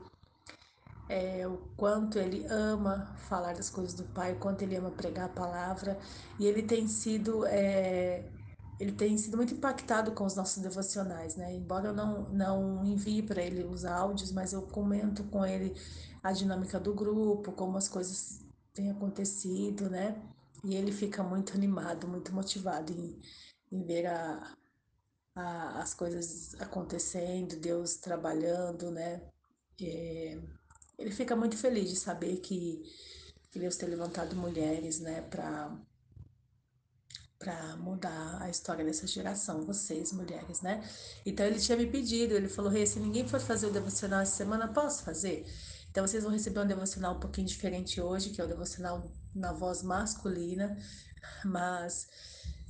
[1.09, 5.27] é, o quanto ele ama falar das coisas do Pai, o quanto ele ama pregar
[5.27, 5.99] a palavra,
[6.39, 8.25] e ele tem sido é,
[8.83, 11.55] ele tem sido muito impactado com os nossos devocionais, né?
[11.55, 15.73] Embora eu não, não envie para ele os áudios, mas eu comento com ele
[16.21, 18.41] a dinâmica do grupo, como as coisas
[18.75, 20.21] têm acontecido, né?
[20.65, 23.21] E ele fica muito animado, muito motivado em,
[23.71, 24.53] em ver a,
[25.37, 29.23] a, as coisas acontecendo, Deus trabalhando, né?
[29.81, 30.43] É,
[30.99, 32.83] ele fica muito feliz de saber que,
[33.49, 35.73] que Deus tem levantado mulheres, né, para
[37.43, 40.81] para mudar a história dessa geração, vocês mulheres, né?
[41.27, 44.36] Então ele tinha me pedido, ele falou: "Rei, se ninguém for fazer o devocional essa
[44.36, 45.44] semana, posso fazer?"
[45.90, 49.52] Então vocês vão receber um devocional um pouquinho diferente hoje, que é o devocional na
[49.52, 50.78] voz masculina,
[51.44, 52.09] mas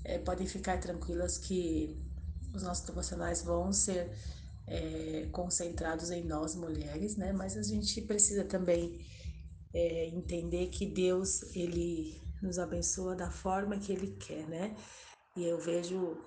[0.04, 2.00] é, podem ficar tranquilas que
[2.54, 4.10] os nossos devocionais vão ser
[4.66, 7.30] é, concentrados em nós mulheres, né?
[7.32, 9.04] Mas a gente precisa também
[9.74, 14.76] é, entender que Deus ele nos abençoa da forma que Ele quer, né?
[15.36, 16.18] E eu vejo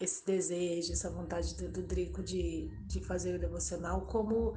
[0.00, 4.54] esse desejo, essa vontade do, do Drico de, de fazer o devocional como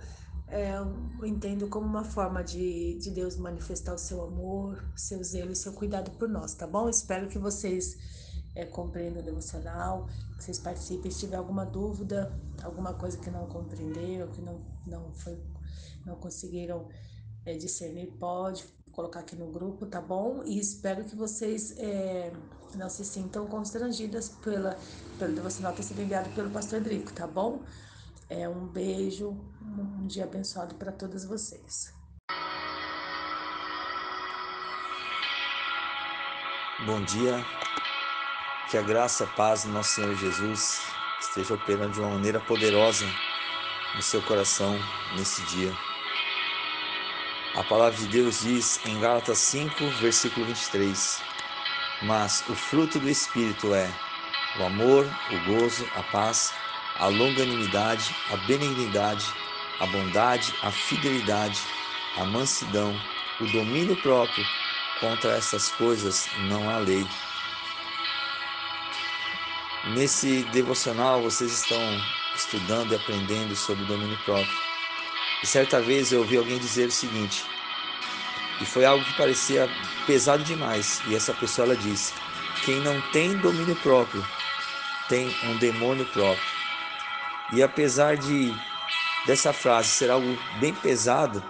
[0.48, 5.52] é, eu entendo como uma forma de, de Deus manifestar o seu amor, seu zelo
[5.52, 6.90] e seu cuidado por nós, tá bom?
[6.90, 7.98] Espero que vocês
[8.56, 10.08] é, compreendam o devocional,
[10.38, 11.12] que vocês participem.
[11.12, 15.40] Se tiver alguma dúvida, alguma coisa que não compreenderam, que não, não, foi,
[16.04, 16.90] não conseguiram
[17.46, 20.44] é, discernir, pode colocar aqui no grupo, tá bom?
[20.45, 22.32] E espero que vocês é,
[22.76, 24.78] não se sintam constrangidas pela,
[25.18, 27.61] pelo devocional ter sido enviado pelo pastor Drico, tá bom?
[28.30, 31.94] É, um beijo, um dia abençoado para todas vocês.
[36.86, 37.44] Bom dia,
[38.70, 40.80] que a graça a paz do nosso Senhor Jesus
[41.20, 43.06] esteja operando de uma maneira poderosa
[43.95, 44.74] no seu coração
[45.18, 45.89] nesse dia.
[47.60, 51.22] A palavra de Deus diz em Gálatas 5, versículo 23:
[52.03, 53.94] Mas o fruto do Espírito é
[54.57, 56.53] o amor, o gozo, a paz,
[56.95, 59.26] a longanimidade, a benignidade,
[59.77, 61.60] a bondade, a fidelidade,
[62.15, 62.95] a mansidão,
[63.41, 64.45] o domínio próprio.
[65.02, 67.06] Contra essas coisas não há lei.
[69.98, 71.81] Nesse devocional vocês estão
[72.34, 74.69] estudando e aprendendo sobre o domínio próprio.
[75.41, 77.45] E certa vez eu ouvi alguém dizer o seguinte,
[78.61, 79.70] e foi algo que parecia
[80.06, 82.14] pesado demais, e essa pessoa ela disse:
[82.66, 84.24] quem não tem domínio próprio
[85.07, 86.60] tem um demônio próprio.
[87.53, 88.53] E apesar de
[89.26, 91.41] dessa frase ser algo bem pesado,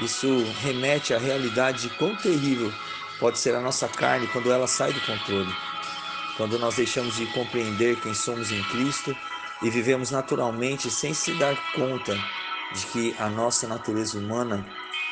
[0.00, 2.72] isso remete à realidade de quão terrível
[3.18, 5.54] pode ser a nossa carne quando ela sai do controle.
[6.36, 9.14] Quando nós deixamos de compreender quem somos em Cristo
[9.62, 12.18] e vivemos naturalmente sem se dar conta
[12.72, 14.66] de que a nossa natureza humana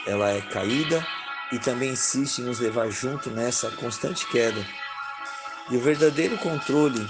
[0.07, 1.07] ela é caída
[1.53, 4.65] e também insiste em nos levar junto nessa constante queda.
[5.71, 7.07] E o verdadeiro controle,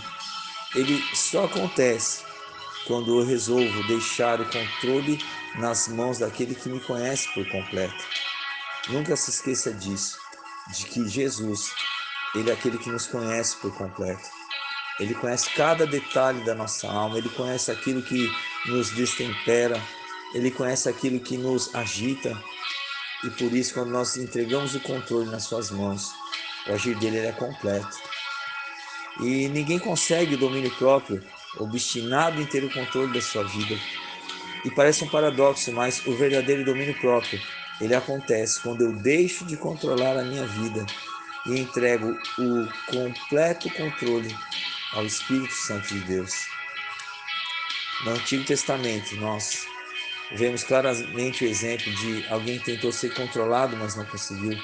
[0.75, 2.23] ele só acontece
[2.87, 5.19] quando eu resolvo deixar o controle
[5.57, 8.05] nas mãos daquele que me conhece por completo.
[8.89, 10.19] Nunca se esqueça disso,
[10.73, 11.70] de que Jesus,
[12.35, 14.23] ele é aquele que nos conhece por completo.
[14.99, 18.29] Ele conhece cada detalhe da nossa alma, ele conhece aquilo que
[18.66, 19.81] nos destempera,
[20.35, 22.37] ele conhece aquilo que nos agita.
[23.25, 26.13] E por isso, quando nós entregamos o controle nas suas mãos,
[26.67, 27.97] o agir dele é completo.
[29.21, 31.25] E ninguém consegue o domínio próprio,
[31.59, 33.77] obstinado em ter o controle da sua vida.
[34.65, 37.41] E parece um paradoxo, mas o verdadeiro domínio próprio,
[37.81, 40.85] ele acontece quando eu deixo de controlar a minha vida
[41.47, 44.37] e entrego o completo controle
[44.93, 46.47] ao Espírito Santo de Deus.
[48.05, 49.67] No Antigo Testamento, nós
[50.33, 54.59] vemos claramente o exemplo de alguém que tentou ser controlado, mas não conseguiu.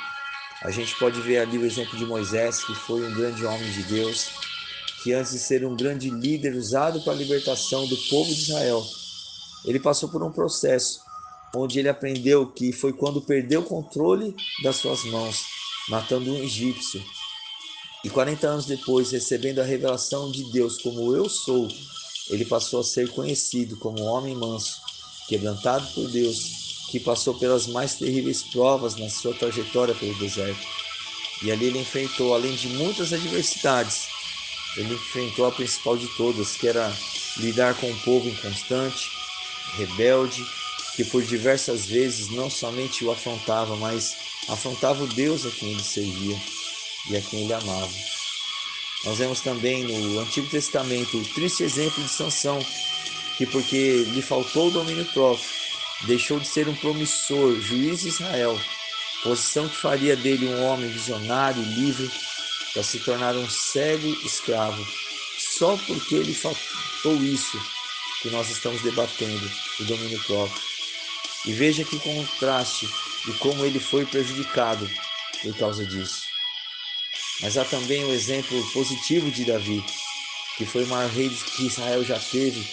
[0.62, 3.82] A gente pode ver ali o exemplo de Moisés, que foi um grande homem de
[3.85, 4.31] Deus,
[5.03, 8.82] que antes de ser um grande líder usado para a libertação do povo de Israel,
[9.65, 11.01] ele passou por um processo
[11.55, 15.45] onde ele aprendeu que foi quando perdeu o controle das suas mãos,
[15.89, 17.03] matando um egípcio,
[18.05, 21.66] e 40 anos depois, recebendo a revelação de Deus como eu sou,
[22.28, 24.78] ele passou a ser conhecido como homem manso,
[25.28, 30.66] quebrantado por Deus, que passou pelas mais terríveis provas na sua trajetória pelo deserto.
[31.42, 34.06] E ali ele enfrentou, além de muitas adversidades,
[34.76, 36.92] ele enfrentou a principal de todas, que era
[37.36, 39.10] lidar com um povo inconstante,
[39.76, 40.44] rebelde,
[40.94, 44.16] que por diversas vezes não somente o afrontava, mas
[44.48, 46.40] afrontava o Deus a quem ele servia
[47.10, 47.92] e a quem ele amava.
[49.05, 52.59] Nós vemos também no Antigo Testamento o triste exemplo de Sansão,
[53.36, 55.48] que porque lhe faltou o domínio próprio,
[56.02, 58.59] deixou de ser um promissor juiz de Israel,
[59.23, 62.11] posição que faria dele um homem visionário e livre
[62.73, 64.85] para se tornar um cego escravo.
[65.59, 67.61] Só porque ele faltou isso
[68.23, 69.51] que nós estamos debatendo,
[69.81, 70.62] o domínio próprio.
[71.47, 72.89] E veja que contraste
[73.28, 74.89] e como ele foi prejudicado
[75.43, 76.23] por causa disso.
[77.40, 79.85] Mas há também o exemplo positivo de Davi,
[80.56, 82.65] que foi o maior rei que Israel já teve,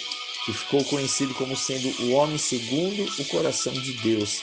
[0.44, 4.40] que ficou conhecido como sendo o homem segundo o coração de Deus.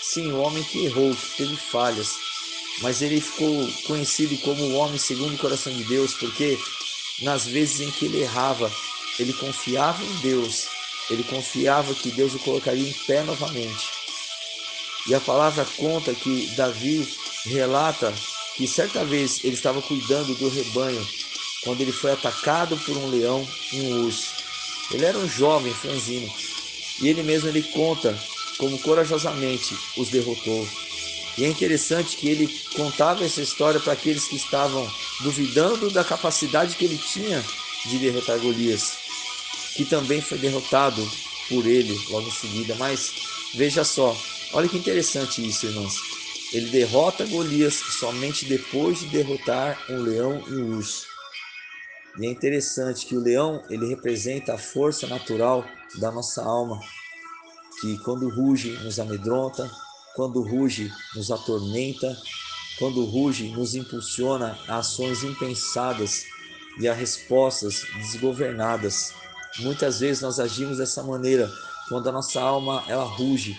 [0.00, 2.16] Sim, o homem que errou, que teve falhas,
[2.80, 6.58] mas ele ficou conhecido como o homem segundo o coração de Deus, porque
[7.20, 8.72] nas vezes em que ele errava,
[9.18, 10.66] ele confiava em Deus,
[11.10, 13.90] ele confiava que Deus o colocaria em pé novamente.
[15.06, 17.06] E a palavra conta que Davi
[17.44, 18.12] relata
[18.56, 21.06] que certa vez ele estava cuidando do rebanho
[21.62, 24.41] quando ele foi atacado por um leão e um urso.
[24.90, 26.30] Ele era um jovem franzino
[27.00, 28.18] e ele mesmo ele conta
[28.58, 30.66] como corajosamente os derrotou.
[31.36, 34.88] E é interessante que ele contava essa história para aqueles que estavam
[35.20, 37.42] duvidando da capacidade que ele tinha
[37.86, 38.98] de derrotar Golias,
[39.74, 41.10] que também foi derrotado
[41.48, 42.74] por ele logo em seguida.
[42.74, 43.14] Mas
[43.54, 44.16] veja só,
[44.52, 45.94] olha que interessante isso, irmãos.
[46.52, 51.11] Ele derrota Golias somente depois de derrotar um leão e um urso.
[52.18, 55.64] E é interessante que o leão ele representa a força natural
[55.98, 56.78] da nossa alma,
[57.80, 59.70] que quando ruge nos amedronta,
[60.14, 62.14] quando ruge, nos atormenta,
[62.78, 66.24] quando ruge, nos impulsiona a ações impensadas
[66.78, 69.14] e a respostas desgovernadas.
[69.60, 71.50] Muitas vezes nós agimos dessa maneira,
[71.88, 73.56] quando a nossa alma ela ruge,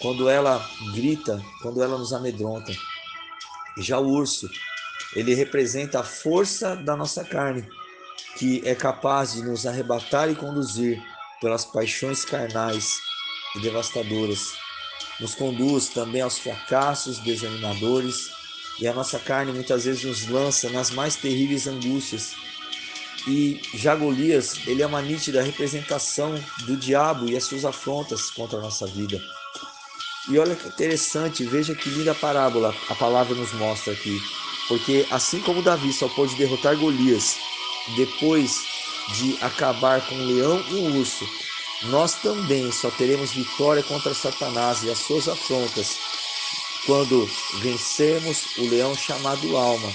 [0.00, 0.62] quando ela
[0.92, 2.72] grita, quando ela nos amedronta.
[3.78, 4.48] Já o urso,
[5.14, 7.66] ele representa a força da nossa carne,
[8.36, 11.02] que é capaz de nos arrebatar e conduzir
[11.40, 12.98] pelas paixões carnais
[13.56, 14.54] e devastadoras.
[15.20, 18.30] Nos conduz também aos fracassos desanimadores
[18.80, 22.34] e a nossa carne muitas vezes nos lança nas mais terríveis angústias.
[23.26, 26.34] E já Golias, ele é uma nítida representação
[26.66, 29.22] do diabo e as suas afrontas contra a nossa vida.
[30.28, 34.20] E olha que interessante, veja que linda parábola a palavra nos mostra aqui.
[34.66, 37.36] Porque assim como Davi só pôde derrotar Golias
[37.88, 38.66] depois
[39.08, 41.28] de acabar com um leão e um urso,
[41.84, 45.98] nós também só teremos vitória contra Satanás e as suas afrontas
[46.86, 47.28] quando
[47.60, 49.92] vencermos o leão chamado alma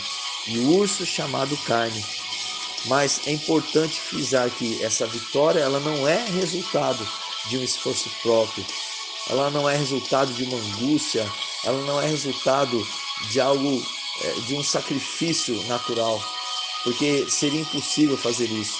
[0.48, 2.04] e o urso chamado carne.
[2.86, 7.06] Mas é importante frisar que essa vitória ela não é resultado
[7.48, 8.66] de um esforço próprio,
[9.30, 11.30] ela não é resultado de uma angústia,
[11.64, 12.86] ela não é resultado
[13.30, 13.84] de algo,
[14.22, 16.24] é, de um sacrifício natural,
[16.84, 18.78] porque seria impossível fazer isso.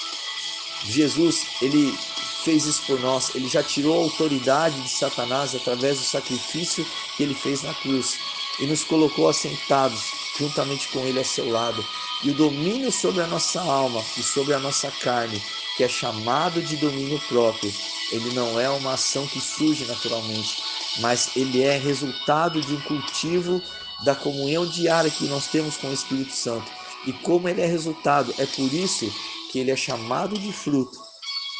[0.84, 1.96] Jesus, ele
[2.44, 6.86] fez isso por nós, ele já tirou a autoridade de Satanás através do sacrifício
[7.16, 8.18] que ele fez na cruz
[8.58, 10.00] e nos colocou assentados
[10.38, 11.84] juntamente com ele ao seu lado.
[12.22, 15.42] E o domínio sobre a nossa alma e sobre a nossa carne,
[15.76, 17.72] que é chamado de domínio próprio,
[18.10, 20.62] ele não é uma ação que surge naturalmente,
[20.98, 23.62] mas ele é resultado de um cultivo
[24.04, 26.79] da comunhão diária que nós temos com o Espírito Santo.
[27.06, 29.10] E como ele é resultado, é por isso
[29.50, 30.98] que ele é chamado de fruto.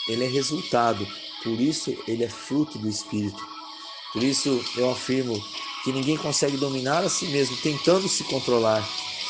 [0.09, 1.07] Ele é resultado,
[1.43, 3.41] por isso ele é fruto do Espírito.
[4.13, 5.41] Por isso eu afirmo
[5.85, 8.87] que ninguém consegue dominar a si mesmo tentando se controlar,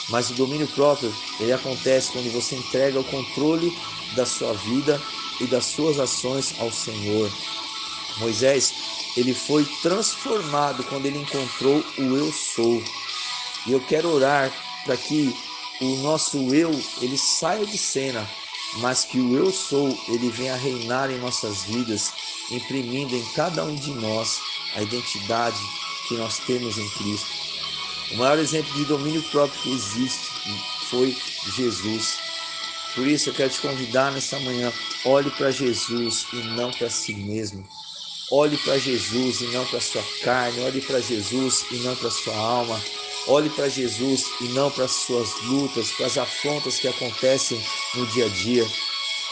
[0.08, 3.72] mas o domínio próprio ele acontece quando você entrega o controle
[4.16, 5.00] da sua vida
[5.40, 7.30] e das suas ações ao Senhor.
[8.18, 8.72] Moisés,
[9.16, 12.82] ele foi transformado quando ele encontrou o eu sou.
[13.66, 14.52] E eu quero orar
[14.84, 15.34] para que
[15.80, 16.70] o nosso eu
[17.00, 18.28] ele saia de cena,
[18.78, 22.12] mas que o eu sou ele venha reinar em nossas vidas,
[22.50, 24.38] imprimindo em cada um de nós
[24.76, 25.60] a identidade
[26.06, 27.28] que nós temos em Cristo.
[28.12, 30.28] O maior exemplo de domínio próprio que existe
[30.90, 31.16] foi
[31.56, 32.18] Jesus.
[32.94, 34.72] Por isso eu quero te convidar nessa manhã,
[35.04, 37.64] olhe para Jesus e não para si mesmo.
[38.32, 42.36] Olhe para Jesus e não para sua carne, olhe para Jesus e não para sua
[42.36, 42.80] alma.
[43.26, 47.60] Olhe para Jesus e não para as suas lutas, para as afrontas que acontecem
[47.94, 48.66] no dia a dia.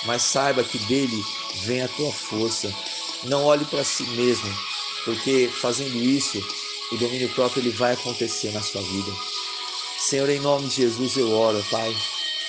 [0.04, 1.24] Mas saiba que dele
[1.64, 2.72] vem a tua força.
[3.24, 4.54] Não olhe para si mesmo,
[5.04, 6.38] porque fazendo isso,
[6.92, 9.12] o domínio próprio ele vai acontecer na sua vida.
[9.98, 11.94] Senhor, em nome de Jesus eu oro, Pai,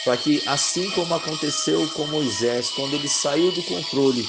[0.06, 4.28] para que assim como aconteceu com Moisés, quando ele saiu do controle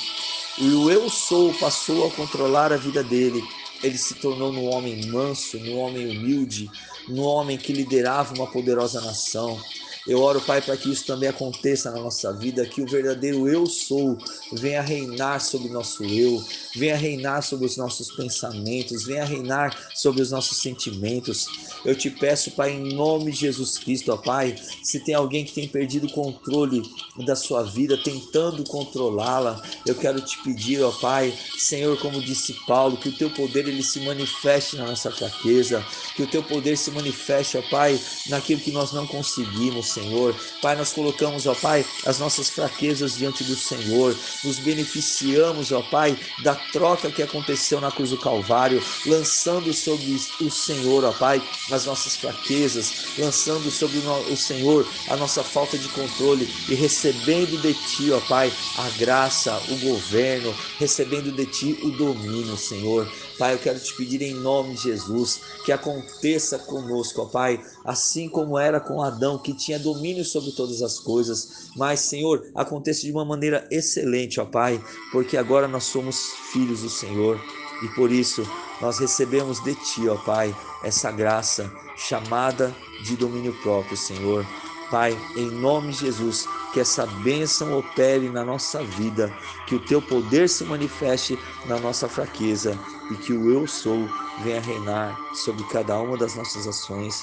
[0.58, 3.46] e o eu sou passou a controlar a vida dele,
[3.82, 6.70] ele se tornou um homem manso, um homem humilde,
[7.08, 9.58] um homem que liderava uma poderosa nação.
[10.06, 13.66] Eu oro, Pai, para que isso também aconteça na nossa vida, que o verdadeiro eu
[13.66, 14.18] sou
[14.52, 16.42] venha reinar sobre o nosso eu,
[16.74, 21.46] venha reinar sobre os nossos pensamentos, venha reinar sobre os nossos sentimentos.
[21.84, 25.52] Eu te peço, Pai, em nome de Jesus Cristo, ó Pai, se tem alguém que
[25.52, 26.82] tem perdido o controle
[27.24, 32.96] da sua vida, tentando controlá-la, eu quero te pedir, ó Pai, Senhor, como disse Paulo,
[32.96, 35.84] que o teu poder ele se manifeste na nossa fraqueza,
[36.16, 37.98] que o teu poder se manifeste, ó Pai,
[38.28, 40.34] naquilo que nós não conseguimos, Senhor.
[40.62, 46.18] Pai, nós colocamos, ó Pai, as nossas fraquezas diante do Senhor, nos beneficiamos, ó Pai,
[46.42, 51.86] da troca que aconteceu na cruz do Calvário, lançando sobre o Senhor, ó Pai, as
[51.86, 58.12] nossas fraquezas, lançando sobre o Senhor a nossa falta de controle e recebendo de Ti,
[58.12, 63.10] ó Pai, a graça, o governo, recebendo de Ti o domínio, Senhor.
[63.38, 68.28] Pai, eu quero te pedir em nome de Jesus que aconteça conosco, ó Pai, assim
[68.28, 71.70] como era com Adão, que tinha domínio sobre todas as coisas.
[71.76, 74.82] Mas, Senhor, aconteça de uma maneira excelente, ó Pai,
[75.12, 77.40] porque agora nós somos filhos do Senhor
[77.82, 78.42] e por isso
[78.80, 82.74] nós recebemos de Ti, ó Pai, essa graça chamada
[83.04, 84.46] de domínio próprio, Senhor.
[84.90, 89.32] Pai, em nome de Jesus, que essa bênção opere na nossa vida,
[89.66, 92.76] que o teu poder se manifeste na nossa fraqueza
[93.10, 94.08] e que o eu sou
[94.42, 97.22] venha reinar sobre cada uma das nossas ações.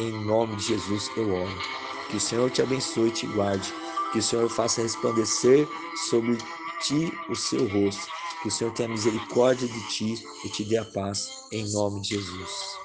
[0.00, 1.58] Em nome de Jesus eu oro.
[2.10, 3.72] Que o Senhor te abençoe e te guarde.
[4.12, 5.68] Que o Senhor faça resplandecer
[6.08, 6.38] sobre
[6.80, 8.06] ti o seu rosto
[8.42, 12.10] Que o Senhor tenha misericórdia de ti e te dê a paz, em nome de
[12.10, 12.83] Jesus.